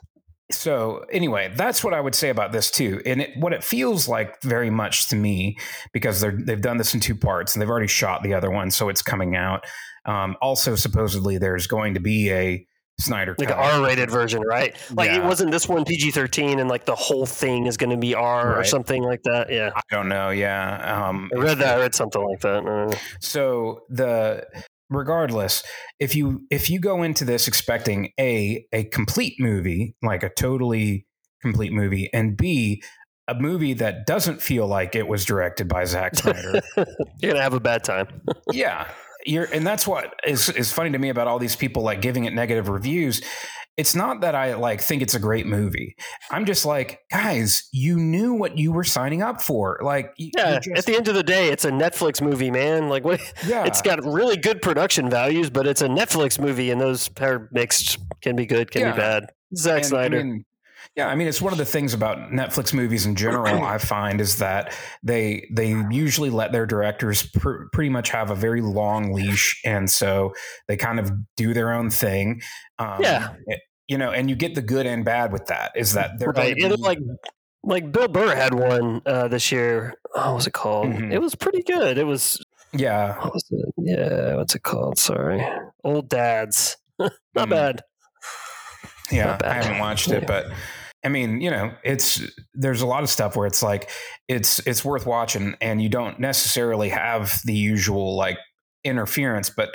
so 0.50 1.04
anyway, 1.12 1.52
that's 1.54 1.84
what 1.84 1.94
I 1.94 2.00
would 2.00 2.14
say 2.16 2.28
about 2.28 2.50
this 2.52 2.70
too, 2.70 3.00
and 3.06 3.20
it, 3.22 3.30
what 3.38 3.52
it 3.52 3.62
feels 3.62 4.08
like 4.08 4.42
very 4.42 4.70
much 4.70 5.08
to 5.10 5.16
me 5.16 5.56
because 5.92 6.20
they're 6.20 6.36
they've 6.36 6.60
done 6.60 6.76
this 6.76 6.92
in 6.94 7.00
two 7.00 7.14
parts 7.14 7.54
and 7.54 7.62
they've 7.62 7.70
already 7.70 7.86
shot 7.86 8.22
the 8.22 8.34
other 8.34 8.50
one, 8.50 8.70
so 8.70 8.88
it's 8.88 9.02
coming 9.02 9.36
out. 9.36 9.64
Um, 10.06 10.36
also, 10.42 10.74
supposedly 10.76 11.38
there's 11.38 11.66
going 11.68 11.94
to 11.94 12.00
be 12.00 12.32
a 12.32 12.66
Snyder 13.00 13.34
like 13.38 13.50
an. 13.50 13.54
R-rated 13.54 14.10
version, 14.10 14.42
right? 14.42 14.76
Like 14.92 15.10
it 15.10 15.22
wasn't 15.22 15.50
this 15.50 15.68
one 15.68 15.84
PG-13, 15.84 16.60
and 16.60 16.68
like 16.68 16.84
the 16.84 16.94
whole 16.94 17.26
thing 17.26 17.66
is 17.66 17.76
going 17.76 17.90
to 17.90 17.96
be 17.96 18.14
R 18.14 18.58
or 18.58 18.64
something 18.64 19.02
like 19.02 19.22
that. 19.24 19.50
Yeah, 19.50 19.70
I 19.74 19.80
don't 19.90 20.08
know. 20.08 20.30
Yeah, 20.30 21.08
um, 21.08 21.30
I 21.34 21.38
read 21.38 21.58
that. 21.58 21.78
I 21.78 21.80
read 21.80 21.94
something 21.94 22.22
like 22.22 22.40
that. 22.40 22.66
Uh, 22.66 22.96
So 23.20 23.82
the 23.88 24.46
regardless, 24.90 25.62
if 25.98 26.14
you 26.14 26.42
if 26.50 26.68
you 26.68 26.80
go 26.80 27.02
into 27.02 27.24
this 27.24 27.48
expecting 27.48 28.12
a 28.18 28.66
a 28.72 28.84
complete 28.84 29.34
movie, 29.38 29.94
like 30.02 30.22
a 30.22 30.28
totally 30.30 31.06
complete 31.40 31.72
movie, 31.72 32.10
and 32.12 32.36
b 32.36 32.82
a 33.28 33.34
movie 33.34 33.74
that 33.74 34.06
doesn't 34.06 34.42
feel 34.42 34.66
like 34.66 34.96
it 34.96 35.06
was 35.06 35.24
directed 35.24 35.68
by 35.68 35.84
Zack 35.84 36.16
Snyder, 36.16 36.60
You're 37.22 37.32
gonna 37.32 37.42
have 37.42 37.54
a 37.54 37.60
bad 37.60 37.84
time. 37.84 38.08
yeah, 38.52 38.88
you're, 39.26 39.44
and 39.52 39.66
that's 39.66 39.86
what 39.86 40.14
is 40.26 40.48
is 40.50 40.72
funny 40.72 40.90
to 40.90 40.98
me 40.98 41.08
about 41.08 41.26
all 41.28 41.38
these 41.38 41.56
people 41.56 41.82
like 41.82 42.00
giving 42.00 42.24
it 42.24 42.32
negative 42.32 42.68
reviews. 42.68 43.20
It's 43.76 43.94
not 43.94 44.20
that 44.20 44.34
I 44.34 44.54
like 44.54 44.80
think 44.82 45.00
it's 45.00 45.14
a 45.14 45.18
great 45.18 45.46
movie. 45.46 45.94
I'm 46.30 46.44
just 46.44 46.66
like, 46.66 47.00
guys, 47.10 47.66
you 47.72 47.96
knew 47.96 48.34
what 48.34 48.58
you 48.58 48.72
were 48.72 48.84
signing 48.84 49.22
up 49.22 49.40
for. 49.40 49.80
Like, 49.82 50.12
Yeah, 50.18 50.58
just- 50.58 50.76
at 50.80 50.84
the 50.86 50.96
end 50.96 51.08
of 51.08 51.14
the 51.14 51.22
day, 51.22 51.48
it's 51.48 51.64
a 51.64 51.70
Netflix 51.70 52.20
movie, 52.20 52.50
man. 52.50 52.88
Like, 52.90 53.04
what? 53.04 53.20
yeah, 53.46 53.64
It's 53.64 53.80
got 53.80 54.04
really 54.04 54.36
good 54.36 54.60
production 54.60 55.08
values, 55.08 55.48
but 55.48 55.66
it's 55.66 55.80
a 55.80 55.88
Netflix 55.88 56.38
movie, 56.38 56.70
and 56.70 56.78
those 56.80 57.08
are 57.20 57.48
mixed. 57.52 57.98
Can 58.20 58.36
be 58.36 58.44
good, 58.44 58.70
can 58.70 58.82
Yeah. 58.82 58.92
be 58.92 58.98
bad. 58.98 59.26
Zack 59.56 59.76
And, 59.76 59.84
I 59.84 59.88
Snyder. 59.88 60.24
mean, 60.24 60.44
yeah, 60.96 61.08
I 61.08 61.14
mean, 61.14 61.28
it's 61.28 61.40
one 61.42 61.52
of 61.52 61.58
the 61.58 61.64
things 61.64 61.94
about 61.94 62.30
Netflix 62.30 62.72
movies 62.74 63.06
in 63.06 63.14
general. 63.16 63.62
I 63.64 63.78
find 63.78 64.20
is 64.20 64.38
that 64.38 64.72
they 65.02 65.48
they 65.52 65.68
usually 65.90 66.30
let 66.30 66.52
their 66.52 66.66
directors 66.66 67.22
pr- 67.30 67.64
pretty 67.72 67.90
much 67.90 68.10
have 68.10 68.30
a 68.30 68.34
very 68.34 68.60
long 68.60 69.12
leash, 69.12 69.60
and 69.64 69.90
so 69.90 70.32
they 70.68 70.76
kind 70.76 70.98
of 70.98 71.10
do 71.36 71.52
their 71.54 71.72
own 71.72 71.90
thing. 71.90 72.40
Um, 72.78 73.00
Yeah. 73.02 73.34
it- 73.46 73.60
you 73.88 73.98
know, 73.98 74.12
and 74.12 74.30
you 74.30 74.36
get 74.36 74.54
the 74.54 74.62
good 74.62 74.86
and 74.86 75.04
bad 75.04 75.32
with 75.32 75.46
that. 75.46 75.72
Is 75.74 75.94
that 75.94 76.12
they're 76.20 76.30
right. 76.30 76.56
It, 76.56 76.78
like, 76.78 77.00
like 77.64 77.90
Bill 77.90 78.06
Burr 78.06 78.36
had 78.36 78.54
one 78.54 79.02
uh, 79.04 79.26
this 79.26 79.50
year. 79.50 79.94
Oh, 80.14 80.28
what 80.28 80.34
was 80.36 80.46
it 80.46 80.52
called? 80.52 80.86
Mhm. 80.86 81.12
It 81.12 81.18
was 81.20 81.34
pretty 81.34 81.62
good. 81.64 81.98
It 81.98 82.04
was 82.04 82.40
yeah, 82.72 83.18
what 83.18 83.34
was 83.34 83.44
it? 83.50 83.74
Yeah, 83.78 84.36
what's 84.36 84.54
it 84.54 84.62
called? 84.62 84.96
Sorry, 84.96 85.44
Old 85.82 86.08
Dads. 86.08 86.76
Not 87.00 87.10
Mm. 87.34 87.50
bad. 87.50 87.82
Yeah. 89.12 89.38
I 89.44 89.54
haven't 89.54 89.78
watched 89.78 90.10
it, 90.10 90.26
but 90.26 90.46
I 91.04 91.08
mean, 91.08 91.40
you 91.40 91.50
know, 91.50 91.72
it's 91.84 92.22
there's 92.54 92.82
a 92.82 92.86
lot 92.86 93.02
of 93.02 93.08
stuff 93.08 93.36
where 93.36 93.46
it's 93.46 93.62
like 93.62 93.90
it's 94.28 94.58
it's 94.66 94.84
worth 94.84 95.06
watching, 95.06 95.56
and 95.60 95.80
you 95.80 95.88
don't 95.88 96.18
necessarily 96.20 96.90
have 96.90 97.40
the 97.44 97.54
usual 97.54 98.16
like 98.16 98.38
interference, 98.84 99.50
but 99.50 99.70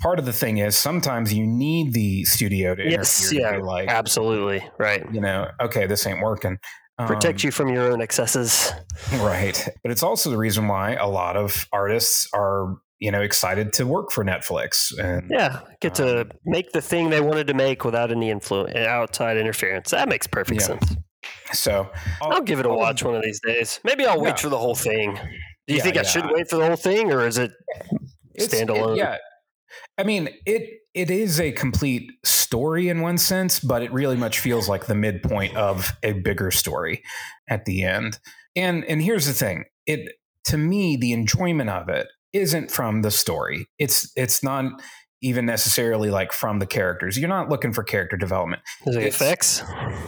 part 0.00 0.18
of 0.18 0.24
the 0.26 0.32
thing 0.32 0.58
is 0.58 0.76
sometimes 0.76 1.32
you 1.32 1.46
need 1.46 1.92
the 1.92 2.24
studio 2.24 2.74
to 2.74 2.82
Yes, 2.88 3.32
interfere 3.32 3.58
yeah, 3.58 3.64
like 3.64 3.88
Absolutely 3.88 4.68
right. 4.78 5.06
you 5.12 5.20
know 5.20 5.48
okay 5.60 5.86
this 5.86 6.04
ain't 6.06 6.20
working 6.20 6.58
Protect 6.98 7.42
um, 7.42 7.46
you 7.46 7.50
from 7.52 7.68
your 7.72 7.90
own 7.92 8.00
excesses. 8.02 8.72
right 9.14 9.68
but 9.82 9.92
it's 9.92 10.02
also 10.02 10.28
the 10.28 10.36
reason 10.36 10.66
why 10.66 10.94
a 10.94 11.06
lot 11.06 11.36
of 11.36 11.68
artists 11.72 12.28
are 12.34 12.76
you 13.02 13.10
know 13.10 13.20
excited 13.20 13.72
to 13.72 13.84
work 13.84 14.12
for 14.12 14.24
netflix 14.24 14.96
and 14.96 15.28
Yeah, 15.28 15.60
get 15.80 15.96
to 15.96 16.20
um, 16.22 16.30
make 16.44 16.70
the 16.72 16.80
thing 16.80 17.10
they 17.10 17.20
wanted 17.20 17.48
to 17.48 17.54
make 17.54 17.84
without 17.84 18.12
any 18.12 18.30
influence, 18.30 18.76
outside 18.76 19.36
interference. 19.36 19.90
That 19.90 20.08
makes 20.08 20.26
perfect 20.28 20.60
Yeah. 20.60 20.66
sense. 20.68 20.96
so 21.52 21.90
I'll 22.22 22.42
give 22.42 22.60
it 22.60 22.66
a 22.66 22.68
watch 22.68 23.02
one 23.02 23.16
of 23.16 23.22
these 23.22 23.40
days. 23.44 23.80
Maybe 23.84 24.06
I'll 24.06 24.16
Yeah. 24.18 24.22
wait 24.22 24.38
for 24.38 24.48
the 24.48 24.58
whole 24.58 24.76
thing. 24.76 25.14
Do 25.66 25.74
you 25.74 25.78
Yeah, 25.78 25.82
think 25.82 25.96
I 25.96 26.02
should 26.02 26.26
wait 26.30 26.48
for 26.48 26.56
the 26.56 26.66
whole 26.66 26.76
thing, 26.76 27.12
or 27.12 27.26
is 27.26 27.38
it 27.38 27.50
It's- 28.34 28.52
it- 28.52 28.68
standalone? 28.68 28.96
yeah, 28.96 29.16
I 29.98 30.04
mean 30.04 30.28
it. 30.46 30.78
It 30.94 31.10
is 31.10 31.40
a 31.40 31.52
complete 31.52 32.10
story 32.22 32.88
in 32.90 33.00
one 33.00 33.16
sense, 33.16 33.58
but 33.60 33.82
it 33.82 33.90
really 33.92 34.16
much 34.16 34.38
feels 34.40 34.68
like 34.68 34.84
the 34.86 34.94
midpoint 34.94 35.56
of 35.56 35.90
a 36.02 36.12
bigger 36.12 36.50
story 36.50 37.02
at 37.48 37.64
the 37.64 37.82
end. 37.82 38.18
And 38.54 38.84
and 38.84 39.00
here's 39.02 39.26
the 39.26 39.32
thing: 39.32 39.64
it 39.86 40.00
to 40.44 40.56
me, 40.58 40.96
the 40.96 41.12
enjoyment 41.12 41.70
of 41.70 41.88
it 41.88 42.08
isn't 42.32 42.70
from 42.70 43.02
the 43.02 43.10
story. 43.10 43.66
It's 43.78 44.10
it's 44.16 44.42
not 44.42 44.80
even 45.24 45.46
necessarily 45.46 46.10
like 46.10 46.32
from 46.32 46.58
the 46.58 46.66
characters. 46.66 47.16
You're 47.16 47.28
not 47.28 47.48
looking 47.48 47.72
for 47.72 47.84
character 47.84 48.16
development. 48.16 48.60
Is 48.86 48.96
it 48.96 49.02
It's- 49.02 49.14
effects? 49.20 49.62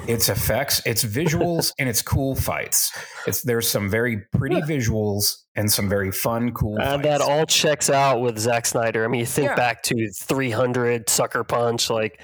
It's 0.08 0.28
effects, 0.28 0.82
it's 0.84 1.04
visuals, 1.04 1.72
and 1.78 1.88
it's 1.88 2.02
cool 2.02 2.34
fights. 2.34 2.90
It's 3.26 3.42
there's 3.42 3.68
some 3.68 3.88
very 3.88 4.22
pretty 4.36 4.60
visuals 4.62 5.36
and 5.54 5.70
some 5.70 5.88
very 5.88 6.10
fun, 6.10 6.52
cool. 6.52 6.76
Uh, 6.80 6.96
that 6.96 7.20
all 7.20 7.46
checks 7.46 7.90
out 7.90 8.20
with 8.22 8.38
Zack 8.38 8.66
Snyder. 8.66 9.04
I 9.04 9.08
mean, 9.08 9.20
you 9.20 9.26
think 9.26 9.50
Yeah. 9.50 9.54
back 9.54 9.84
to 9.84 10.10
300 10.12 11.08
Sucker 11.08 11.44
Punch, 11.44 11.90
like 11.90 12.20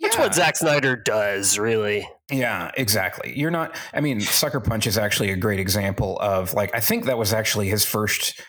that's 0.00 0.14
Yeah. 0.16 0.22
what 0.22 0.34
Zack 0.34 0.56
Snyder 0.56 0.94
does, 0.94 1.58
really. 1.58 2.08
Yeah, 2.30 2.70
exactly. 2.76 3.36
You're 3.36 3.50
not. 3.50 3.74
I 3.92 4.00
mean, 4.00 4.20
Sucker 4.20 4.60
Punch 4.60 4.86
is 4.86 4.96
actually 4.96 5.32
a 5.32 5.36
great 5.36 5.58
example 5.58 6.18
of 6.20 6.54
like. 6.54 6.72
I 6.72 6.78
think 6.80 7.06
that 7.06 7.18
was 7.18 7.32
actually 7.32 7.68
his 7.68 7.84
first 7.84 8.40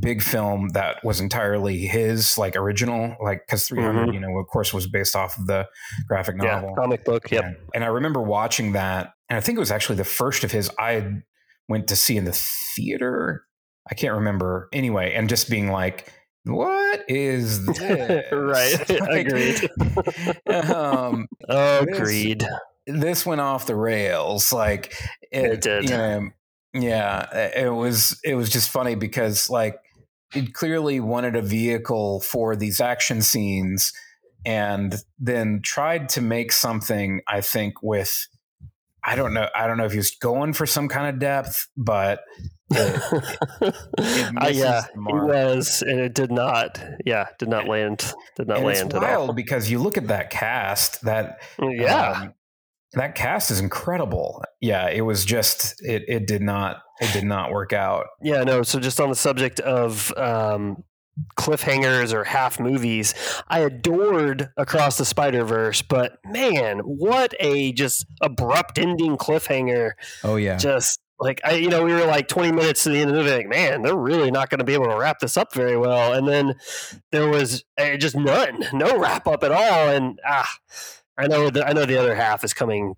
big 0.00 0.22
film 0.22 0.70
that 0.70 1.02
was 1.04 1.20
entirely 1.20 1.78
his, 1.86 2.36
like 2.36 2.56
original, 2.56 3.14
like 3.22 3.42
because 3.46 3.66
300, 3.68 4.08
Mhm. 4.08 4.14
you 4.14 4.20
know, 4.20 4.36
of 4.38 4.46
course, 4.48 4.72
was 4.74 4.88
based 4.88 5.14
off 5.14 5.38
of 5.38 5.46
the 5.46 5.66
graphic 6.08 6.36
novel. 6.36 6.70
Yeah, 6.76 6.82
comic 6.82 7.04
book. 7.04 7.30
Yep. 7.30 7.44
And, 7.44 7.56
and 7.74 7.84
I 7.84 7.88
remember 7.88 8.20
watching 8.20 8.72
that, 8.72 9.12
and 9.28 9.36
I 9.36 9.40
think 9.40 9.56
it 9.56 9.60
was 9.60 9.70
actually 9.70 9.96
the 9.96 10.04
first 10.04 10.42
of 10.44 10.50
his 10.52 10.70
I 10.78 11.22
went 11.68 11.88
to 11.88 11.96
see 11.96 12.16
in 12.16 12.24
the 12.24 12.36
theater. 12.76 13.44
I 13.90 13.94
can't 13.94 14.14
remember 14.14 14.68
anyway, 14.72 15.12
and 15.14 15.28
just 15.28 15.48
being 15.48 15.70
like, 15.70 16.12
"What 16.44 17.04
is 17.08 17.64
this?" 17.78 18.32
Right. 18.32 18.90
Like, 19.00 19.26
Agreed. 19.28 19.70
um, 20.46 21.26
Oh, 21.48 21.84
This- 21.84 21.98
agreed. 21.98 22.44
this 22.86 23.24
went 23.26 23.40
off 23.40 23.66
the 23.66 23.76
rails. 23.76 24.52
Like 24.52 24.92
It 25.32 25.60
did. 25.60 25.84
You 25.84 25.90
know, 25.96 26.28
yeah, 26.82 27.50
it 27.56 27.72
was. 27.72 28.18
It 28.24 28.34
was 28.34 28.50
just 28.50 28.70
funny 28.70 28.94
because 28.94 29.50
like 29.50 29.78
it 30.34 30.54
clearly 30.54 31.00
wanted 31.00 31.36
a 31.36 31.42
vehicle 31.42 32.20
for 32.20 32.56
these 32.56 32.80
action 32.80 33.22
scenes, 33.22 33.92
and 34.44 34.94
then 35.18 35.60
tried 35.62 36.08
to 36.10 36.20
make 36.20 36.52
something. 36.52 37.20
I 37.28 37.40
think 37.40 37.82
with. 37.82 38.26
I 39.08 39.14
don't 39.14 39.34
know. 39.34 39.48
I 39.54 39.68
don't 39.68 39.76
know 39.78 39.84
if 39.84 39.92
he 39.92 39.98
was 39.98 40.10
going 40.10 40.52
for 40.52 40.66
some 40.66 40.88
kind 40.88 41.08
of 41.08 41.20
depth, 41.20 41.68
but 41.76 42.20
it, 42.70 43.02
Uh, 43.98 44.48
yeah, 44.52 44.84
it 44.94 44.96
was, 44.96 45.82
and 45.82 46.00
it 46.00 46.14
did 46.14 46.30
not. 46.30 46.82
Yeah, 47.04 47.28
did 47.38 47.48
not 47.48 47.66
land. 47.68 48.12
Did 48.36 48.48
not 48.48 48.58
and 48.58 48.68
it's 48.68 48.80
land 48.80 48.94
at 48.94 49.02
wild 49.02 49.30
all. 49.30 49.34
because 49.34 49.70
you 49.70 49.78
look 49.78 49.96
at 49.96 50.08
that 50.08 50.30
cast. 50.30 51.02
That 51.02 51.40
Yeah, 51.60 52.22
Um, 52.22 52.34
that 52.96 53.14
cast 53.14 53.50
is 53.50 53.60
incredible. 53.60 54.42
Yeah, 54.60 54.88
it 54.88 55.02
was 55.02 55.24
just 55.24 55.74
it 55.82 56.04
it 56.08 56.26
did 56.26 56.42
not 56.42 56.82
it 57.00 57.12
did 57.12 57.24
not 57.24 57.52
work 57.52 57.72
out. 57.72 58.06
yeah. 58.22 58.42
No. 58.42 58.62
So 58.62 58.80
just 58.80 59.00
on 59.00 59.10
the 59.10 59.16
subject 59.16 59.60
of 59.60 60.12
um, 60.16 60.82
cliffhangers 61.38 62.12
or 62.12 62.24
half 62.24 62.58
movies, 62.58 63.14
I 63.48 63.60
adored 63.60 64.50
Across 64.56 64.98
the 64.98 65.04
Spider 65.04 65.44
Verse, 65.44 65.82
but 65.82 66.18
man, 66.24 66.80
what 66.80 67.34
a 67.38 67.72
just 67.72 68.06
abrupt 68.20 68.78
ending 68.78 69.16
cliffhanger. 69.16 69.92
Oh 70.24 70.36
yeah. 70.36 70.56
Just 70.56 70.98
like 71.18 71.40
I, 71.44 71.52
you 71.52 71.68
know, 71.68 71.82
we 71.82 71.92
were 71.92 72.04
like 72.04 72.28
20 72.28 72.52
minutes 72.52 72.84
to 72.84 72.90
the 72.90 72.98
end 72.98 73.10
of 73.10 73.16
the 73.16 73.22
movie, 73.22 73.36
like, 73.36 73.48
man, 73.48 73.82
they're 73.82 73.96
really 73.96 74.30
not 74.30 74.50
going 74.50 74.58
to 74.58 74.64
be 74.64 74.74
able 74.74 74.86
to 74.86 74.96
wrap 74.96 75.18
this 75.20 75.36
up 75.36 75.54
very 75.54 75.76
well. 75.76 76.12
And 76.12 76.28
then 76.28 76.54
there 77.10 77.28
was 77.28 77.64
uh, 77.78 77.96
just 77.96 78.16
none, 78.16 78.66
no 78.72 78.98
wrap 78.98 79.26
up 79.26 79.42
at 79.42 79.52
all. 79.52 79.88
And 79.88 80.18
ah, 80.26 80.48
I 81.18 81.26
know, 81.26 81.50
the, 81.50 81.66
I 81.66 81.72
know 81.72 81.84
the 81.84 81.98
other 81.98 82.14
half 82.14 82.44
is 82.44 82.52
coming 82.52 82.94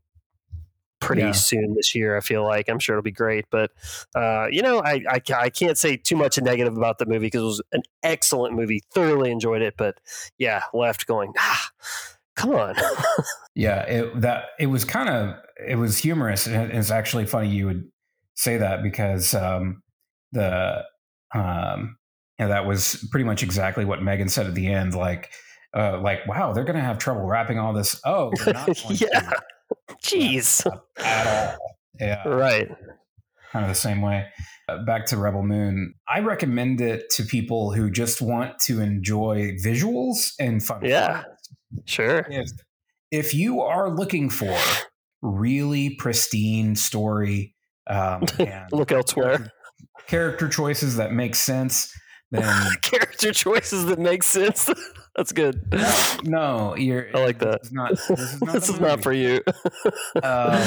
pretty 1.00 1.22
Yeah. 1.22 1.32
soon 1.32 1.74
this 1.74 1.94
year. 1.94 2.16
I 2.16 2.20
feel 2.20 2.42
like 2.44 2.68
I'm 2.68 2.78
sure 2.80 2.96
it'll 2.96 3.04
be 3.04 3.12
great, 3.12 3.44
but 3.50 3.70
uh, 4.16 4.46
you 4.50 4.62
know, 4.62 4.80
I, 4.80 5.02
I 5.08 5.20
I 5.36 5.48
can't 5.50 5.78
say 5.78 5.96
too 5.96 6.16
much 6.16 6.38
negative 6.40 6.76
about 6.76 6.98
the 6.98 7.06
movie 7.06 7.26
because 7.26 7.42
it 7.42 7.46
was 7.46 7.62
an 7.72 7.82
excellent 8.02 8.54
movie. 8.56 8.82
Thoroughly 8.92 9.30
enjoyed 9.30 9.62
it, 9.62 9.74
but 9.76 9.98
yeah, 10.38 10.62
left 10.74 11.06
going 11.06 11.32
ah, 11.38 11.68
come 12.36 12.54
on. 12.54 12.74
Yeah, 13.54 13.82
it, 13.82 14.20
that 14.20 14.50
it 14.60 14.66
was 14.66 14.84
kind 14.84 15.08
of 15.08 15.34
it 15.66 15.74
was 15.76 15.98
humorous. 15.98 16.46
And 16.46 16.70
it's 16.72 16.92
actually 16.92 17.26
funny 17.26 17.48
you 17.48 17.66
would 17.66 17.90
say 18.36 18.56
that 18.58 18.84
because 18.84 19.34
um, 19.34 19.82
the 20.30 20.84
um, 21.34 21.96
you 22.38 22.44
know, 22.46 22.48
that 22.50 22.66
was 22.66 23.04
pretty 23.10 23.24
much 23.24 23.42
exactly 23.42 23.84
what 23.84 24.02
Megan 24.02 24.28
said 24.28 24.46
at 24.46 24.54
the 24.54 24.68
end. 24.68 24.94
Like, 24.94 25.30
uh, 25.76 26.00
like 26.00 26.26
wow, 26.26 26.52
they're 26.52 26.64
going 26.64 26.76
to 26.76 26.82
have 26.82 26.98
trouble 26.98 27.22
wrapping 27.22 27.58
all 27.58 27.72
this. 27.72 28.00
Oh, 28.04 28.32
they're 28.44 28.54
not 28.54 28.90
Yeah. 29.00 29.30
Jeez. 30.02 30.64
at 30.98 31.26
all. 31.54 31.58
Yeah, 32.00 32.26
Right. 32.28 32.68
kind 33.52 33.64
of 33.64 33.68
the 33.68 33.74
same 33.74 34.00
way. 34.02 34.26
Uh, 34.68 34.84
back 34.84 35.06
to 35.06 35.16
Rebel 35.16 35.42
Moon, 35.42 35.94
I 36.06 36.20
recommend 36.20 36.80
it 36.80 37.08
to 37.10 37.22
people 37.24 37.72
who 37.72 37.90
just 37.90 38.20
want 38.20 38.58
to 38.60 38.80
enjoy 38.80 39.52
visuals 39.64 40.32
and 40.38 40.62
fun. 40.62 40.84
Yeah. 40.84 41.24
Sure. 41.86 42.26
If, 42.30 42.50
if 43.10 43.34
you 43.34 43.62
are 43.62 43.90
looking 43.90 44.28
for 44.30 44.56
really 45.22 45.90
pristine 45.96 46.76
story 46.76 47.54
um, 47.88 48.24
and 48.38 48.70
Look 48.70 48.92
elsewhere. 48.92 49.50
character 50.06 50.48
choices 50.48 50.96
that 50.96 51.12
make 51.12 51.34
sense, 51.34 51.90
then 52.30 52.44
Character 52.82 53.32
choices 53.32 53.86
that 53.86 53.98
make 53.98 54.22
sense. 54.22 54.68
That's 55.18 55.32
good. 55.32 55.60
no, 56.22 56.76
you're. 56.76 57.08
I 57.12 57.18
like 57.18 57.40
that. 57.40 57.62
This 57.62 57.70
is 57.70 57.72
not. 57.72 57.90
This 57.90 58.10
is 58.10 58.40
not, 58.40 58.52
this 58.52 58.68
is 58.68 58.80
not 58.80 59.02
for 59.02 59.12
you. 59.12 59.40
Um, 60.22 60.62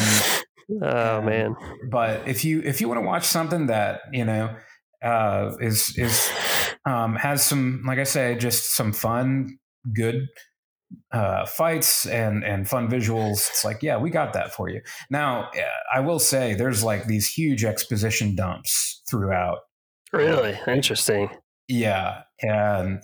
oh 0.82 1.22
man. 1.22 1.56
but 1.90 2.28
if 2.28 2.44
you 2.44 2.62
if 2.62 2.82
you 2.82 2.90
want 2.90 3.00
to 3.00 3.06
watch 3.06 3.24
something 3.24 3.68
that 3.68 4.02
you 4.12 4.26
know 4.26 4.54
uh, 5.02 5.52
is 5.62 5.98
is 5.98 6.30
um, 6.86 7.16
has 7.16 7.46
some 7.46 7.82
like 7.88 7.98
I 7.98 8.04
say 8.04 8.36
just 8.36 8.76
some 8.76 8.92
fun, 8.92 9.58
good 9.96 10.28
uh, 11.14 11.46
fights 11.46 12.06
and 12.06 12.44
and 12.44 12.68
fun 12.68 12.90
visuals, 12.90 13.50
it's 13.52 13.64
like 13.64 13.82
yeah, 13.82 13.96
we 13.96 14.10
got 14.10 14.34
that 14.34 14.54
for 14.54 14.68
you. 14.68 14.82
Now 15.10 15.50
I 15.96 16.02
will 16.02 16.20
say 16.20 16.56
there's 16.56 16.84
like 16.84 17.06
these 17.06 17.30
huge 17.30 17.64
exposition 17.64 18.36
dumps 18.36 19.02
throughout. 19.10 19.60
Really 20.12 20.60
interesting. 20.68 21.30
Yeah, 21.70 22.24
and 22.42 23.02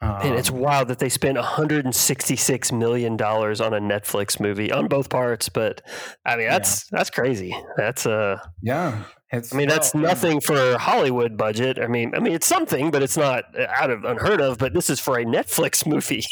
um, 0.00 0.16
And 0.22 0.34
it's 0.34 0.50
wild 0.50 0.88
that 0.88 1.00
they 1.00 1.08
spent 1.08 1.36
166 1.36 2.72
million 2.72 3.16
dollars 3.16 3.60
on 3.60 3.74
a 3.74 3.80
Netflix 3.80 4.38
movie 4.38 4.70
on 4.70 4.86
both 4.86 5.10
parts. 5.10 5.48
But 5.48 5.82
I 6.24 6.36
mean, 6.36 6.48
that's 6.48 6.86
that's 6.90 7.10
crazy. 7.10 7.56
That's 7.76 8.06
uh, 8.06 8.38
yeah. 8.62 9.04
It's, 9.30 9.52
I 9.52 9.58
mean, 9.58 9.68
that's 9.68 9.92
well, 9.92 10.04
nothing 10.04 10.40
for 10.40 10.78
Hollywood 10.78 11.36
budget. 11.36 11.78
I 11.78 11.86
mean, 11.86 12.14
I 12.14 12.20
mean, 12.20 12.32
it's 12.32 12.46
something, 12.46 12.90
but 12.90 13.02
it's 13.02 13.16
not 13.16 13.44
out 13.58 13.90
of 13.90 14.04
unheard 14.04 14.40
of. 14.40 14.56
But 14.58 14.72
this 14.72 14.88
is 14.88 15.00
for 15.00 15.18
a 15.18 15.24
Netflix 15.24 15.86
movie. 15.86 16.24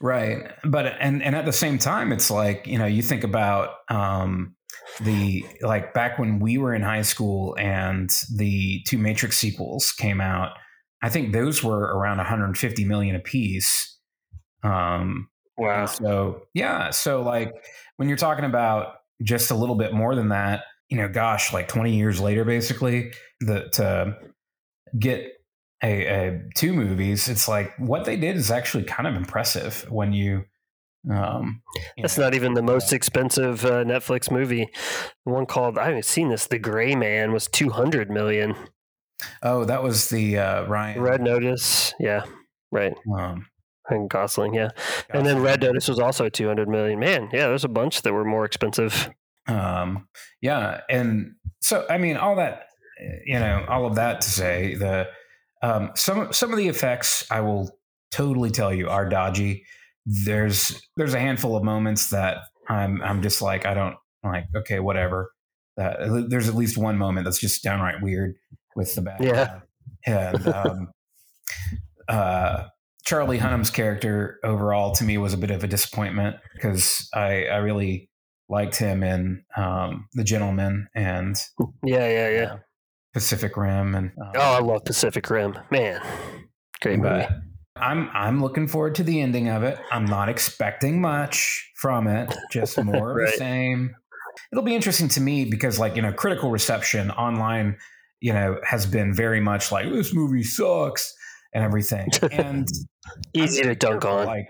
right 0.00 0.50
but 0.64 0.86
and 0.98 1.22
and 1.22 1.36
at 1.36 1.44
the 1.44 1.52
same 1.52 1.78
time 1.78 2.10
it's 2.10 2.32
like 2.32 2.66
you 2.66 2.76
know 2.76 2.84
you 2.84 3.00
think 3.00 3.22
about 3.22 3.74
um 3.88 4.56
the 5.00 5.46
like 5.62 5.94
back 5.94 6.18
when 6.18 6.40
we 6.40 6.58
were 6.58 6.74
in 6.74 6.82
high 6.82 7.02
school 7.02 7.56
and 7.60 8.10
the 8.34 8.82
two 8.88 8.98
matrix 8.98 9.36
sequels 9.36 9.92
came 9.92 10.20
out 10.20 10.50
i 11.02 11.08
think 11.08 11.32
those 11.32 11.62
were 11.62 11.80
around 11.80 12.18
150 12.18 12.84
million 12.84 13.16
apiece 13.16 13.98
um 14.62 15.28
Wow. 15.60 15.86
so 15.86 16.42
yeah 16.54 16.90
so 16.90 17.20
like 17.22 17.52
when 17.96 18.06
you're 18.08 18.16
talking 18.16 18.44
about 18.44 18.94
just 19.22 19.50
a 19.50 19.56
little 19.56 19.74
bit 19.74 19.92
more 19.92 20.14
than 20.14 20.28
that 20.28 20.62
you 20.88 20.96
know 20.96 21.08
gosh 21.08 21.52
like 21.52 21.66
20 21.66 21.96
years 21.96 22.20
later 22.20 22.44
basically 22.44 23.10
the 23.40 23.68
to 23.72 24.16
get 24.98 25.32
a, 25.82 26.06
a 26.06 26.42
two 26.54 26.72
movies 26.72 27.28
it's 27.28 27.48
like 27.48 27.76
what 27.78 28.04
they 28.04 28.16
did 28.16 28.36
is 28.36 28.52
actually 28.52 28.84
kind 28.84 29.08
of 29.08 29.16
impressive 29.16 29.84
when 29.90 30.12
you 30.12 30.44
um 31.10 31.62
That's 32.00 32.18
know, 32.18 32.24
not 32.24 32.34
even 32.34 32.54
the 32.54 32.62
most 32.62 32.92
expensive 32.92 33.64
uh, 33.64 33.84
Netflix 33.84 34.30
movie. 34.30 34.68
The 35.24 35.32
one 35.32 35.46
called 35.46 35.78
I 35.78 35.86
haven't 35.86 36.04
seen 36.04 36.28
this. 36.28 36.46
The 36.48 36.58
Gray 36.58 36.94
Man 36.96 37.32
was 37.32 37.46
200 37.46 38.10
million. 38.10 38.54
Oh 39.42 39.64
that 39.64 39.82
was 39.82 40.08
the 40.10 40.38
uh 40.38 40.64
ryan 40.66 41.00
Red 41.00 41.20
Notice, 41.20 41.94
yeah, 42.00 42.24
right. 42.70 42.94
um 43.16 43.46
And 43.90 44.08
Gosling, 44.10 44.54
yeah. 44.54 44.68
And 45.10 45.24
then 45.26 45.40
Red 45.42 45.62
Notice 45.62 45.88
was 45.88 45.98
also 45.98 46.28
200 46.28 46.68
million. 46.68 46.98
Man, 46.98 47.30
yeah, 47.32 47.46
there's 47.48 47.64
a 47.64 47.68
bunch 47.68 48.02
that 48.02 48.12
were 48.12 48.24
more 48.24 48.44
expensive. 48.44 49.10
um 49.48 50.06
yeah 50.42 50.82
and 50.90 51.32
so 51.62 51.86
i 51.88 51.96
mean 51.96 52.18
all 52.18 52.36
that 52.36 52.66
you 53.24 53.38
know 53.38 53.64
all 53.66 53.86
of 53.86 53.94
that 53.94 54.20
to 54.20 54.28
say 54.28 54.74
the 54.74 55.08
um 55.62 55.90
some 55.94 56.30
some 56.34 56.52
of 56.52 56.58
the 56.58 56.68
effects 56.68 57.24
i 57.30 57.40
will 57.40 57.70
totally 58.10 58.50
tell 58.50 58.74
you 58.74 58.88
are 58.90 59.08
dodgy 59.08 59.64
there's 60.04 60.82
there's 60.98 61.14
a 61.14 61.18
handful 61.20 61.56
of 61.56 61.64
moments 61.64 62.10
that 62.10 62.36
i'm 62.68 63.00
i'm 63.02 63.22
just 63.22 63.40
like 63.40 63.64
i 63.64 63.72
don't 63.72 63.96
like 64.22 64.44
okay 64.54 64.80
whatever 64.80 65.32
that 65.78 66.26
there's 66.28 66.48
at 66.48 66.54
least 66.54 66.76
one 66.76 66.98
moment 66.98 67.24
that's 67.24 67.40
just 67.40 67.62
downright 67.62 68.02
weird 68.02 68.34
with 68.78 68.94
the 68.94 69.02
bad 69.02 69.18
Yeah. 69.22 69.44
guy. 69.46 69.60
and 70.06 70.46
um 70.48 70.88
uh 72.08 72.64
charlie 73.04 73.38
hunnam's 73.38 73.70
character 73.70 74.38
overall 74.44 74.92
to 74.92 75.04
me 75.04 75.18
was 75.18 75.32
a 75.34 75.36
bit 75.36 75.50
of 75.50 75.62
a 75.64 75.66
disappointment 75.66 76.36
because 76.54 77.08
i 77.14 77.44
i 77.46 77.56
really 77.56 78.08
liked 78.48 78.76
him 78.76 79.02
in 79.02 79.42
um 79.56 80.06
the 80.14 80.24
gentleman 80.24 80.88
and 80.94 81.36
Yeah, 81.84 82.08
yeah, 82.08 82.28
yeah. 82.30 82.56
pacific 83.12 83.56
rim 83.56 83.94
and 83.94 84.12
um, 84.20 84.32
Oh, 84.36 84.40
I 84.56 84.60
love 84.60 84.84
Pacific 84.84 85.28
Rim. 85.28 85.58
Man, 85.70 86.00
great 86.80 86.98
movie. 86.98 87.26
I'm 87.76 88.08
I'm 88.14 88.40
looking 88.42 88.66
forward 88.68 88.94
to 88.96 89.02
the 89.04 89.20
ending 89.20 89.48
of 89.48 89.62
it. 89.62 89.78
I'm 89.92 90.04
not 90.06 90.28
expecting 90.28 91.00
much 91.00 91.70
from 91.76 92.06
it, 92.08 92.34
just 92.50 92.82
more 92.90 93.20
of 93.20 93.26
the 93.26 93.32
same. 93.36 93.94
It'll 94.50 94.64
be 94.64 94.74
interesting 94.74 95.08
to 95.10 95.20
me 95.20 95.44
because 95.44 95.78
like, 95.78 95.94
you 95.96 96.02
know, 96.02 96.12
critical 96.12 96.50
reception 96.50 97.10
online, 97.12 97.76
you 98.20 98.32
know, 98.32 98.58
has 98.64 98.86
been 98.86 99.14
very 99.14 99.40
much 99.40 99.70
like 99.72 99.90
this 99.90 100.14
movie 100.14 100.42
sucks 100.42 101.14
and 101.52 101.64
everything. 101.64 102.08
And 102.32 102.68
Easy 103.32 103.62
to 103.62 103.74
dunk 103.74 104.04
on. 104.04 104.26
Like, 104.26 104.48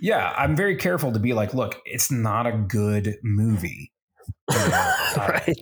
yeah, 0.00 0.34
I'm 0.36 0.54
very 0.54 0.76
careful 0.76 1.12
to 1.12 1.18
be 1.18 1.32
like, 1.32 1.54
look, 1.54 1.80
it's 1.86 2.10
not 2.10 2.46
a 2.46 2.52
good 2.52 3.16
movie. 3.22 3.92
Right. 5.16 5.56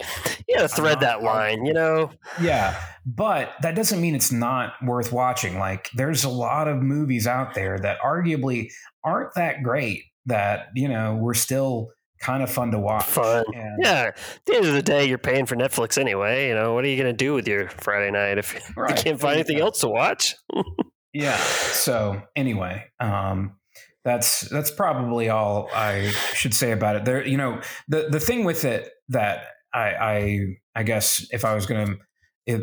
You 0.49 0.57
gotta 0.57 0.69
thread 0.69 1.01
that 1.01 1.23
line, 1.23 1.65
you 1.65 1.73
know? 1.73 2.11
Yeah, 2.41 2.79
but 3.07 3.53
that 3.63 3.77
doesn't 3.77 4.01
mean 4.01 4.15
it's 4.15 4.33
not 4.33 4.73
worth 4.83 5.13
watching. 5.13 5.59
Like 5.59 5.89
there's 5.95 6.25
a 6.25 6.29
lot 6.29 6.67
of 6.67 6.83
movies 6.83 7.27
out 7.27 7.55
there 7.55 7.79
that 7.79 8.01
arguably 8.01 8.71
aren't 9.05 9.35
that 9.37 9.63
great 9.63 10.03
that, 10.27 10.67
you 10.75 10.89
know, 10.89 11.15
we're 11.15 11.35
still 11.35 11.91
kind 12.25 12.43
of 12.43 12.51
fun 12.51 12.71
to 12.73 12.79
watch. 12.79 13.05
Fun. 13.05 13.45
And- 13.55 13.79
Yeah. 13.83 14.11
At 14.15 14.17
the 14.47 14.57
end 14.57 14.67
of 14.67 14.73
the 14.73 14.83
day, 14.83 15.05
you're 15.07 15.19
paying 15.19 15.47
for 15.47 15.57
Netflix 15.57 15.99
anyway. 15.99 16.49
You 16.49 16.55
know, 16.55 16.75
what 16.75 16.85
are 16.85 16.89
you 16.89 16.97
gonna 16.97 17.13
do 17.13 17.35
with 17.35 17.47
your 17.47 17.69
Friday 17.69 18.11
night 18.11 18.39
if 18.39 18.55
you 18.77 18.85
can't 18.97 19.21
find 19.21 19.35
anything 19.35 19.61
else 19.61 19.81
to 19.81 19.89
watch? 19.89 20.35
Yeah. 21.17 21.37
So 21.37 22.21
anyway, 22.35 22.87
um 22.99 23.53
that's 24.05 24.41
that's 24.51 24.73
probably 24.73 25.29
all 25.29 25.71
I 25.73 26.11
should 26.35 26.53
say 26.53 26.73
about 26.73 26.97
it. 26.97 27.05
There, 27.05 27.25
you 27.25 27.37
know, 27.37 27.61
the 27.87 28.09
the 28.11 28.19
thing 28.19 28.43
with 28.45 28.65
it 28.65 28.91
that 29.11 29.45
I 29.73 29.95
I 29.95 30.39
I 30.75 30.83
guess 30.83 31.25
if 31.31 31.45
I 31.45 31.55
was 31.55 31.67
gonna 31.67 31.95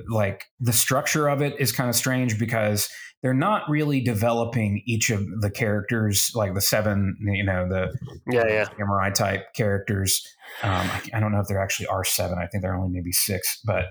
like 0.09 0.43
the 0.59 0.73
structure 0.73 1.29
of 1.29 1.41
it 1.41 1.61
is 1.61 1.71
kind 1.71 1.89
of 1.89 1.95
strange 1.95 2.37
because 2.37 2.89
they're 3.23 3.33
not 3.33 3.69
really 3.69 4.01
developing 4.01 4.81
each 4.85 5.09
of 5.11 5.23
the 5.41 5.49
characters 5.51 6.31
like 6.35 6.53
the 6.55 6.61
seven 6.61 7.15
you 7.21 7.43
know 7.43 7.67
the 7.69 7.95
Yeah, 8.31 8.47
yeah. 8.47 8.65
samurai 8.77 9.09
type 9.11 9.45
characters 9.55 10.25
um, 10.63 10.71
I, 10.71 11.01
I 11.13 11.19
don't 11.19 11.31
know 11.31 11.39
if 11.39 11.47
there 11.47 11.61
actually 11.61 11.87
are 11.87 12.03
seven 12.03 12.37
i 12.39 12.47
think 12.47 12.61
there 12.63 12.73
are 12.73 12.77
only 12.77 12.91
maybe 12.91 13.11
six 13.11 13.59
but 13.65 13.85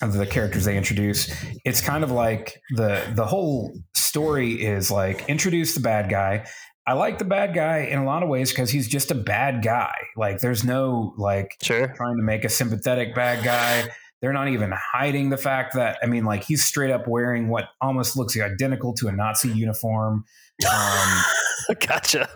of 0.00 0.14
the 0.14 0.26
characters 0.26 0.64
they 0.64 0.76
introduce 0.76 1.32
it's 1.64 1.80
kind 1.80 2.02
of 2.04 2.10
like 2.10 2.60
the 2.76 3.02
the 3.14 3.24
whole 3.26 3.72
story 3.94 4.60
is 4.62 4.90
like 4.90 5.28
introduce 5.28 5.74
the 5.74 5.80
bad 5.80 6.10
guy 6.10 6.44
i 6.88 6.92
like 6.92 7.18
the 7.18 7.24
bad 7.24 7.54
guy 7.54 7.78
in 7.88 7.98
a 8.00 8.04
lot 8.04 8.22
of 8.24 8.28
ways 8.28 8.50
because 8.50 8.68
he's 8.70 8.88
just 8.88 9.12
a 9.12 9.14
bad 9.14 9.62
guy 9.62 9.94
like 10.16 10.40
there's 10.40 10.64
no 10.64 11.14
like 11.18 11.56
Sure. 11.62 11.86
trying 11.94 12.16
to 12.16 12.22
make 12.24 12.44
a 12.44 12.48
sympathetic 12.48 13.14
bad 13.14 13.44
guy. 13.44 13.88
They're 14.22 14.32
not 14.32 14.48
even 14.48 14.72
hiding 14.72 15.28
the 15.30 15.36
fact 15.36 15.74
that 15.74 15.98
I 16.02 16.06
mean, 16.06 16.24
like 16.24 16.44
he's 16.44 16.64
straight 16.64 16.90
up 16.90 17.06
wearing 17.06 17.48
what 17.48 17.66
almost 17.82 18.16
looks 18.16 18.38
identical 18.40 18.94
to 18.94 19.08
a 19.08 19.12
Nazi 19.12 19.48
uniform. 19.50 20.24
Um, 20.72 21.22
gotcha. 21.86 22.28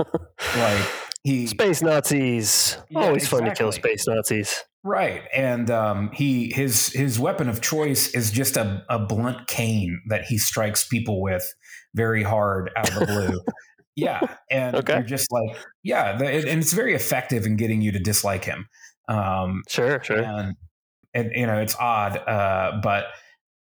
like 0.58 0.84
he 1.22 1.46
Space 1.46 1.80
Nazis. 1.82 2.76
Yeah, 2.90 3.06
Always 3.06 3.28
fun 3.28 3.44
to 3.44 3.54
kill 3.54 3.72
space 3.72 4.06
Nazis. 4.06 4.64
right, 4.84 5.22
and 5.34 5.70
um, 5.70 6.10
he 6.12 6.52
his 6.52 6.88
his 6.92 7.18
weapon 7.18 7.48
of 7.48 7.60
choice 7.60 8.14
is 8.14 8.30
just 8.30 8.56
a, 8.56 8.84
a 8.90 8.98
blunt 8.98 9.46
cane 9.46 10.00
that 10.08 10.24
he 10.24 10.38
strikes 10.38 10.86
people 10.86 11.22
with 11.22 11.44
very 11.94 12.22
hard 12.22 12.70
out 12.76 12.88
of 12.92 12.98
the 13.00 13.06
blue. 13.06 13.40
yeah, 13.96 14.20
and 14.50 14.76
Okay. 14.76 14.94
you're 14.94 15.02
just 15.02 15.30
like, 15.32 15.56
yeah, 15.82 16.16
the, 16.16 16.26
and 16.26 16.60
it's 16.60 16.72
very 16.72 16.94
effective 16.94 17.46
in 17.46 17.56
getting 17.56 17.80
you 17.80 17.92
to 17.92 17.98
dislike 17.98 18.44
him. 18.44 18.68
Um, 19.08 19.62
Sure, 19.68 20.02
sure. 20.02 20.18
and, 20.20 20.56
and 21.16 21.30
you 21.34 21.46
know 21.46 21.58
it's 21.58 21.74
odd 21.76 22.16
uh 22.28 22.78
but 22.82 23.06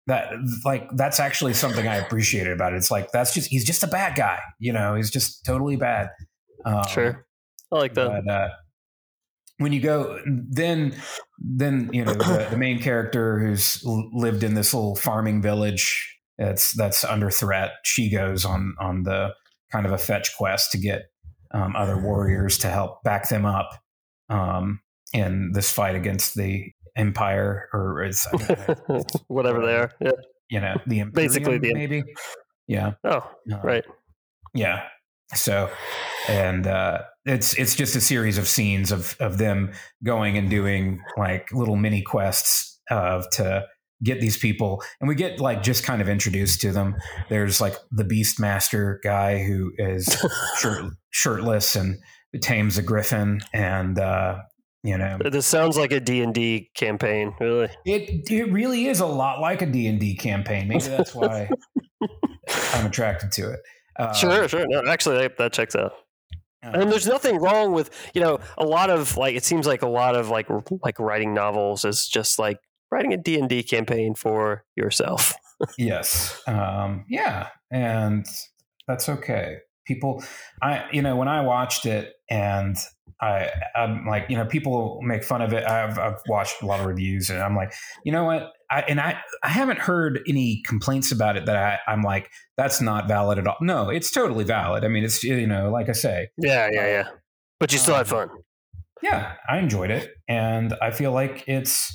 that 0.07 0.31
like 0.63 0.87
that's 0.95 1.19
actually 1.19 1.53
something 1.53 1.87
i 1.87 1.95
appreciated 1.95 2.53
about 2.53 2.73
it 2.73 2.77
it's 2.77 2.91
like 2.91 3.11
that's 3.11 3.33
just 3.33 3.49
he's 3.49 3.65
just 3.65 3.83
a 3.83 3.87
bad 3.87 4.15
guy 4.15 4.39
you 4.59 4.71
know 4.71 4.95
he's 4.95 5.09
just 5.09 5.45
totally 5.45 5.75
bad 5.75 6.09
um, 6.65 6.85
Sure. 6.87 7.25
I 7.71 7.75
like 7.75 7.93
that. 7.95 8.23
but 8.25 8.31
uh 8.33 8.49
when 9.57 9.73
you 9.73 9.81
go 9.81 10.19
then 10.25 10.95
then 11.37 11.89
you 11.91 12.05
know 12.05 12.13
the, 12.13 12.47
the 12.49 12.57
main 12.57 12.79
character 12.81 13.39
who's 13.39 13.81
lived 13.83 14.43
in 14.43 14.53
this 14.53 14.73
little 14.73 14.95
farming 14.95 15.41
village 15.41 16.17
that's 16.37 16.73
that's 16.75 17.03
under 17.03 17.29
threat 17.29 17.71
she 17.83 18.09
goes 18.09 18.45
on 18.45 18.73
on 18.79 19.03
the 19.03 19.33
kind 19.71 19.85
of 19.85 19.91
a 19.91 19.97
fetch 19.97 20.35
quest 20.37 20.71
to 20.71 20.77
get 20.77 21.03
um, 21.53 21.75
other 21.75 21.97
warriors 21.97 22.57
to 22.59 22.67
help 22.69 23.03
back 23.03 23.29
them 23.29 23.45
up 23.45 23.69
um, 24.29 24.79
in 25.13 25.51
this 25.53 25.71
fight 25.71 25.95
against 25.95 26.35
the 26.35 26.71
empire 26.95 27.69
or 27.73 28.01
it's 28.03 28.27
Whatever 29.27 29.65
they 29.65 29.75
are. 29.75 29.91
Yeah. 30.01 30.11
you 30.49 30.59
know 30.61 30.75
the 30.87 31.03
Basically 31.03 31.57
the- 31.59 31.73
maybe 31.73 32.03
yeah 32.67 32.93
Oh, 33.03 33.21
Uh, 33.51 33.59
right. 33.63 33.85
yeah 34.53 34.83
So, 35.35 35.69
and 36.27 36.65
uh, 36.67 36.99
it's 37.25 37.53
it's 37.59 37.75
just 37.75 37.95
a 37.95 38.01
series 38.01 38.37
of 38.39 38.47
scenes 38.47 38.91
of 38.91 39.15
of 39.19 39.37
them 39.37 39.71
going 40.03 40.37
and 40.37 40.49
doing 40.49 41.01
like 41.17 41.51
little 41.51 41.75
mini 41.75 42.01
quests 42.01 42.79
of 42.89 43.29
to 43.33 43.65
get 44.01 44.19
these 44.21 44.37
people, 44.37 44.81
and 44.99 45.07
we 45.07 45.13
get 45.13 45.39
like 45.39 45.61
just 45.61 45.83
kind 45.83 46.01
of 46.01 46.09
introduced 46.09 46.61
to 46.61 46.71
them. 46.71 46.95
There's 47.29 47.61
like 47.61 47.75
the 47.91 48.03
Beastmaster 48.05 48.97
guy 49.03 49.43
who 49.43 49.71
is 49.77 50.05
shirt, 50.57 50.93
shirtless 51.11 51.75
and 51.75 51.97
tames 52.41 52.77
a 52.79 52.81
griffin, 52.81 53.41
and 53.53 53.99
uh, 53.99 54.37
you 54.83 54.97
know 54.97 55.17
This 55.31 55.45
sounds 55.45 55.77
like 55.77 55.91
a 55.91 55.99
D&D 55.99 56.69
campaign, 56.75 57.33
really. 57.39 57.69
it 57.85 58.29
it 58.31 58.51
really 58.51 58.85
is 58.87 58.99
a 58.99 59.05
lot 59.05 59.39
like 59.41 59.61
a 59.61 59.65
D 59.65 59.87
and 59.87 59.99
D 59.99 60.15
campaign. 60.15 60.67
Maybe 60.67 60.83
that's 60.83 61.13
why 61.13 61.49
I'm 62.73 62.85
attracted 62.85 63.31
to 63.33 63.51
it. 63.51 63.59
Uh, 63.97 64.13
sure, 64.13 64.47
sure. 64.47 64.65
No, 64.67 64.81
actually, 64.89 65.17
that, 65.17 65.37
that 65.37 65.51
checks 65.53 65.75
out. 65.75 65.91
uh, 66.63 66.71
And 66.73 66.91
there's 66.91 67.07
nothing 67.07 67.37
wrong 67.39 67.73
with, 67.73 67.89
you 68.13 68.21
know, 68.21 68.39
a 68.57 68.63
lot 68.65 68.89
of 68.89 69.17
like 69.17 69.35
it 69.35 69.43
seems 69.43 69.67
like 69.67 69.81
a 69.81 69.87
lot 69.89 70.15
of 70.15 70.29
like 70.29 70.47
like 70.83 70.97
writing 70.99 71.33
novels 71.33 71.83
is 71.85 72.07
just 72.07 72.39
like 72.39 72.57
writing 72.91 73.13
a 73.13 73.17
D&D 73.17 73.63
campaign 73.63 74.15
for 74.15 74.63
yourself. 74.75 75.33
Yes. 75.77 76.41
Um, 76.47 77.03
yeah. 77.09 77.49
And 77.69 78.25
that's 78.87 79.09
okay. 79.09 79.57
People, 79.85 80.23
I, 80.61 80.85
you 80.93 81.01
know, 81.01 81.17
when 81.17 81.27
I 81.27 81.41
watched 81.41 81.85
it 81.85 82.13
and 82.29 82.77
I, 83.21 83.49
I'm 83.75 84.05
like, 84.05 84.25
you 84.29 84.37
know, 84.37 84.45
people 84.45 84.99
make 85.03 85.23
fun 85.23 85.41
of 85.41 85.51
it. 85.53 85.65
I've, 85.65 85.99
I've 85.99 86.19
watched 86.27 86.61
a 86.61 86.65
lot 86.65 86.79
of 86.79 86.85
reviews 86.85 87.29
and 87.29 87.41
I'm 87.41 87.55
like, 87.55 87.73
you 88.05 88.11
know 88.11 88.23
what? 88.23 88.53
I, 88.71 88.81
and 88.81 88.99
I, 88.99 89.19
I 89.43 89.49
haven't 89.49 89.79
heard 89.79 90.21
any 90.27 90.61
complaints 90.65 91.11
about 91.11 91.35
it 91.35 91.45
that 91.47 91.55
I, 91.57 91.91
I'm 91.91 92.01
like, 92.01 92.29
that's 92.55 92.79
not 92.81 93.07
valid 93.07 93.37
at 93.39 93.47
all. 93.47 93.57
No, 93.61 93.89
it's 93.89 94.11
totally 94.11 94.43
valid. 94.45 94.85
I 94.85 94.87
mean, 94.87 95.03
it's, 95.03 95.23
you 95.23 95.47
know, 95.47 95.69
like 95.69 95.89
I 95.89 95.93
say, 95.93 96.29
Yeah, 96.37 96.69
yeah, 96.71 96.87
yeah. 96.87 97.07
But 97.59 97.73
you 97.73 97.77
still 97.77 97.95
had 97.95 98.07
fun. 98.07 98.29
yeah, 99.01 99.33
I 99.49 99.57
enjoyed 99.57 99.91
it. 99.91 100.11
And 100.29 100.73
I 100.81 100.91
feel 100.91 101.11
like 101.11 101.43
it's, 101.47 101.91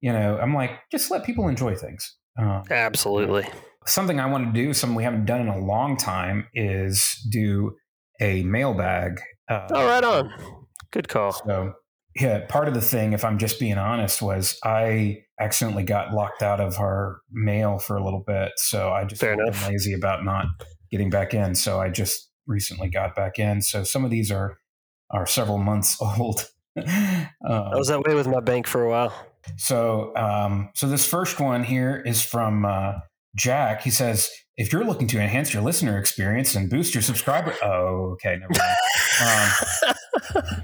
you 0.00 0.12
know, 0.12 0.38
I'm 0.38 0.54
like, 0.54 0.72
just 0.90 1.10
let 1.10 1.24
people 1.24 1.46
enjoy 1.48 1.76
things. 1.76 2.16
Uh, 2.36 2.62
Absolutely. 2.68 3.46
something 3.86 4.18
I 4.18 4.26
want 4.26 4.52
to 4.52 4.60
do, 4.60 4.74
something 4.74 4.96
we 4.96 5.04
haven't 5.04 5.26
done 5.26 5.40
in 5.40 5.48
a 5.48 5.58
long 5.58 5.96
time, 5.96 6.48
is 6.52 7.16
do 7.30 7.76
a 8.20 8.42
mailbag. 8.42 9.20
Uh, 9.48 9.68
Oh, 9.70 9.86
right 9.86 10.02
on. 10.02 10.32
Good 10.94 11.08
call. 11.08 11.32
So, 11.32 11.72
yeah, 12.14 12.46
part 12.46 12.68
of 12.68 12.74
the 12.74 12.80
thing, 12.80 13.14
if 13.14 13.24
I'm 13.24 13.36
just 13.36 13.58
being 13.58 13.78
honest, 13.78 14.22
was 14.22 14.56
I 14.64 15.24
accidentally 15.40 15.82
got 15.82 16.14
locked 16.14 16.40
out 16.40 16.60
of 16.60 16.78
our 16.78 17.20
mail 17.32 17.78
for 17.78 17.96
a 17.96 18.04
little 18.04 18.22
bit. 18.24 18.52
So 18.56 18.92
I 18.92 19.04
just 19.04 19.20
Fair 19.20 19.36
been 19.36 19.48
enough. 19.48 19.68
lazy 19.68 19.92
about 19.92 20.24
not 20.24 20.46
getting 20.92 21.10
back 21.10 21.34
in. 21.34 21.56
So 21.56 21.80
I 21.80 21.88
just 21.88 22.30
recently 22.46 22.88
got 22.88 23.16
back 23.16 23.40
in. 23.40 23.60
So 23.60 23.82
some 23.82 24.04
of 24.04 24.12
these 24.12 24.30
are 24.30 24.58
are 25.10 25.26
several 25.26 25.58
months 25.58 25.96
old. 26.18 26.48
I 26.76 27.28
um, 27.48 27.70
was 27.72 27.88
that 27.88 28.02
way 28.02 28.14
with 28.14 28.28
my 28.28 28.40
bank 28.40 28.68
for 28.68 28.84
a 28.84 28.90
while. 28.90 29.12
so, 29.56 30.14
um, 30.16 30.70
so 30.76 30.88
this 30.88 31.04
first 31.04 31.40
one 31.40 31.64
here 31.64 32.02
is 32.06 32.22
from 32.22 32.64
uh, 32.64 32.94
Jack. 33.36 33.82
He 33.82 33.90
says, 33.90 34.30
"If 34.56 34.72
you're 34.72 34.84
looking 34.84 35.08
to 35.08 35.20
enhance 35.20 35.52
your 35.52 35.62
listener 35.64 35.98
experience 35.98 36.54
and 36.54 36.70
boost 36.70 36.94
your 36.94 37.02
subscriber, 37.02 37.54
oh, 37.62 38.12
okay, 38.14 38.38
never 38.38 38.52
mind. 38.56 39.50
Um, 39.82 39.93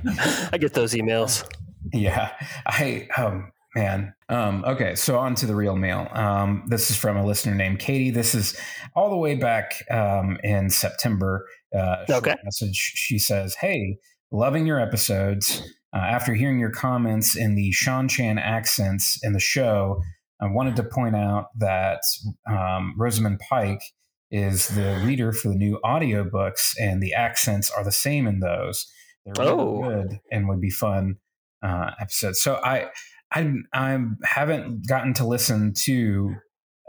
I 0.53 0.59
get 0.59 0.75
those 0.75 0.95
emails. 0.95 1.45
yeah, 1.93 2.33
I, 2.67 3.09
um, 3.17 3.53
man, 3.75 4.15
um, 4.29 4.65
okay. 4.67 4.95
So 4.95 5.19
on 5.19 5.35
to 5.37 5.47
the 5.47 5.55
real 5.55 5.77
mail. 5.77 6.09
Um, 6.13 6.65
this 6.69 6.91
is 6.91 6.97
from 6.97 7.17
a 7.17 7.25
listener 7.25 7.55
named 7.55 7.79
Katie. 7.79 8.11
This 8.11 8.35
is 8.35 8.57
all 8.95 9.11
the 9.11 9.17
way 9.17 9.35
back 9.35 9.83
um, 9.91 10.39
in 10.43 10.71
September. 10.71 11.47
Uh, 11.77 12.05
Okay. 12.11 12.35
Message. 12.45 12.77
She 12.77 13.19
says, 13.19 13.55
"Hey, 13.55 13.99
loving 14.31 14.67
your 14.67 14.81
episodes." 14.81 15.63
Uh, 15.93 15.99
after 15.99 16.35
hearing 16.35 16.61
your 16.61 16.71
comments 16.71 17.35
in 17.35 17.57
the 17.57 17.73
Seanchan 17.73 18.41
accents 18.41 19.19
in 19.25 19.33
the 19.33 19.41
show, 19.41 20.01
I 20.41 20.47
wanted 20.47 20.77
to 20.77 20.85
point 20.85 21.17
out 21.17 21.47
that 21.59 22.01
um, 22.49 22.95
Rosamund 22.97 23.41
Pike 23.49 23.83
is 24.31 24.69
the 24.69 25.03
reader 25.05 25.33
for 25.33 25.49
the 25.49 25.57
new 25.57 25.81
audiobooks, 25.85 26.75
and 26.81 27.03
the 27.03 27.13
accents 27.13 27.71
are 27.71 27.83
the 27.83 27.91
same 27.91 28.29
in 28.29 28.39
those. 28.39 28.87
They're 29.25 29.35
really 29.47 29.51
Oh. 29.51 29.83
good 29.83 30.19
and 30.33 30.49
would 30.49 30.61
be 30.61 30.71
fun 30.71 31.17
uh, 31.63 31.91
episodes. 32.01 32.41
So 32.43 32.55
I, 32.65 32.87
I, 33.33 33.53
I 33.75 33.99
haven't 34.25 34.87
gotten 34.89 35.15
to 35.15 35.27
listen 35.27 35.73
to. 35.85 36.35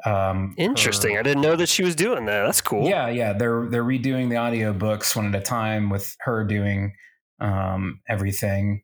Um, 0.05 0.55
Interesting. 0.57 1.13
her- 1.13 1.19
I 1.19 1.23
didn't 1.23 1.41
know 1.43 1.55
that 1.55 1.69
she 1.69 1.84
was 1.84 1.95
doing 1.95 2.25
that. 2.25 2.43
That's 2.45 2.61
cool. 2.61 2.88
yeah, 2.89 3.07
yeah. 3.09 3.34
They're 3.34 3.67
they're 3.69 3.84
redoing 3.84 4.29
the 4.29 4.36
audiobooks 4.36 5.15
one 5.15 5.27
at 5.27 5.36
a 5.39 5.43
time 5.43 5.89
with 5.91 6.15
her 6.21 6.43
doing 6.43 6.93
um, 7.39 7.99
everything. 8.09 8.82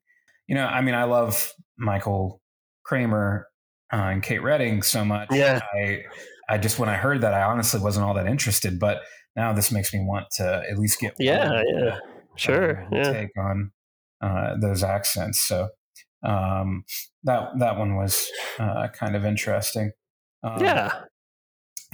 You 0.47 0.55
know, 0.55 0.65
I 0.67 0.81
mean, 0.81 0.93
I 0.93 1.05
love 1.05 1.51
Michael 1.77 2.41
Kramer 2.85 3.47
uh, 3.91 3.95
and 3.95 4.21
Kate 4.21 4.43
Reading 4.43 4.83
so 4.83 5.03
much. 5.03 5.29
Yeah. 5.31 5.59
I 5.73 6.03
I 6.49 6.57
just 6.59 6.77
when 6.77 6.87
I 6.89 6.95
heard 6.95 7.21
that, 7.21 7.33
I 7.33 7.41
honestly 7.43 7.79
wasn't 7.81 8.05
all 8.05 8.13
that 8.13 8.27
interested. 8.27 8.79
But 8.79 9.01
now 9.35 9.53
this 9.53 9.71
makes 9.71 9.93
me 9.93 10.01
want 10.01 10.25
to 10.33 10.63
at 10.69 10.77
least 10.77 10.99
get 10.99 11.15
Yeah, 11.17 11.63
yeah. 11.67 11.97
Uh, 12.37 12.53
Sure. 12.53 12.87
Yeah. 12.91 13.11
take 13.13 13.37
on 13.37 13.71
uh, 14.21 14.55
those 14.61 14.83
accents. 14.83 15.41
So 15.41 15.69
um, 16.23 16.83
that 17.23 17.49
that 17.59 17.77
one 17.77 17.95
was 17.95 18.29
uh, 18.59 18.87
kind 18.89 19.15
of 19.15 19.25
interesting. 19.25 19.91
Um, 20.43 20.63
Yeah. 20.63 20.91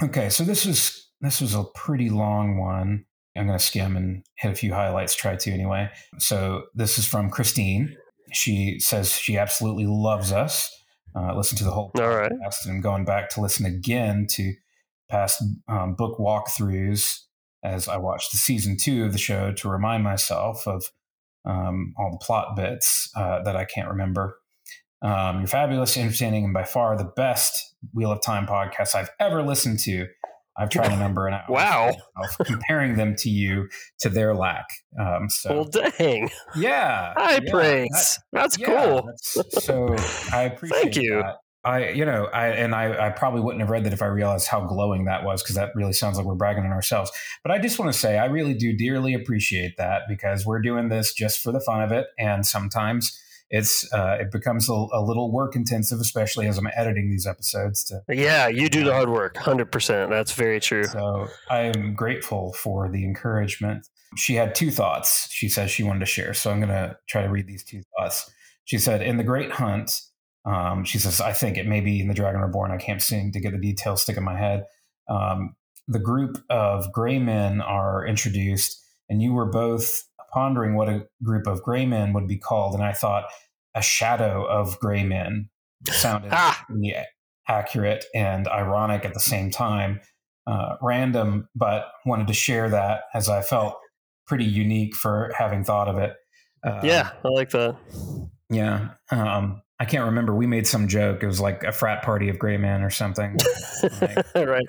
Okay, 0.02 0.28
so 0.28 0.44
this 0.44 0.66
is 0.66 1.10
this 1.20 1.40
was 1.40 1.54
a 1.54 1.64
pretty 1.74 2.10
long 2.10 2.58
one. 2.58 3.04
I'm 3.36 3.46
going 3.46 3.58
to 3.58 3.64
skim 3.64 3.96
and 3.96 4.24
hit 4.36 4.52
a 4.52 4.54
few 4.54 4.72
highlights. 4.72 5.14
Try 5.16 5.34
to 5.36 5.50
anyway. 5.50 5.90
So 6.18 6.64
this 6.74 6.98
is 6.98 7.06
from 7.06 7.30
Christine. 7.30 7.96
She 8.32 8.78
says 8.78 9.12
she 9.12 9.36
absolutely 9.38 9.86
loves 9.86 10.30
us. 10.32 10.70
Uh, 11.16 11.34
listen 11.36 11.56
to 11.58 11.64
the 11.64 11.70
whole 11.70 11.90
All 11.98 12.08
right. 12.08 12.30
podcast, 12.30 12.64
and 12.64 12.74
I'm 12.74 12.80
going 12.80 13.04
back 13.04 13.30
to 13.30 13.40
listen 13.40 13.66
again 13.66 14.26
to 14.30 14.52
past 15.10 15.42
um, 15.68 15.94
book 15.94 16.18
walkthroughs 16.18 17.20
as 17.64 17.88
I 17.88 17.96
watched 17.96 18.30
the 18.30 18.36
season 18.38 18.76
two 18.80 19.04
of 19.04 19.12
the 19.12 19.18
show 19.18 19.52
to 19.52 19.68
remind 19.68 20.04
myself 20.04 20.66
of 20.68 20.84
um, 21.46 21.94
all 21.98 22.10
the 22.12 22.24
plot 22.24 22.54
bits 22.56 23.10
uh, 23.16 23.42
that 23.42 23.56
I 23.56 23.64
can't 23.64 23.88
remember. 23.88 24.38
Um, 25.02 25.40
you're 25.40 25.48
fabulous, 25.48 25.96
entertaining, 25.96 26.44
and 26.44 26.54
by 26.54 26.64
far 26.64 26.96
the 26.96 27.04
best 27.16 27.74
Wheel 27.92 28.12
of 28.12 28.22
Time 28.22 28.46
podcast 28.46 28.94
I've 28.94 29.10
ever 29.20 29.42
listened 29.42 29.78
to. 29.80 30.06
I've 30.56 30.70
tried 30.70 30.92
a 30.92 30.96
number, 30.96 31.26
and 31.26 31.34
I 31.34 31.42
Wow. 31.48 31.96
comparing 32.46 32.94
them 32.94 33.16
to 33.16 33.28
you 33.28 33.68
to 34.00 34.08
their 34.08 34.34
lack. 34.36 34.66
Um, 34.98 35.28
so 35.28 35.52
Well, 35.52 35.64
dang. 35.64 36.30
yeah, 36.56 37.12
High 37.16 37.40
yeah, 37.44 37.50
praise. 37.50 38.18
That's 38.32 38.56
yeah, 38.58 38.66
cool. 38.66 39.02
that's- 39.02 39.64
so 39.64 39.96
I 40.32 40.42
appreciate 40.54 40.80
Thank 40.82 40.96
you. 40.96 41.14
that. 41.22 41.36
I, 41.64 41.90
you 41.90 42.04
know, 42.04 42.26
I 42.26 42.48
and 42.48 42.74
I, 42.74 43.06
I 43.06 43.10
probably 43.10 43.40
wouldn't 43.40 43.60
have 43.60 43.70
read 43.70 43.84
that 43.84 43.92
if 43.92 44.02
I 44.02 44.06
realized 44.06 44.48
how 44.48 44.60
glowing 44.60 45.06
that 45.06 45.24
was, 45.24 45.42
because 45.42 45.56
that 45.56 45.70
really 45.74 45.92
sounds 45.92 46.16
like 46.16 46.26
we're 46.26 46.34
bragging 46.34 46.64
on 46.64 46.72
ourselves. 46.72 47.10
But 47.42 47.52
I 47.52 47.58
just 47.58 47.78
want 47.78 47.92
to 47.92 47.98
say 47.98 48.18
I 48.18 48.26
really 48.26 48.54
do 48.54 48.76
dearly 48.76 49.14
appreciate 49.14 49.76
that 49.78 50.02
because 50.08 50.44
we're 50.44 50.60
doing 50.60 50.88
this 50.88 51.12
just 51.14 51.40
for 51.40 51.52
the 51.52 51.60
fun 51.60 51.82
of 51.82 51.92
it, 51.92 52.06
and 52.18 52.46
sometimes 52.46 53.18
it's 53.50 53.92
uh, 53.92 54.18
it 54.20 54.30
becomes 54.30 54.68
a, 54.68 54.72
a 54.72 55.00
little 55.00 55.30
work 55.32 55.54
intensive, 55.56 56.00
especially 56.00 56.46
as 56.46 56.58
I'm 56.58 56.68
editing 56.74 57.10
these 57.10 57.26
episodes. 57.26 57.84
To 57.84 58.02
Yeah, 58.08 58.48
you 58.48 58.68
do 58.68 58.84
the 58.84 58.92
hard 58.92 59.10
work. 59.10 59.36
100%. 59.36 60.10
That's 60.10 60.32
very 60.32 60.60
true. 60.60 60.84
so 60.84 61.28
I 61.48 61.60
am 61.60 61.94
grateful 61.94 62.52
for 62.54 62.88
the 62.88 63.04
encouragement. 63.04 63.86
She 64.16 64.34
had 64.34 64.54
two 64.54 64.70
thoughts 64.70 65.28
she 65.30 65.48
says 65.48 65.70
she 65.70 65.82
wanted 65.82 66.00
to 66.00 66.06
share. 66.06 66.34
So 66.34 66.50
I'm 66.50 66.58
going 66.58 66.68
to 66.68 66.96
try 67.08 67.22
to 67.22 67.28
read 67.28 67.46
these 67.46 67.64
two 67.64 67.82
thoughts. 67.96 68.30
She 68.64 68.78
said, 68.78 69.02
In 69.02 69.16
the 69.18 69.24
Great 69.24 69.52
Hunt, 69.52 70.00
um, 70.44 70.84
she 70.84 70.98
says, 70.98 71.20
I 71.20 71.32
think 71.32 71.56
it 71.56 71.66
may 71.66 71.80
be 71.80 72.00
in 72.00 72.08
The 72.08 72.14
Dragon 72.14 72.40
Reborn. 72.40 72.70
I 72.70 72.76
can't 72.76 73.00
seem 73.02 73.32
to 73.32 73.40
get 73.40 73.52
the 73.52 73.58
details 73.58 74.02
stick 74.02 74.16
in 74.16 74.24
my 74.24 74.36
head. 74.38 74.64
Um, 75.08 75.54
the 75.88 75.98
group 75.98 76.38
of 76.50 76.92
gray 76.92 77.18
men 77.18 77.60
are 77.60 78.06
introduced, 78.06 78.80
and 79.08 79.22
you 79.22 79.32
were 79.32 79.46
both 79.50 80.04
pondering 80.32 80.74
what 80.74 80.88
a 80.88 81.06
group 81.22 81.46
of 81.46 81.62
gray 81.62 81.86
men 81.86 82.12
would 82.12 82.26
be 82.26 82.38
called. 82.38 82.74
And 82.74 82.82
I 82.84 82.92
thought, 82.92 83.24
a 83.74 83.82
shadow 83.82 84.44
of 84.46 84.78
gray 84.78 85.02
men 85.04 85.48
sounded 85.90 86.30
Ah. 86.32 86.64
accurate 87.48 88.04
and 88.14 88.48
ironic 88.48 89.04
at 89.04 89.14
the 89.14 89.20
same 89.20 89.50
time. 89.50 90.00
Uh, 90.46 90.76
random, 90.82 91.48
but 91.54 91.86
wanted 92.04 92.26
to 92.26 92.34
share 92.34 92.68
that 92.68 93.04
as 93.14 93.28
I 93.28 93.40
felt 93.42 93.76
pretty 94.26 94.44
unique 94.44 94.94
for 94.94 95.32
having 95.36 95.64
thought 95.64 95.88
of 95.88 95.96
it. 95.98 96.14
Um, 96.62 96.80
Yeah, 96.84 97.10
I 97.24 97.28
like 97.28 97.50
that. 97.50 97.76
yeah. 98.50 98.90
Um, 99.10 99.62
I 99.84 99.86
can't 99.86 100.06
remember. 100.06 100.34
We 100.34 100.46
made 100.46 100.66
some 100.66 100.88
joke. 100.88 101.22
It 101.22 101.26
was 101.26 101.42
like 101.42 101.62
a 101.62 101.70
frat 101.70 102.02
party 102.02 102.30
of 102.30 102.38
gray 102.38 102.56
men 102.56 102.82
or 102.82 102.88
something. 102.88 103.36
right. 104.34 104.66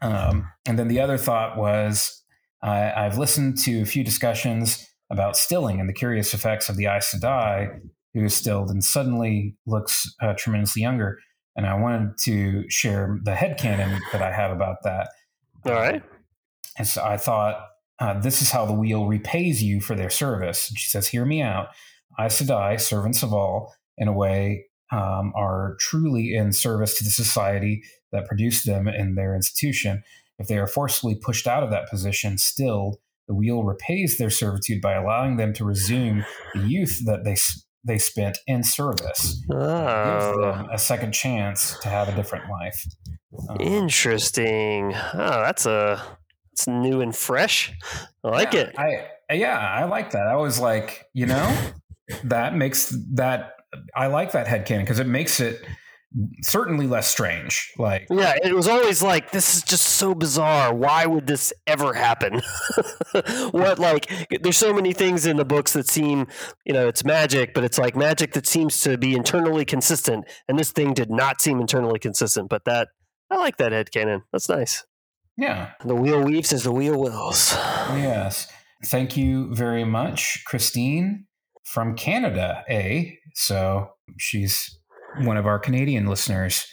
Um, 0.00 0.46
and 0.64 0.78
then 0.78 0.86
the 0.86 1.00
other 1.00 1.18
thought 1.18 1.56
was 1.56 2.22
I, 2.62 2.92
I've 2.92 3.18
listened 3.18 3.58
to 3.64 3.80
a 3.80 3.84
few 3.84 4.04
discussions 4.04 4.86
about 5.10 5.36
stilling 5.36 5.80
and 5.80 5.88
the 5.88 5.92
curious 5.92 6.34
effects 6.34 6.68
of 6.68 6.76
the 6.76 6.86
Aes 6.86 7.12
Sedai, 7.12 7.80
who 8.14 8.22
is 8.22 8.32
stilled 8.32 8.70
and 8.70 8.84
suddenly 8.84 9.56
looks 9.66 10.08
uh, 10.22 10.34
tremendously 10.34 10.82
younger. 10.82 11.18
And 11.56 11.66
I 11.66 11.74
wanted 11.74 12.16
to 12.18 12.62
share 12.70 13.18
the 13.24 13.32
headcanon 13.32 13.98
that 14.12 14.22
I 14.22 14.30
have 14.30 14.52
about 14.52 14.84
that. 14.84 15.08
All 15.66 15.72
right. 15.72 16.00
And 16.76 16.86
so 16.86 17.02
I 17.02 17.16
thought 17.16 17.60
uh, 17.98 18.20
this 18.20 18.40
is 18.40 18.52
how 18.52 18.66
the 18.66 18.72
wheel 18.72 19.06
repays 19.06 19.64
you 19.64 19.80
for 19.80 19.96
their 19.96 20.10
service. 20.10 20.68
And 20.68 20.78
she 20.78 20.88
says, 20.88 21.08
Hear 21.08 21.24
me 21.24 21.42
out. 21.42 21.70
Aes 22.20 22.40
Sedai, 22.40 22.80
servants 22.80 23.24
of 23.24 23.32
all, 23.32 23.74
in 23.98 24.08
a 24.08 24.12
way, 24.12 24.66
um, 24.90 25.32
are 25.36 25.76
truly 25.80 26.34
in 26.34 26.52
service 26.52 26.96
to 26.98 27.04
the 27.04 27.10
society 27.10 27.82
that 28.12 28.26
produced 28.26 28.66
them 28.66 28.88
in 28.88 29.14
their 29.14 29.34
institution. 29.34 30.02
If 30.38 30.48
they 30.48 30.58
are 30.58 30.66
forcefully 30.66 31.14
pushed 31.14 31.46
out 31.46 31.62
of 31.62 31.70
that 31.70 31.90
position, 31.90 32.38
still, 32.38 33.00
the 33.26 33.34
wheel 33.34 33.64
repays 33.64 34.18
their 34.18 34.30
servitude 34.30 34.80
by 34.80 34.94
allowing 34.94 35.36
them 35.36 35.52
to 35.54 35.64
resume 35.64 36.24
the 36.54 36.60
youth 36.60 37.04
that 37.04 37.24
they 37.24 37.36
they 37.84 37.98
spent 37.98 38.38
in 38.46 38.62
service. 38.62 39.42
Oh, 39.50 40.40
them 40.40 40.68
a 40.70 40.78
second 40.78 41.12
chance 41.12 41.78
to 41.80 41.88
have 41.88 42.08
a 42.08 42.14
different 42.14 42.50
life. 42.50 42.86
Um, 43.48 43.56
interesting. 43.60 44.94
Oh, 44.94 45.42
that's 45.42 45.66
a 45.66 46.02
that's 46.50 46.66
new 46.66 47.00
and 47.00 47.14
fresh. 47.14 47.72
I 48.24 48.28
like 48.28 48.52
yeah, 48.52 48.60
it. 48.60 48.74
I 48.78 49.34
yeah, 49.34 49.58
I 49.58 49.84
like 49.84 50.12
that. 50.12 50.26
I 50.26 50.36
was 50.36 50.58
like, 50.58 51.06
you 51.12 51.26
know, 51.26 51.56
that 52.24 52.54
makes 52.54 52.94
that 53.14 53.52
I 53.94 54.06
like 54.06 54.32
that 54.32 54.46
head 54.46 54.66
headcanon 54.66 54.80
because 54.80 54.98
it 54.98 55.06
makes 55.06 55.40
it 55.40 55.64
certainly 56.42 56.86
less 56.86 57.06
strange. 57.08 57.72
Like 57.76 58.06
Yeah, 58.10 58.34
it 58.42 58.54
was 58.54 58.66
always 58.66 59.02
like 59.02 59.30
this 59.30 59.56
is 59.56 59.62
just 59.62 59.84
so 59.84 60.14
bizarre. 60.14 60.74
Why 60.74 61.06
would 61.06 61.26
this 61.26 61.52
ever 61.66 61.94
happen? 61.94 62.40
what 63.50 63.78
like 63.78 64.10
there's 64.42 64.56
so 64.56 64.72
many 64.72 64.92
things 64.92 65.26
in 65.26 65.36
the 65.36 65.44
books 65.44 65.72
that 65.74 65.88
seem, 65.88 66.26
you 66.64 66.72
know, 66.72 66.88
it's 66.88 67.04
magic, 67.04 67.52
but 67.54 67.64
it's 67.64 67.78
like 67.78 67.94
magic 67.94 68.32
that 68.32 68.46
seems 68.46 68.80
to 68.82 68.96
be 68.96 69.14
internally 69.14 69.64
consistent 69.64 70.24
and 70.48 70.58
this 70.58 70.72
thing 70.72 70.94
did 70.94 71.10
not 71.10 71.40
seem 71.40 71.60
internally 71.60 71.98
consistent, 71.98 72.48
but 72.48 72.64
that 72.64 72.88
I 73.30 73.36
like 73.36 73.58
that 73.58 73.72
head 73.72 73.90
headcanon. 73.90 74.22
That's 74.32 74.48
nice. 74.48 74.84
yeah, 75.36 75.72
The 75.84 75.94
wheel 75.94 76.24
weaves 76.24 76.52
as 76.52 76.62
the 76.64 76.72
wheel 76.72 76.98
wills. 76.98 77.52
yes. 77.52 78.48
Thank 78.86 79.16
you 79.16 79.52
very 79.54 79.84
much, 79.84 80.44
Christine 80.46 81.26
from 81.68 81.94
Canada. 81.96 82.64
Eh? 82.68 83.12
So 83.34 83.90
she's 84.16 84.78
one 85.20 85.36
of 85.36 85.46
our 85.46 85.58
Canadian 85.58 86.06
listeners. 86.06 86.66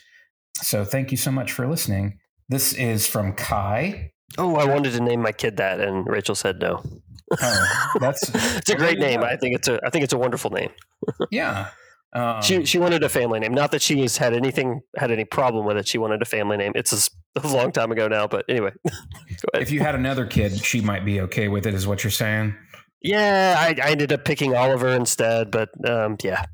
So 0.61 0.85
thank 0.85 1.11
you 1.11 1.17
so 1.17 1.31
much 1.31 1.51
for 1.51 1.67
listening. 1.67 2.19
This 2.49 2.73
is 2.73 3.07
from 3.07 3.33
Kai. 3.33 4.11
Oh, 4.37 4.55
I 4.55 4.65
wanted 4.65 4.93
to 4.93 5.01
name 5.01 5.21
my 5.21 5.31
kid 5.31 5.57
that 5.57 5.79
and 5.79 6.07
Rachel 6.07 6.35
said 6.35 6.59
no. 6.59 6.81
Oh, 7.41 7.93
that's 7.99 8.29
It's 8.57 8.69
a 8.69 8.75
great 8.75 8.99
name. 8.99 9.23
I 9.23 9.35
think 9.35 9.55
it's 9.55 9.67
a 9.67 9.79
I 9.85 9.89
think 9.89 10.03
it's 10.03 10.13
a 10.13 10.17
wonderful 10.17 10.51
name. 10.51 10.69
yeah. 11.31 11.69
Um, 12.13 12.41
she 12.41 12.63
she 12.63 12.77
wanted 12.79 13.03
a 13.03 13.09
family 13.09 13.41
name. 13.41 13.53
Not 13.53 13.71
that 13.71 13.81
she's 13.81 14.15
had 14.15 14.33
anything 14.33 14.79
had 14.95 15.11
any 15.11 15.25
problem 15.25 15.65
with 15.65 15.75
it. 15.75 15.85
She 15.85 15.97
wanted 15.97 16.21
a 16.21 16.25
family 16.25 16.55
name. 16.55 16.71
It's 16.73 17.09
a, 17.35 17.45
long 17.45 17.73
time 17.73 17.91
ago 17.91 18.07
now, 18.07 18.25
but 18.25 18.45
anyway. 18.47 18.71
If 19.53 19.69
you 19.69 19.81
had 19.81 19.95
another 19.95 20.25
kid, 20.25 20.63
she 20.63 20.79
might 20.79 21.03
be 21.03 21.19
okay 21.21 21.49
with 21.49 21.67
it, 21.67 21.73
is 21.73 21.85
what 21.85 22.05
you're 22.05 22.11
saying. 22.11 22.55
Yeah, 23.01 23.55
I, 23.57 23.75
I 23.81 23.89
ended 23.91 24.11
up 24.11 24.25
picking 24.25 24.55
Oliver 24.55 24.89
instead, 24.89 25.51
but 25.51 25.69
um, 25.87 26.17
yeah. 26.23 26.45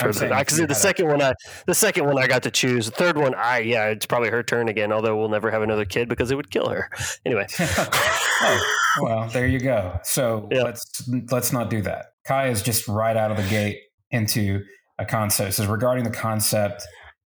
I'm 0.00 0.08
For 0.08 0.12
saying 0.14 0.30
the, 0.30 0.38
if 0.38 0.46
because 0.46 0.66
the 0.66 0.74
second 0.74 1.08
one, 1.08 1.20
I 1.22 1.34
the 1.66 1.74
second 1.74 2.06
one 2.06 2.18
I 2.18 2.26
got 2.26 2.42
to 2.44 2.50
choose. 2.50 2.86
The 2.86 2.92
third 2.92 3.18
one, 3.18 3.34
I 3.34 3.58
yeah, 3.60 3.86
it's 3.88 4.06
probably 4.06 4.30
her 4.30 4.42
turn 4.42 4.68
again. 4.68 4.90
Although 4.90 5.16
we'll 5.16 5.28
never 5.28 5.50
have 5.50 5.62
another 5.62 5.84
kid 5.84 6.08
because 6.08 6.30
it 6.30 6.34
would 6.36 6.50
kill 6.50 6.68
her. 6.70 6.90
Anyway, 7.26 7.46
oh, 7.60 8.74
well, 9.02 9.28
there 9.28 9.46
you 9.46 9.60
go. 9.60 9.98
So 10.02 10.48
Yeah. 10.50 10.62
let's 10.62 11.08
let's 11.30 11.52
not 11.52 11.70
do 11.70 11.82
that. 11.82 12.06
Kai 12.26 12.48
is 12.48 12.62
just 12.62 12.88
right 12.88 13.16
out 13.16 13.30
of 13.30 13.36
the 13.36 13.48
gate 13.48 13.78
into 14.10 14.64
a 14.98 15.04
concept. 15.04 15.50
It 15.50 15.52
says 15.52 15.66
regarding 15.66 16.04
the 16.04 16.10
concept 16.10 16.82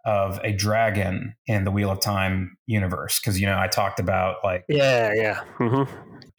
of 0.05 0.41
a 0.45 0.53
dragon 0.53 1.35
in 1.47 1.65
the 1.65 1.71
Wheel 1.71 1.91
of 1.91 2.01
Time 2.01 2.57
universe, 2.67 3.21
because 3.21 3.41
you 3.41 3.47
know 3.47 3.59
I 3.59 3.67
talked 3.67 3.99
about 4.01 4.37
like 4.45 4.65
yeah, 4.69 5.13
yeah, 5.15 5.41
hmm 5.59 5.83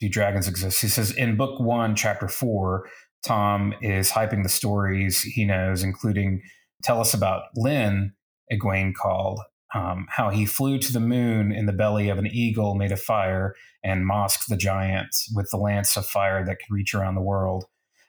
do 0.00 0.08
dragons 0.08 0.48
exist? 0.48 0.80
He 0.80 0.88
says 0.88 1.10
in 1.10 1.36
book 1.36 1.60
one, 1.60 1.94
chapter 1.94 2.28
four, 2.28 2.88
Tom 3.24 3.74
is 3.80 4.10
hyping 4.10 4.42
the 4.42 4.48
stories 4.48 5.22
he 5.22 5.44
knows, 5.44 5.82
including 5.82 6.42
tell 6.82 7.00
us 7.00 7.14
about 7.14 7.44
Lenn, 7.56 8.12
Egwene 8.52 8.92
called, 8.94 9.40
um, 9.74 10.06
how 10.10 10.30
he 10.30 10.46
flew 10.46 10.78
to 10.78 10.92
the 10.92 11.00
moon 11.00 11.50
in 11.50 11.66
the 11.66 11.72
belly 11.72 12.08
of 12.08 12.18
an 12.18 12.26
eagle 12.26 12.74
made 12.74 12.92
of 12.92 13.00
fire 13.00 13.54
and 13.82 14.06
Mosk 14.06 14.46
the 14.46 14.56
giant 14.56 15.14
with 15.34 15.50
the 15.50 15.56
lance 15.56 15.96
of 15.96 16.06
fire 16.06 16.44
that 16.44 16.58
could 16.58 16.72
reach 16.72 16.94
around 16.94 17.14
the 17.14 17.22
world. 17.22 17.64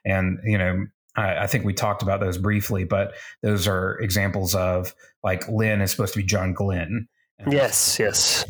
And, 0.05 0.39
you 0.43 0.57
know, 0.57 0.85
I, 1.15 1.43
I 1.43 1.47
think 1.47 1.65
we 1.65 1.73
talked 1.73 2.03
about 2.03 2.19
those 2.19 2.37
briefly, 2.37 2.83
but 2.83 3.13
those 3.41 3.67
are 3.67 3.97
examples 3.99 4.53
of 4.53 4.93
like 5.23 5.47
Lenn 5.49 5.81
is 5.81 5.91
supposed 5.91 6.13
to 6.13 6.19
be 6.19 6.25
John 6.25 6.53
Glenn. 6.53 7.07
Yes, 7.49 7.99
yes, 7.99 8.45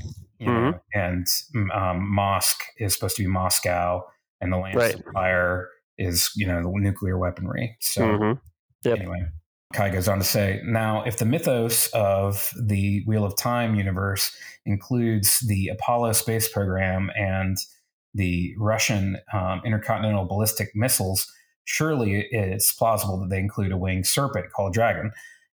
you 0.46 0.52
know, 0.52 0.80
and 0.93 1.28
um, 1.74 2.14
Mosk 2.18 2.56
is 2.78 2.93
supposed 2.93 3.16
to 3.18 3.24
be 3.24 3.28
Moscow, 3.28 4.04
and 4.41 4.52
the 4.52 4.58
Lance 4.58 4.76
Right. 4.76 4.96
Fire 5.14 5.70
is 5.98 6.30
you 6.36 6.46
know 6.48 6.62
the 6.62 6.72
nuclear 6.80 7.18
weaponry. 7.18 7.78
So 7.80 8.18
hmm 8.18 8.32
Yep. 8.84 9.00
anyway, 9.00 9.26
Kai 9.74 9.89
goes 9.89 10.08
on 10.08 10.20
to 10.20 10.24
say, 10.24 10.62
now 10.64 11.04
if 11.04 11.18
the 11.18 11.26
mythos 11.26 11.88
of 11.88 12.52
the 12.62 13.04
Wheel 13.08 13.26
of 13.26 13.36
Time 13.36 13.76
universe 13.76 14.32
includes 14.66 15.39
the 15.39 15.70
Apollo 15.70 16.14
space 16.14 16.48
program 16.48 17.10
and 17.16 17.58
the 18.14 18.54
Russian 18.60 19.18
um, 19.34 19.62
intercontinental 19.66 20.26
ballistic 20.26 20.70
missiles, 20.76 21.32
surely 21.66 22.28
it's 22.32 22.72
plausible 22.74 23.20
that 23.20 23.30
they 23.30 23.39
include 23.39 23.72
a 23.72 23.78
winged 23.78 24.06
serpent 24.06 24.52
called 24.56 24.74
dragon. 24.74 25.12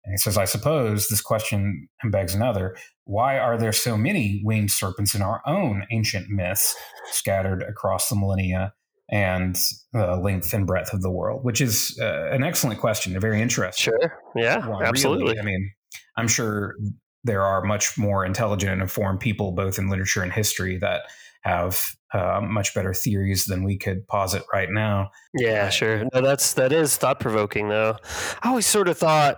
And 0.05 0.13
he 0.13 0.17
says, 0.17 0.37
I 0.37 0.45
suppose 0.45 1.07
this 1.07 1.21
question 1.21 1.87
begs 2.09 2.33
another. 2.33 2.75
Why 3.05 3.37
are 3.37 3.57
there 3.57 3.73
so 3.73 3.97
many 3.97 4.41
winged 4.43 4.71
serpents 4.71 5.13
in 5.13 5.21
our 5.21 5.41
own 5.45 5.85
ancient 5.91 6.29
myths 6.29 6.75
scattered 7.11 7.63
across 7.63 8.09
the 8.09 8.15
millennia 8.15 8.73
and 9.11 9.57
the 9.91 10.15
length 10.15 10.53
and 10.53 10.65
breadth 10.65 10.93
of 10.93 11.01
the 11.01 11.11
world? 11.11 11.43
Which 11.43 11.61
is 11.61 11.97
uh, 12.01 12.29
an 12.31 12.43
excellent 12.43 12.79
question, 12.79 13.15
a 13.15 13.19
very 13.19 13.41
interesting 13.41 13.93
sure, 13.99 14.19
yeah, 14.35 14.59
one, 14.59 14.79
really. 14.79 14.85
absolutely. 14.85 15.39
I 15.39 15.43
mean, 15.43 15.71
I'm 16.17 16.27
sure 16.27 16.75
there 17.23 17.41
are 17.41 17.63
much 17.63 17.97
more 17.97 18.25
intelligent 18.25 18.71
and 18.71 18.81
informed 18.81 19.19
people, 19.19 19.51
both 19.51 19.77
in 19.77 19.89
literature 19.89 20.21
and 20.21 20.31
history, 20.31 20.77
that 20.77 21.01
have 21.41 21.95
uh, 22.13 22.41
much 22.43 22.73
better 22.73 22.93
theories 22.93 23.45
than 23.45 23.63
we 23.63 23.77
could 23.77 24.07
posit 24.07 24.43
right 24.53 24.69
now. 24.69 25.09
Yeah, 25.33 25.69
sure. 25.69 26.03
No, 26.13 26.21
that's 26.21 26.53
that 26.53 26.71
is 26.71 26.97
thought 26.97 27.19
provoking 27.19 27.69
though. 27.69 27.97
I 28.41 28.49
always 28.49 28.65
sort 28.65 28.87
of 28.87 28.97
thought 28.97 29.37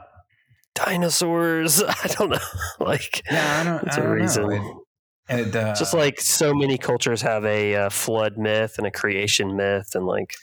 dinosaurs. 0.76 1.84
I 1.88 2.08
don't 2.08 2.30
know, 2.30 2.38
like 2.80 3.24
Yeah, 3.32 3.60
I 3.62 3.64
don't. 3.64 3.84
it's 3.88 3.98
I 3.98 4.02
a 4.02 4.04
don't 4.04 4.12
reason. 4.14 4.50
Know. 4.50 4.84
It, 5.30 5.56
uh, 5.56 5.74
Just 5.76 5.94
like 5.94 6.20
so 6.20 6.54
many 6.54 6.78
cultures 6.78 7.22
have 7.22 7.46
a 7.46 7.76
uh, 7.76 7.90
flood 7.90 8.38
myth 8.38 8.76
and 8.78 8.86
a 8.86 8.92
creation 8.92 9.56
myth, 9.56 9.92
and 9.96 10.06
like 10.06 10.34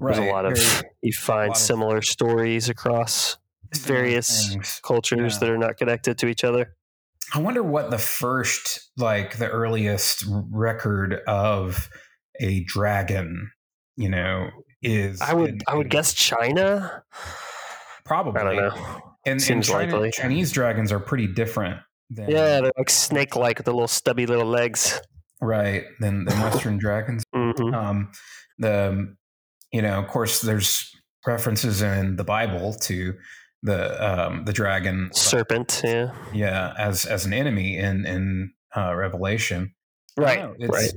there's 0.00 0.18
a 0.18 0.30
lot 0.30 0.44
of 0.44 0.58
very 0.58 0.82
you 1.02 1.12
find 1.14 1.48
lot 1.48 1.56
of- 1.56 1.62
similar 1.62 2.02
stories 2.02 2.68
across 2.68 3.38
various 3.74 4.50
things. 4.50 4.80
cultures 4.84 5.34
Yeah. 5.34 5.38
that 5.40 5.50
are 5.50 5.56
not 5.58 5.76
connected 5.78 6.18
to 6.18 6.26
each 6.26 6.44
other. 6.44 6.74
I 7.34 7.38
wonder 7.40 7.62
what 7.62 7.90
the 7.90 7.96
first, 7.98 8.90
like 8.98 9.38
the 9.38 9.48
earliest 9.48 10.24
record 10.28 11.20
of 11.26 11.88
a 12.38 12.64
dragon, 12.64 13.50
you 13.96 14.10
know, 14.10 14.50
is. 14.82 15.22
I 15.22 15.32
would 15.32 15.50
in- 15.50 15.60
I 15.66 15.74
would 15.74 15.86
in- 15.86 15.90
guess 15.90 16.12
China. 16.12 17.02
probably. 18.04 18.40
I 18.40 18.44
don't 18.44 18.56
know. 18.56 19.00
And, 19.26 19.40
and 19.50 19.64
China- 19.64 19.92
likely. 19.92 20.10
Chinese 20.12 20.52
dragons 20.52 20.92
are 20.92 21.00
pretty 21.00 21.26
different. 21.26 21.80
Than, 22.10 22.30
Yeah, 22.30 22.60
they're 22.60 22.72
like 22.76 22.90
snake 22.90 23.34
like 23.36 23.58
with 23.58 23.64
the 23.66 23.72
little 23.72 23.88
stubby 23.88 24.26
little 24.26 24.46
legs. 24.46 25.00
right. 25.40 25.84
Than 26.00 26.24
than 26.26 26.40
Western 26.42 26.78
dragons. 26.78 27.24
hmm 27.34 27.74
Um, 27.74 28.12
the 28.58 29.14
you 29.72 29.82
know, 29.82 29.98
of 29.98 30.08
course, 30.08 30.40
there's 30.42 30.90
references 31.26 31.82
in 31.82 32.16
the 32.16 32.24
Bible 32.24 32.74
to 32.74 33.14
the 33.62 34.26
um, 34.28 34.44
the 34.44 34.52
dragon, 34.52 35.10
Serpent. 35.14 35.80
Yeah. 35.82 36.12
yeah, 36.32 36.74
as 36.78 37.06
as 37.06 37.24
an 37.26 37.32
enemy 37.32 37.78
in 37.78 38.04
in 38.06 38.52
uh, 38.76 38.94
Revelation. 38.94 39.74
Right. 40.16 40.38
know, 40.40 40.54
right. 40.68 40.84
It's, 40.84 40.94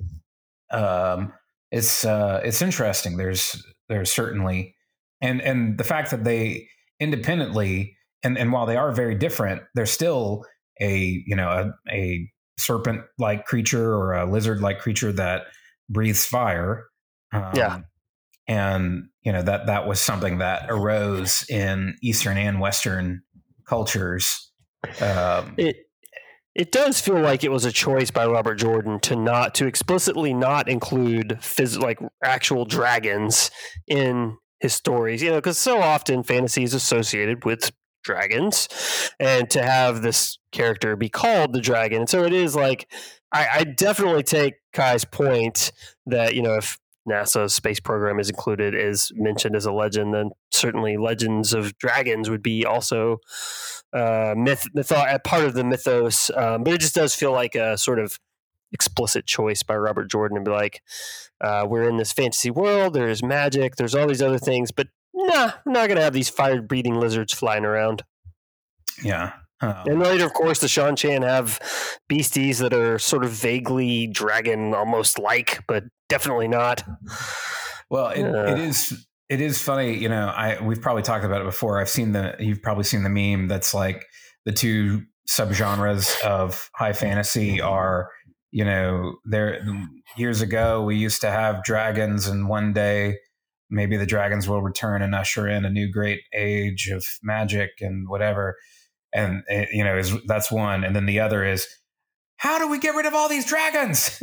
Um, 0.72 1.34
it's 1.72 2.06
uh, 2.06 2.42
it's 2.44 2.62
interesting. 2.62 3.18
There's 3.18 3.66
there's 3.90 4.12
certainly, 4.12 4.76
and 5.22 5.42
and 5.42 5.78
the 5.78 5.84
fact 5.86 6.12
that 6.12 6.24
they 6.26 6.68
independently 7.00 7.97
and 8.24 8.38
and 8.38 8.52
while 8.52 8.66
they 8.66 8.78
are 8.78 8.92
very 8.92 9.16
different, 9.16 9.62
they're 9.76 9.86
still 9.86 10.44
a 10.82 11.24
you 11.26 11.36
know 11.36 11.50
a, 11.50 11.92
a 11.92 12.32
serpent 12.60 13.02
like 13.18 13.46
creature 13.46 13.94
or 13.94 14.14
a 14.14 14.30
lizard 14.30 14.62
like 14.62 14.80
creature 14.80 15.12
that 15.12 15.44
breathes 15.90 16.26
fire. 16.26 16.86
Um, 17.34 17.52
Yeah. 17.56 17.80
and 18.48 19.10
you 19.24 19.32
know 19.32 19.42
that 19.42 19.68
that 19.68 19.88
was 19.88 20.00
something 20.00 20.38
that 20.40 20.66
arose 20.70 21.46
in 21.50 21.96
Eastern 22.02 22.38
and 22.38 22.60
Western 22.60 23.22
cultures. 23.68 24.52
Um, 25.02 25.54
It 25.58 25.76
it 26.56 26.72
does 26.72 27.00
feel 27.00 27.20
like 27.20 27.44
it 27.44 27.52
was 27.52 27.66
a 27.66 27.72
choice 27.72 28.10
by 28.10 28.26
Robert 28.26 28.56
Jordan 28.56 29.00
to 29.02 29.16
not 29.16 29.54
to 29.56 29.68
explicitly 29.68 30.34
not 30.34 30.68
include 30.68 31.38
phys- 31.42 31.80
like 31.80 32.00
actual 32.24 32.66
dragons 32.66 33.52
in 33.88 34.38
his 34.60 34.74
stories. 34.74 35.22
You 35.22 35.30
know, 35.30 35.36
because 35.38 35.60
so 35.60 35.80
often 35.82 36.24
fantasy 36.24 36.64
is 36.64 36.74
associated 36.74 37.46
with 37.46 37.72
dragons, 38.08 38.68
and 39.20 39.50
to 39.52 39.62
have 39.62 40.02
this 40.02 40.40
character 40.52 40.96
be 40.96 41.10
called 41.10 41.54
the 41.54 41.62
dragon, 41.62 42.00
and 42.00 42.10
so 42.10 42.24
it 42.24 42.34
is 42.34 42.56
like. 42.56 42.92
I, 43.30 43.48
I 43.56 43.64
definitely 43.66 44.24
take 44.24 44.54
Kai's 44.72 45.04
point 45.04 45.74
that 46.06 46.34
you 46.34 46.42
know 46.42 46.54
if 46.54 46.80
NASA's 47.08 47.54
space 47.54 47.80
program 47.80 48.20
is 48.20 48.30
included 48.30 48.76
is 48.76 49.12
mentioned 49.16 49.56
as 49.56 49.66
a 49.66 49.72
legend, 49.72 50.14
then 50.14 50.32
certainly 50.52 50.98
Legends 50.98 51.54
of 51.54 51.78
Dragons 51.78 52.30
would 52.30 52.44
be 52.44 52.66
also 52.66 53.18
uh, 53.94 54.34
myth, 54.38 54.68
mytho- 54.76 55.24
part 55.24 55.46
of 55.46 55.54
the 55.54 55.64
mythos. 55.64 56.30
Um, 56.36 56.64
but 56.64 56.74
it 56.74 56.82
just 56.82 56.96
does 56.96 57.16
feel 57.16 57.32
like 57.32 57.56
a 57.56 57.78
sort 57.78 58.00
of 58.00 58.20
explicit 58.72 59.26
choice 59.26 59.64
by 59.64 59.76
Robert 59.76 60.10
Jordan 60.12 60.38
to 60.38 60.44
be 60.44 60.52
like, 60.52 60.82
uh, 61.42 61.66
we're 61.68 61.88
in 61.88 61.98
this 61.98 62.12
fantasy 62.12 62.52
world. 62.52 62.94
There's 62.94 63.24
magic. 63.24 63.76
There's 63.76 63.96
all 63.96 64.08
these 64.08 64.22
other 64.22 64.40
things, 64.40 64.72
but 64.72 64.88
nah, 65.28 65.52
I'm 65.66 65.74
not 65.74 65.88
going 65.88 65.98
to 65.98 66.04
have 66.04 66.14
these 66.14 66.30
fire 66.30 66.62
breathing 66.62 66.96
lizards 66.96 67.34
flying 67.34 67.66
around. 67.66 68.04
Yeah. 69.04 69.34
Um, 69.62 69.74
And 69.86 70.00
later, 70.00 70.26
of 70.26 70.34
course, 70.34 70.60
the 70.60 70.68
Seanchan 70.68 71.24
have 71.24 71.60
beasties 72.08 72.60
that 72.60 72.74
are 72.74 73.00
sort 73.00 73.24
of 73.24 73.32
vaguely 73.32 74.08
dragon 74.08 74.74
almost 74.74 75.18
like, 75.20 75.64
but 75.68 75.84
definitely 76.10 76.48
not. 76.48 76.84
well, 77.90 78.10
it, 78.10 78.22
Yeah. 78.22 78.52
it 78.52 78.60
is. 78.60 79.06
It 79.30 79.42
is 79.42 79.62
funny, 79.62 79.98
you 79.98 80.08
know. 80.08 80.28
I 80.28 80.62
we've 80.62 80.82
probably 80.82 81.04
talked 81.04 81.26
about 81.26 81.42
it 81.42 81.46
before. 81.46 81.82
I've 81.82 81.90
seen 81.90 82.14
the. 82.14 82.36
You've 82.40 82.62
probably 82.62 82.86
seen 82.86 83.04
the 83.04 83.10
meme 83.10 83.50
that's 83.50 83.74
like 83.74 84.06
the 84.46 84.54
two 84.54 85.02
subgenres 85.30 86.18
of 86.24 86.70
high 86.76 86.94
fantasy 86.94 87.60
are, 87.60 88.10
you 88.52 88.64
know, 88.64 89.18
there 89.26 89.60
years 90.16 90.42
ago 90.42 90.82
we 90.84 90.96
used 90.96 91.20
to 91.22 91.30
have 91.30 91.62
dragons, 91.66 92.28
and 92.28 92.48
one 92.48 92.72
day 92.72 93.18
maybe 93.70 93.98
the 93.98 94.06
dragons 94.06 94.48
will 94.48 94.62
return 94.62 95.02
and 95.02 95.14
usher 95.14 95.48
in 95.48 95.66
a 95.66 95.70
new 95.70 95.92
great 95.92 96.22
age 96.34 96.90
of 96.90 97.06
magic 97.22 97.72
and 97.82 98.08
whatever. 98.08 98.58
And 99.14 99.44
eh, 99.50 99.66
you 99.72 99.84
know, 99.84 99.98
is 99.98 100.14
that's 100.26 100.52
one, 100.52 100.84
and 100.84 100.96
then 100.96 101.06
the 101.06 101.20
other 101.20 101.46
is. 101.46 101.68
How 102.40 102.60
do 102.60 102.68
we 102.68 102.78
get 102.78 102.94
rid 102.94 103.08
of 103.08 103.16
all 103.16 103.28
these 103.28 103.46
dragons? 103.48 104.22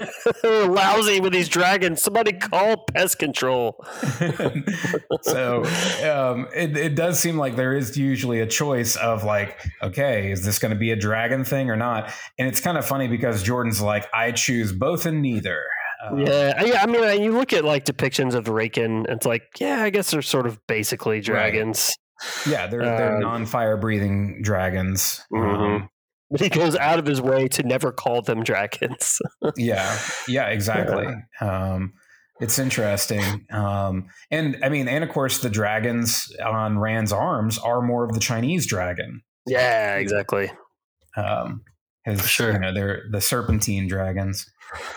Lousy 0.44 1.20
with 1.20 1.32
these 1.32 1.48
dragons. 1.48 2.00
Somebody 2.00 2.32
call 2.32 2.84
pest 2.94 3.18
control. 3.18 3.84
so 5.22 5.64
um, 6.04 6.46
it, 6.54 6.76
it 6.76 6.94
does 6.94 7.18
seem 7.18 7.36
like 7.36 7.56
there 7.56 7.74
is 7.74 7.96
usually 7.96 8.38
a 8.38 8.46
choice 8.46 8.94
of 8.94 9.24
like, 9.24 9.60
okay, 9.82 10.30
is 10.30 10.44
this 10.44 10.60
going 10.60 10.70
to 10.70 10.78
be 10.78 10.92
a 10.92 10.96
dragon 10.96 11.42
thing 11.42 11.68
or 11.68 11.74
not? 11.74 12.12
And 12.38 12.46
it's 12.46 12.60
kind 12.60 12.78
of 12.78 12.86
funny 12.86 13.08
because 13.08 13.42
Jordan's 13.42 13.80
like, 13.80 14.06
I 14.14 14.30
choose 14.30 14.72
both 14.72 15.04
and 15.04 15.20
neither. 15.20 15.64
Uh, 16.10 16.16
Yeah, 16.16 16.54
I- 16.58 16.64
yeah. 16.64 16.82
I 16.82 16.86
mean, 16.86 17.04
uh, 17.04 17.08
you 17.12 17.32
look 17.32 17.52
at 17.52 17.64
like 17.64 17.84
depictions 17.84 18.34
of 18.34 18.44
the 18.44 18.52
Raken, 18.52 19.06
it's 19.08 19.26
like, 19.26 19.42
yeah, 19.58 19.82
I 19.82 19.90
guess 19.90 20.10
they're 20.10 20.22
sort 20.22 20.46
of 20.46 20.58
basically 20.66 21.20
dragons. 21.20 21.92
yeah, 22.48 22.66
they're 22.66 22.80
they're 22.82 23.14
Um, 23.16 23.20
non-fire 23.20 23.76
breathing 23.76 24.40
dragons. 24.42 25.22
Mhm. 25.32 25.76
Um, 25.82 25.88
But 26.30 26.40
he 26.40 26.48
goes 26.48 26.74
out 26.76 26.98
of 26.98 27.06
his 27.06 27.20
way 27.22 27.46
to 27.48 27.62
never 27.62 27.92
call 27.92 28.20
them 28.22 28.42
dragons. 28.42 29.18
yeah, 29.56 29.96
yeah, 30.26 30.46
exactly. 30.48 31.06
Um, 31.40 31.92
it's 32.40 32.58
interesting, 32.58 33.46
um, 33.50 34.08
and 34.30 34.56
I 34.62 34.68
mean, 34.68 34.88
and 34.88 35.04
of 35.04 35.10
course, 35.10 35.38
the 35.38 35.48
dragons 35.48 36.30
on 36.44 36.78
Rand's 36.78 37.12
arms 37.12 37.58
are 37.58 37.80
more 37.80 38.04
of 38.04 38.12
the 38.12 38.20
Chinese 38.20 38.66
dragon. 38.66 39.22
yeah, 39.46 39.94
exactly. 39.96 40.50
Um, 41.16 41.62
For 42.04 42.16
sure. 42.28 42.52
you 42.52 42.58
know, 42.58 42.74
they're 42.74 43.02
the 43.10 43.20
serpentine 43.20 43.86
dragons. 43.88 44.46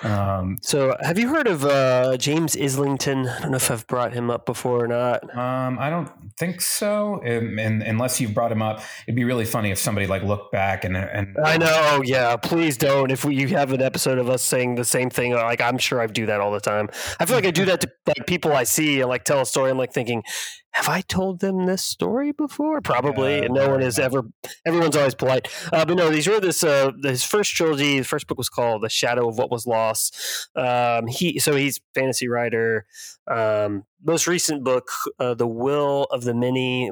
Um, 0.03 0.57
So, 0.61 0.95
have 1.01 1.20
you 1.20 1.30
heard 1.30 1.47
of 1.47 1.65
uh, 1.65 2.17
James 2.17 2.55
Islington? 2.55 3.28
I 3.28 3.41
don't 3.41 3.51
know 3.51 3.57
if 3.57 3.72
I've 3.72 3.88
brought 3.88 4.13
him 4.13 4.30
up 4.30 4.45
before 4.45 4.84
or 4.84 4.88
not. 4.88 5.24
Um, 5.36 5.78
I 5.80 5.89
don't 5.89 6.09
think 6.38 6.61
so. 6.61 7.22
Um, 7.26 7.59
and 7.59 7.82
unless 7.84 8.20
you've 8.20 8.34
brought 8.34 8.51
him 8.51 8.61
up, 8.61 8.82
it'd 9.07 9.15
be 9.15 9.24
really 9.24 9.45
funny 9.45 9.72
if 9.72 9.78
somebody 9.78 10.07
like 10.07 10.24
looked 10.24 10.51
back 10.51 10.84
and 10.84 10.95
and 10.97 11.38
I 11.43 11.57
know. 11.57 11.67
Oh, 11.70 12.01
yeah. 12.03 12.36
Please 12.38 12.78
don't. 12.78 13.11
If 13.11 13.26
we, 13.26 13.36
you 13.36 13.47
have 13.49 13.72
an 13.72 13.82
episode 13.82 14.17
of 14.17 14.30
us 14.30 14.41
saying 14.41 14.76
the 14.76 14.86
same 14.86 15.09
thing, 15.09 15.34
like 15.34 15.61
I'm 15.61 15.78
sure 15.78 16.01
I 16.01 16.07
do 16.07 16.26
that 16.28 16.39
all 16.39 16.51
the 16.51 16.59
time. 16.59 16.89
I 17.20 17.26
feel 17.26 17.36
like 17.36 17.45
I 17.45 17.51
do 17.51 17.65
that 17.65 17.82
to 17.82 17.91
like 18.07 18.28
people 18.28 18.53
I 18.53 18.63
see 18.63 19.01
and 19.01 19.09
like 19.09 19.24
tell 19.24 19.41
a 19.41 19.45
story. 19.45 19.72
I'm 19.72 19.78
like 19.78 19.93
thinking, 19.93 20.24
have 20.72 20.88
I 20.88 21.01
told 21.01 21.39
them 21.39 21.65
this 21.65 21.84
story 21.84 22.32
before? 22.32 22.80
Probably. 22.82 23.38
Yeah, 23.38 23.45
and 23.45 23.53
no 23.55 23.70
one 23.70 23.82
has 23.82 23.97
ever. 23.97 24.24
Everyone's 24.65 24.95
always 24.95 25.15
polite. 25.15 25.47
Uh, 25.74 25.84
but 25.84 25.97
no, 25.97 26.11
he's 26.11 26.28
wrote 26.28 26.43
this. 26.43 26.63
Uh, 26.63 26.91
his 27.03 27.24
first 27.24 27.51
trilogy. 27.53 27.99
The 27.99 28.05
first 28.05 28.28
book 28.28 28.38
was 28.38 28.49
called 28.49 28.84
"The 28.84 28.89
Shadow 28.89 29.28
of 29.28 29.38
What 29.38 29.51
Was 29.51 29.59
Lost." 29.68 30.47
Um, 30.55 31.07
he 31.07 31.39
so 31.39 31.55
he's 31.55 31.80
fantasy 31.93 32.28
writer. 32.28 32.86
Um, 33.30 33.84
most 34.03 34.28
recent 34.28 34.64
book, 34.64 34.89
uh, 35.20 35.34
"The 35.34 35.47
Will 35.47 36.03
of 36.12 36.24
the 36.24 36.34
Many." 36.34 36.89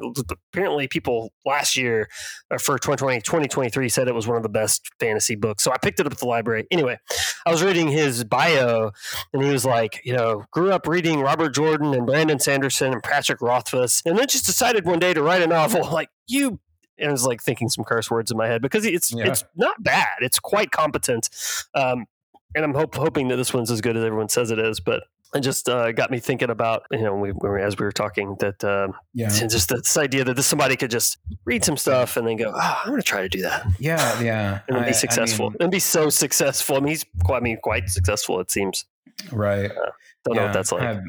Apparently, 0.52 0.88
people 0.88 1.32
last 1.46 1.76
year 1.76 2.08
uh, 2.50 2.58
for 2.58 2.78
2020, 2.78 3.20
2023 3.22 3.88
said 3.88 4.08
it 4.08 4.14
was 4.14 4.26
one 4.26 4.36
of 4.36 4.42
the 4.42 4.48
best 4.48 4.88
fantasy 5.00 5.34
books. 5.34 5.64
So 5.64 5.72
I 5.72 5.78
picked 5.78 6.00
it 6.00 6.06
up 6.06 6.12
at 6.12 6.18
the 6.18 6.26
library. 6.26 6.66
Anyway, 6.70 6.98
I 7.46 7.50
was 7.50 7.62
reading 7.62 7.88
his 7.88 8.24
bio, 8.24 8.92
and 9.32 9.42
he 9.42 9.50
was 9.50 9.64
like, 9.64 10.00
you 10.04 10.12
know, 10.16 10.44
grew 10.50 10.70
up 10.70 10.86
reading 10.86 11.20
Robert 11.20 11.54
Jordan 11.54 11.94
and 11.94 12.06
Brandon 12.06 12.38
Sanderson 12.38 12.92
and 12.92 13.02
Patrick 13.02 13.40
Rothfuss, 13.40 14.02
and 14.04 14.18
then 14.18 14.26
just 14.28 14.46
decided 14.46 14.84
one 14.84 14.98
day 14.98 15.14
to 15.14 15.22
write 15.22 15.42
a 15.42 15.46
novel. 15.46 15.88
Like 15.98 16.10
you. 16.26 16.60
And 16.98 17.08
I 17.08 17.12
was 17.12 17.24
like 17.24 17.40
thinking 17.42 17.68
some 17.68 17.84
curse 17.84 18.10
words 18.10 18.30
in 18.30 18.36
my 18.36 18.46
head 18.48 18.60
because 18.60 18.84
it's 18.84 19.12
Yeah. 19.12 19.26
it's 19.28 19.44
not 19.56 19.82
bad. 19.82 20.08
It's 20.20 20.38
quite 20.38 20.70
competent, 20.72 21.28
um, 21.74 22.06
and 22.54 22.64
I'm 22.64 22.74
hope, 22.74 22.94
hoping 22.94 23.28
that 23.28 23.36
this 23.36 23.52
one's 23.54 23.70
as 23.70 23.80
good 23.80 23.96
as 23.96 24.04
everyone 24.04 24.28
says 24.28 24.50
it 24.50 24.58
is. 24.58 24.80
But 24.80 25.04
it 25.34 25.40
just 25.40 25.68
uh, 25.68 25.92
got 25.92 26.10
me 26.10 26.20
thinking 26.20 26.48
about 26.50 26.84
you 26.90 27.02
know 27.02 27.14
we, 27.14 27.32
we- 27.32 27.60
as 27.62 27.78
we 27.78 27.84
were 27.84 27.92
talking 27.92 28.36
that 28.40 28.64
uh, 28.64 28.88
yeah, 29.14 29.28
just 29.48 29.68
this 29.68 29.96
idea 29.96 30.24
that 30.24 30.36
this 30.36 30.46
somebody 30.46 30.76
could 30.76 30.90
just 30.90 31.18
read 31.44 31.64
some 31.64 31.76
stuff 31.76 32.16
and 32.16 32.26
then 32.26 32.36
go, 32.36 32.50
oh, 32.54 32.80
I'm 32.84 32.88
going 32.90 33.00
to 33.00 33.06
try 33.06 33.22
to 33.22 33.28
do 33.28 33.42
that 33.42 33.66
yeah, 33.78 34.20
yeah, 34.22 34.60
and 34.68 34.78
I- 34.78 34.84
I 34.84 34.86
be 34.86 34.92
successful 34.94 35.50
mean, 35.50 35.56
and 35.60 35.70
be 35.70 35.78
so 35.80 36.08
successful. 36.10 36.76
I 36.76 36.80
mean, 36.80 36.88
he's 36.88 37.04
quite, 37.24 37.38
I 37.38 37.40
mean, 37.40 37.58
quite 37.62 37.88
successful. 37.90 38.40
It 38.40 38.50
seems. 38.50 38.84
right. 39.30 39.70
Don't 40.24 40.36
know 40.36 40.44
what 40.44 40.52
that's 40.54 40.72
like. 40.72 40.82
I've- 40.82 41.00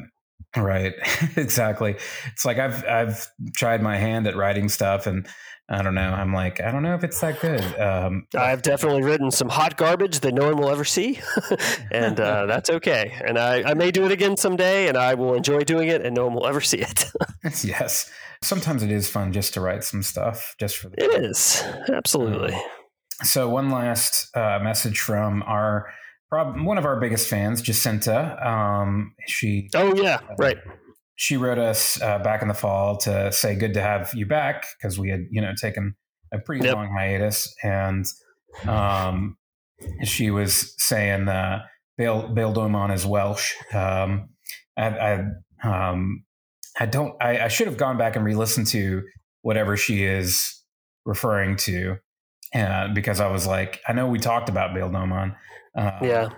right, 0.56 0.94
exactly. 1.36 1.96
It's 2.32 2.44
like 2.44 2.58
I've 2.58 2.84
I've 2.86 3.26
tried 3.56 3.82
my 3.82 3.96
hand 3.96 4.26
at 4.26 4.36
writing 4.36 4.68
stuff, 4.68 5.06
and 5.06 5.26
I 5.72 5.82
don't 5.82 5.94
know. 5.94 6.10
I'm 6.12 6.34
like, 6.34 6.60
I 6.60 6.72
don't 6.72 6.82
know 6.82 6.96
if 6.96 7.04
it's 7.04 7.20
that 7.20 7.38
good. 7.38 7.62
Um, 7.78 8.26
I've 8.36 8.60
definitely 8.60 9.04
written 9.04 9.30
some 9.30 9.48
hot 9.48 9.76
garbage 9.76 10.18
that 10.20 10.34
no 10.34 10.46
one 10.46 10.56
will 10.56 10.68
ever 10.68 10.84
see, 10.84 11.20
and 11.92 12.18
uh, 12.18 12.46
that's 12.48 12.68
okay. 12.70 13.16
And 13.24 13.38
I, 13.38 13.62
I 13.62 13.74
may 13.74 13.92
do 13.92 14.04
it 14.04 14.10
again 14.10 14.36
someday, 14.36 14.88
and 14.88 14.96
I 14.96 15.14
will 15.14 15.34
enjoy 15.34 15.60
doing 15.62 15.88
it, 15.88 16.04
and 16.04 16.14
no 16.14 16.24
one 16.26 16.34
will 16.34 16.46
ever 16.46 16.60
see 16.60 16.78
it. 16.78 17.04
yes. 17.64 18.10
Sometimes 18.42 18.82
it 18.82 18.90
is 18.90 19.08
fun 19.08 19.32
just 19.32 19.54
to 19.54 19.60
write 19.60 19.84
some 19.84 20.02
stuff, 20.02 20.56
just 20.58 20.76
for 20.76 20.88
the. 20.88 21.04
it 21.04 21.24
is 21.24 21.62
absolutely. 21.92 22.56
So 23.22 23.48
one 23.48 23.70
last 23.70 24.34
uh, 24.34 24.58
message 24.60 24.98
from 24.98 25.44
our 25.44 25.86
prob- 26.30 26.60
one 26.60 26.78
of 26.78 26.84
our 26.84 26.98
biggest 26.98 27.28
fans, 27.28 27.62
Jacinta. 27.62 28.44
Um, 28.44 29.14
she 29.28 29.68
Oh 29.74 29.94
yeah, 29.94 30.18
right. 30.38 30.56
She 31.20 31.36
wrote 31.36 31.58
us 31.58 32.00
uh, 32.00 32.18
back 32.20 32.40
in 32.40 32.48
the 32.48 32.54
fall 32.54 32.96
to 32.98 33.30
say 33.30 33.54
good 33.54 33.74
to 33.74 33.82
have 33.82 34.10
you 34.14 34.24
back 34.24 34.64
because 34.78 34.98
we 34.98 35.10
had 35.10 35.26
you 35.30 35.42
know 35.42 35.52
taken 35.54 35.94
a 36.32 36.38
pretty 36.38 36.64
Yep. 36.64 36.74
long 36.74 36.90
hiatus 36.96 37.54
and 37.62 38.06
um, 38.66 39.36
she 40.02 40.30
was 40.30 40.74
saying 40.82 41.28
uh, 41.28 41.60
Bayle 41.98 42.28
Bayle 42.32 42.54
Domon 42.54 42.90
is 42.94 43.04
Welsh. 43.04 43.52
Um, 43.74 44.30
I, 44.78 44.86
I 45.62 45.90
um, 45.90 46.24
I 46.78 46.86
don't 46.86 47.14
I, 47.20 47.40
I 47.44 47.48
should 47.48 47.66
have 47.66 47.76
gone 47.76 47.98
back 47.98 48.16
and 48.16 48.24
re-listened 48.24 48.68
to 48.68 49.02
whatever 49.42 49.76
she 49.76 50.04
is 50.04 50.64
referring 51.04 51.56
to 51.56 51.96
uh, 52.54 52.88
because 52.94 53.20
I 53.20 53.30
was 53.30 53.46
like 53.46 53.80
I 53.86 53.92
know 53.92 54.08
we 54.08 54.18
talked 54.18 54.48
about 54.48 54.72
Bayle 54.74 54.88
Domon. 54.88 55.36
Uh, 55.76 55.98
Yeah, 56.02 56.28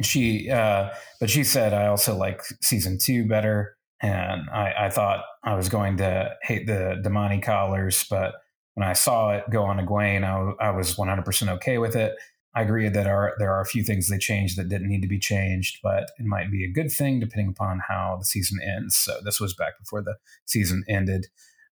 she 0.00 0.50
uh 0.50 0.90
but 1.20 1.28
she 1.30 1.42
said 1.44 1.72
i 1.72 1.86
also 1.86 2.16
like 2.16 2.40
season 2.62 2.98
two 3.00 3.26
better 3.26 3.76
and 4.00 4.48
i 4.50 4.72
i 4.86 4.90
thought 4.90 5.24
i 5.44 5.54
was 5.54 5.68
going 5.68 5.96
to 5.96 6.30
hate 6.42 6.66
the 6.66 7.00
damane 7.04 7.42
collars 7.42 8.04
but 8.08 8.34
when 8.74 8.86
i 8.86 8.92
saw 8.92 9.30
it 9.32 9.44
go 9.50 9.64
on 9.64 9.84
Egwene, 9.84 10.24
I, 10.24 10.66
I 10.66 10.70
was 10.70 10.94
100% 10.94 11.48
okay 11.56 11.78
with 11.78 11.96
it 11.96 12.14
i 12.54 12.62
agree 12.62 12.88
that 12.88 13.06
are 13.06 13.34
there 13.38 13.52
are 13.52 13.60
a 13.60 13.66
few 13.66 13.82
things 13.82 14.08
they 14.08 14.18
changed 14.18 14.56
that 14.56 14.68
didn't 14.68 14.88
need 14.88 15.02
to 15.02 15.08
be 15.08 15.18
changed 15.18 15.78
but 15.82 16.10
it 16.18 16.26
might 16.26 16.50
be 16.50 16.64
a 16.64 16.70
good 16.70 16.92
thing 16.92 17.20
depending 17.20 17.48
upon 17.48 17.80
how 17.88 18.16
the 18.18 18.24
season 18.24 18.58
ends 18.62 18.96
so 18.96 19.16
this 19.24 19.40
was 19.40 19.54
back 19.54 19.78
before 19.78 20.02
the 20.02 20.14
season 20.44 20.84
ended 20.88 21.26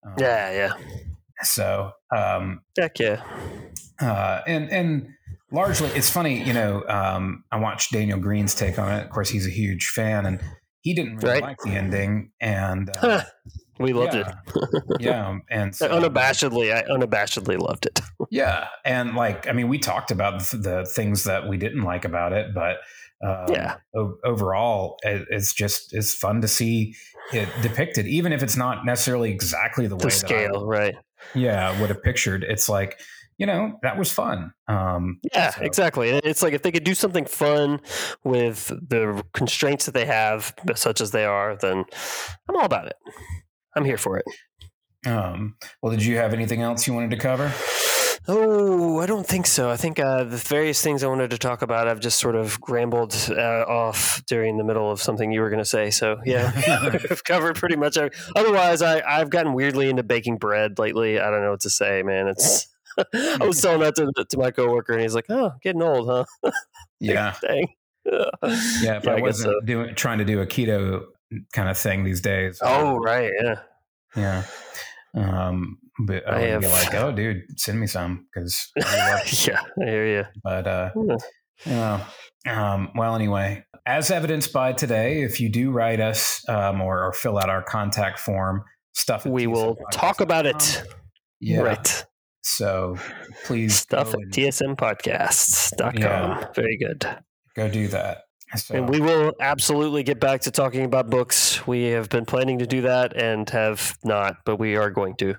um, 0.05 0.15
yeah, 0.19 0.53
yeah. 0.53 0.73
so 1.43 1.93
um 2.15 2.61
Heck 2.77 2.99
yeah. 2.99 3.23
uh, 4.01 4.43
and 4.47 4.71
and 4.71 5.09
largely 5.53 5.89
it's 5.91 6.11
funny 6.11 6.43
you 6.43 6.53
know 6.53 6.85
um, 6.89 7.45
i 7.53 7.57
watched 7.57 7.93
Daniel 7.93 8.19
Greene's 8.19 8.55
take 8.55 8.79
on 8.81 8.93
it 8.93 9.05
of 9.05 9.11
course 9.11 9.29
he's 9.29 9.47
a 9.47 9.51
huge 9.51 9.89
fan 9.89 10.27
and 10.27 10.41
he 10.87 10.95
didn't 10.95 11.17
really 11.17 11.33
Right. 11.35 11.43
like 11.43 11.59
the 11.65 11.71
ending 11.75 12.31
and 12.41 12.89
uh, 13.03 13.23
We 13.79 13.93
loved 13.93 14.15
yeah, 14.15 14.33
it. 14.55 14.83
yeah 15.01 15.39
and 15.51 15.75
so, 15.81 15.89
unabashedly, 15.91 16.73
I 16.75 16.83
unabashedly 16.85 17.59
loved 17.59 17.85
it. 17.87 18.01
yeah 18.31 18.69
and 18.85 19.15
like 19.15 19.47
i 19.49 19.53
mean 19.53 19.69
we 19.69 19.79
talked 19.79 20.11
about 20.11 20.41
the, 20.51 20.91
things 20.95 21.25
that 21.25 21.47
we 21.49 21.57
didn't 21.59 21.83
like 21.83 22.05
about 22.05 22.33
it 22.33 22.55
but 22.55 22.77
um, 23.27 23.53
Yeah. 23.55 23.77
o- 23.95 24.17
overall 24.25 24.97
it, 25.03 25.27
it's 25.31 25.53
just 25.53 25.93
it's 25.93 26.15
fun 26.15 26.41
to 26.43 26.49
see 26.49 26.95
it 27.33 27.49
depicted 27.63 28.07
even 28.07 28.33
if 28.33 28.43
it's 28.43 28.57
not 28.57 28.85
necessarily 28.87 29.31
exactly 29.31 29.87
the 29.89 29.97
way 29.97 30.05
The 30.05 30.09
that 30.09 30.15
I 30.15 30.29
scale, 30.29 30.67
right? 30.67 30.95
yeah 31.35 31.79
would 31.81 31.91
have 31.91 32.03
pictured 32.03 32.45
it's 32.45 32.69
like 32.69 32.99
you 33.39 33.47
know 33.47 33.79
that 33.83 33.99
was 33.99 34.11
fun. 34.13 34.53
Um, 34.69 35.21
Yeah, 35.33 35.51
so- 35.51 35.63
exactly. 35.63 36.11
It's 36.11 36.43
like 36.43 36.53
if 36.55 36.63
they 36.63 36.73
could 36.73 36.85
do 36.85 36.95
something 36.95 37.25
fun 37.27 37.81
with 38.25 38.69
the 38.69 39.23
constraints 39.33 39.87
that 39.87 39.95
they 39.95 40.07
have, 40.07 40.55
such 40.75 41.01
as 41.01 41.11
they 41.11 41.25
are, 41.25 41.57
then 41.57 41.85
I'm 42.49 42.57
all 42.57 42.65
about 42.65 42.87
it. 42.87 42.97
I'm 43.75 43.85
here 43.85 43.99
for 43.99 44.19
it. 44.19 44.25
Um, 45.07 45.57
well, 45.83 45.93
did 45.93 46.05
you 46.05 46.17
have 46.17 46.33
anything 46.33 46.63
else 46.63 46.87
you 46.87 46.95
wanted 46.95 47.11
to 47.11 47.17
cover? 47.19 47.53
Oh, 48.29 48.99
I 49.01 49.07
don't 49.07 49.25
think 49.27 49.47
so. 49.47 49.71
I 49.71 49.77
think 49.77 50.01
uh, 50.01 50.25
the 50.25 50.37
various 50.37 50.83
things 50.83 51.05
I 51.05 51.07
wanted 51.07 51.31
to 51.31 51.39
talk 51.39 51.63
about, 51.63 51.87
I've 51.87 52.01
just 52.01 52.19
sort 52.19 52.35
of 52.35 52.59
rambled 52.69 53.15
uh, 53.31 53.65
off 53.69 54.21
during 54.27 54.57
the 54.59 54.65
middle 54.65 54.91
of 54.91 55.01
something 55.01 55.31
you 55.31 55.43
were 55.43 55.49
going 55.51 55.63
to 55.63 55.65
say. 55.65 55.91
So 55.91 56.17
yeah, 56.25 56.51
I've 57.09 57.23
covered 57.23 57.55
pretty 57.55 57.77
much. 57.77 57.97
Every, 57.97 58.11
otherwise, 58.35 58.83
I 58.83 59.01
I've 59.07 59.31
gotten 59.31 59.53
weirdly 59.53 59.89
into 59.91 60.03
baking 60.03 60.39
bread 60.39 60.79
lately. 60.81 61.21
I 61.21 61.31
don't 61.31 61.43
know 61.43 61.53
what 61.53 61.61
to 61.61 61.71
say, 61.71 62.03
man. 62.03 62.27
It's 62.27 62.67
I 63.15 63.45
was 63.45 63.61
telling 63.61 63.81
that 63.81 63.95
to, 63.97 64.13
to 64.29 64.39
my 64.39 64.51
coworker, 64.51 64.93
and 64.93 65.03
he's 65.03 65.15
like, 65.15 65.27
"Oh, 65.29 65.53
getting 65.63 65.83
old, 65.83 66.09
huh?" 66.09 66.53
Yeah, 67.01 67.35
Dang. 67.43 67.69
yeah. 68.05 68.31
If 68.43 68.83
Yeah, 69.05 69.11
I 69.13 69.17
I 69.17 69.21
wasn't 69.21 69.53
so. 69.61 69.67
doing 69.67 69.95
trying 69.95 70.19
to 70.19 70.25
do 70.25 70.41
a 70.41 70.47
keto 70.47 71.03
kind 71.53 71.69
of 71.69 71.77
thing 71.77 72.05
these 72.05 72.21
days. 72.21 72.59
Oh, 72.63 72.97
right. 72.97 73.31
Yeah. 73.43 73.61
yeah. 74.17 74.43
Um, 75.15 75.79
but 76.07 76.27
I 76.29 76.51
I 76.51 76.53
would 76.53 76.61
be 76.63 76.69
like, 76.69 76.95
oh, 76.95 77.13
dude, 77.13 77.43
send 77.59 77.81
me 77.81 77.87
some 77.87 78.27
because. 78.33 78.71
yeah, 78.77 79.61
I 79.81 79.85
hear 79.85 80.07
you. 80.07 80.25
but 80.43 80.67
uh, 80.67 80.91
Yeah. 80.95 81.17
Yeah. 81.67 82.07
Um, 82.75 82.93
well, 82.95 83.15
anyway, 83.15 83.65
as 83.87 84.11
evidenced 84.11 84.53
by 84.53 84.73
today, 84.73 85.23
if 85.23 85.41
you 85.41 85.49
do 85.51 85.71
write 85.71 86.01
us 86.01 86.43
um, 86.49 86.81
or, 86.81 87.03
or 87.05 87.13
fill 87.13 87.39
out 87.39 87.49
our 87.49 87.63
contact 87.63 88.19
form, 88.19 88.63
stuff 88.95 89.27
We 89.27 89.47
will 89.47 89.77
talk 89.93 90.21
about 90.21 90.47
it. 90.47 90.83
Yeah. 91.41 91.61
Right. 91.61 92.06
So 92.47 92.97
please 93.45 93.75
Stuff 93.75 94.15
at 94.15 94.21
tsmpodcasts.com. 94.31 95.97
Yeah. 96.01 96.47
Very 96.55 96.77
good. 96.77 97.05
go 97.57 97.69
do 97.69 97.89
that. 97.89 98.23
So, 98.55 98.77
And 98.77 98.89
we 98.89 99.01
will 99.01 99.33
absolutely 99.41 100.05
get 100.05 100.21
back 100.21 100.43
to 100.43 100.53
talking 100.53 100.85
about 100.85 101.11
books. 101.11 101.67
We 101.67 101.87
have 101.87 102.09
been 102.09 102.25
planning 102.25 102.61
to 102.61 102.67
do 102.67 102.83
that 102.83 103.21
and 103.21 103.51
have 103.51 103.99
not, 104.05 104.37
but 104.45 104.57
we 104.57 104.77
are 104.77 104.91
going 104.91 105.17
to. 105.17 105.35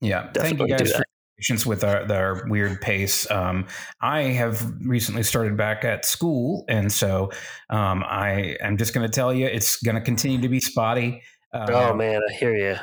yeah, 0.00 0.32
thank 0.32 0.58
you 0.58 0.66
guys 0.66 0.90
for 0.90 0.96
your 0.98 1.04
patience 1.36 1.66
with 1.66 1.84
our, 1.84 2.10
our 2.10 2.48
weird 2.48 2.80
pace. 2.80 3.30
Um, 3.30 3.66
I 4.00 4.22
have 4.22 4.72
recently 4.80 5.24
started 5.24 5.58
back 5.58 5.84
at 5.84 6.06
school, 6.06 6.64
and 6.68 6.90
so 6.90 7.30
um, 7.68 8.02
I 8.08 8.56
am 8.62 8.78
just 8.78 8.94
going 8.94 9.06
to 9.06 9.12
tell 9.12 9.34
you 9.34 9.44
it's 9.44 9.76
going 9.82 9.96
to 9.96 10.00
continue 10.00 10.40
to 10.40 10.48
be 10.48 10.60
spotty. 10.60 11.22
Oh 11.52 11.92
man, 11.92 12.22
I 12.26 12.32
hear 12.32 12.56
you. 12.56 12.76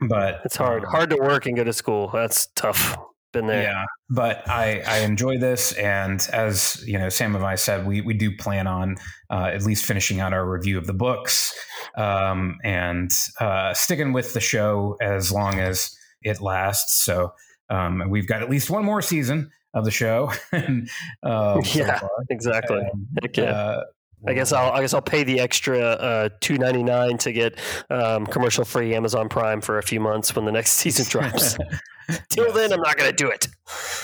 But 0.00 0.40
It's 0.44 0.56
hard. 0.56 0.84
um, 0.84 0.90
Hard 0.90 1.10
to 1.10 1.16
work 1.16 1.46
and 1.46 1.56
go 1.56 1.64
to 1.64 1.72
school. 1.72 2.10
That's 2.12 2.46
tough. 2.54 2.96
Been 3.32 3.48
there. 3.48 3.62
Yeah, 3.64 3.84
but 4.10 4.48
I 4.48 4.80
I 4.86 4.98
enjoy 4.98 5.38
this, 5.38 5.72
and 5.72 6.24
as 6.32 6.80
you 6.86 6.96
know, 6.98 7.08
Sam 7.08 7.34
and 7.34 7.44
I 7.44 7.56
said, 7.56 7.84
we 7.84 8.00
we 8.00 8.14
do 8.14 8.36
plan 8.36 8.68
on 8.68 8.94
uh, 9.28 9.50
at 9.52 9.64
least 9.64 9.84
finishing 9.84 10.20
out 10.20 10.32
our 10.32 10.48
review 10.48 10.78
of 10.78 10.86
the 10.86 10.94
books, 10.94 11.52
um, 11.96 12.58
and 12.62 13.10
uh, 13.40 13.74
sticking 13.74 14.12
with 14.12 14.34
the 14.34 14.40
show 14.40 14.96
as 15.00 15.32
long 15.32 15.58
as 15.58 15.90
it 16.22 16.40
lasts. 16.40 17.02
So 17.04 17.32
um, 17.70 18.04
we've 18.08 18.28
got 18.28 18.40
at 18.40 18.48
least 18.50 18.70
one 18.70 18.84
more 18.84 19.02
season 19.02 19.50
of 19.74 19.84
the 19.84 19.90
show. 19.90 20.32
and, 20.52 20.88
um, 21.24 21.60
Yeah. 21.74 21.98
far. 21.98 22.10
Exactly. 22.30 22.78
And, 23.20 23.36
yeah. 23.36 23.42
uh, 23.50 23.82
I 24.26 24.32
guess 24.34 24.52
I'll 24.52 24.72
I 24.72 24.80
guess 24.80 24.94
I'll 24.94 25.02
pay 25.02 25.22
the 25.24 25.40
extra 25.40 25.78
uh, 25.80 26.28
two 26.40 26.56
ninety 26.58 26.82
nine 26.82 27.18
to 27.18 27.32
get 27.32 27.58
um, 27.90 28.26
commercial 28.26 28.64
free 28.64 28.94
Amazon 28.94 29.28
Prime 29.28 29.60
for 29.60 29.78
a 29.78 29.82
few 29.82 30.00
months 30.00 30.34
when 30.34 30.44
the 30.44 30.52
next 30.52 30.70
season 30.82 31.06
drops. 31.08 31.56
Till 32.28 32.46
Yes. 32.48 32.54
then, 32.54 32.72
I'm 32.72 32.80
not 32.80 32.96
going 32.98 33.10
to 33.10 33.16
do 33.16 33.30
it. 33.30 33.48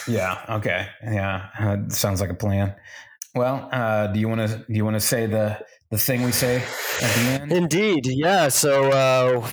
Yeah. 0.08 0.42
Okay. 0.48 0.88
Yeah. 1.04 1.48
Uh, 1.58 1.76
sounds 1.88 2.20
like 2.22 2.30
a 2.30 2.34
plan. 2.34 2.74
Well, 3.34 3.68
uh, 3.72 4.06
do 4.08 4.18
you 4.18 4.28
want 4.28 4.40
to 4.40 4.58
do 4.58 4.64
you 4.74 4.84
want 4.84 4.94
to 4.96 5.00
say 5.00 5.26
the 5.26 5.58
the 5.90 5.98
thing 5.98 6.22
we 6.22 6.32
say 6.32 6.56
at 7.02 7.14
the 7.14 7.20
end? 7.42 7.52
Indeed, 7.52 8.06
yeah. 8.06 8.48
So 8.48 8.90
uh, 8.90 9.50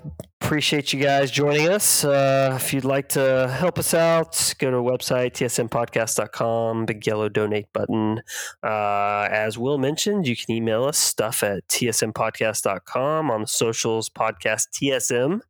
appreciate 0.47 0.93
you 0.93 0.99
guys 1.01 1.29
joining 1.29 1.67
us. 1.67 2.05
Uh, 2.05 2.53
if 2.55 2.73
you'd 2.73 2.85
like 2.85 3.09
to 3.09 3.53
help 3.59 3.77
us 3.77 3.93
out, 3.93 4.53
go 4.59 4.71
to 4.71 4.77
our 4.77 4.81
website 4.81 5.33
tsmpodcast.com. 5.33 6.85
Big 6.85 7.05
yellow 7.05 7.27
donate 7.27 7.67
button. 7.73 8.21
Uh, 8.63 9.27
as 9.29 9.57
Will 9.57 9.77
mentioned, 9.77 10.25
you 10.25 10.37
can 10.37 10.55
email 10.55 10.85
us 10.85 10.97
stuff 10.97 11.43
at 11.43 11.67
tsmpodcast.com 11.67 13.29
on 13.29 13.41
the 13.41 13.47
socials. 13.47 14.07
Podcast 14.07 14.69
TSM, 14.69 15.41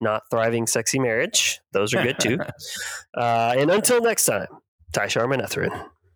not 0.00 0.22
thriving 0.30 0.66
sexy 0.66 0.98
marriage. 0.98 1.60
Those 1.72 1.92
are 1.92 2.02
good 2.02 2.18
too. 2.18 2.38
uh, 3.14 3.54
and 3.54 3.70
until 3.70 4.00
next 4.00 4.24
time, 4.24 4.46
Tai'shar 4.94 5.26
Manetheren. 5.26 5.90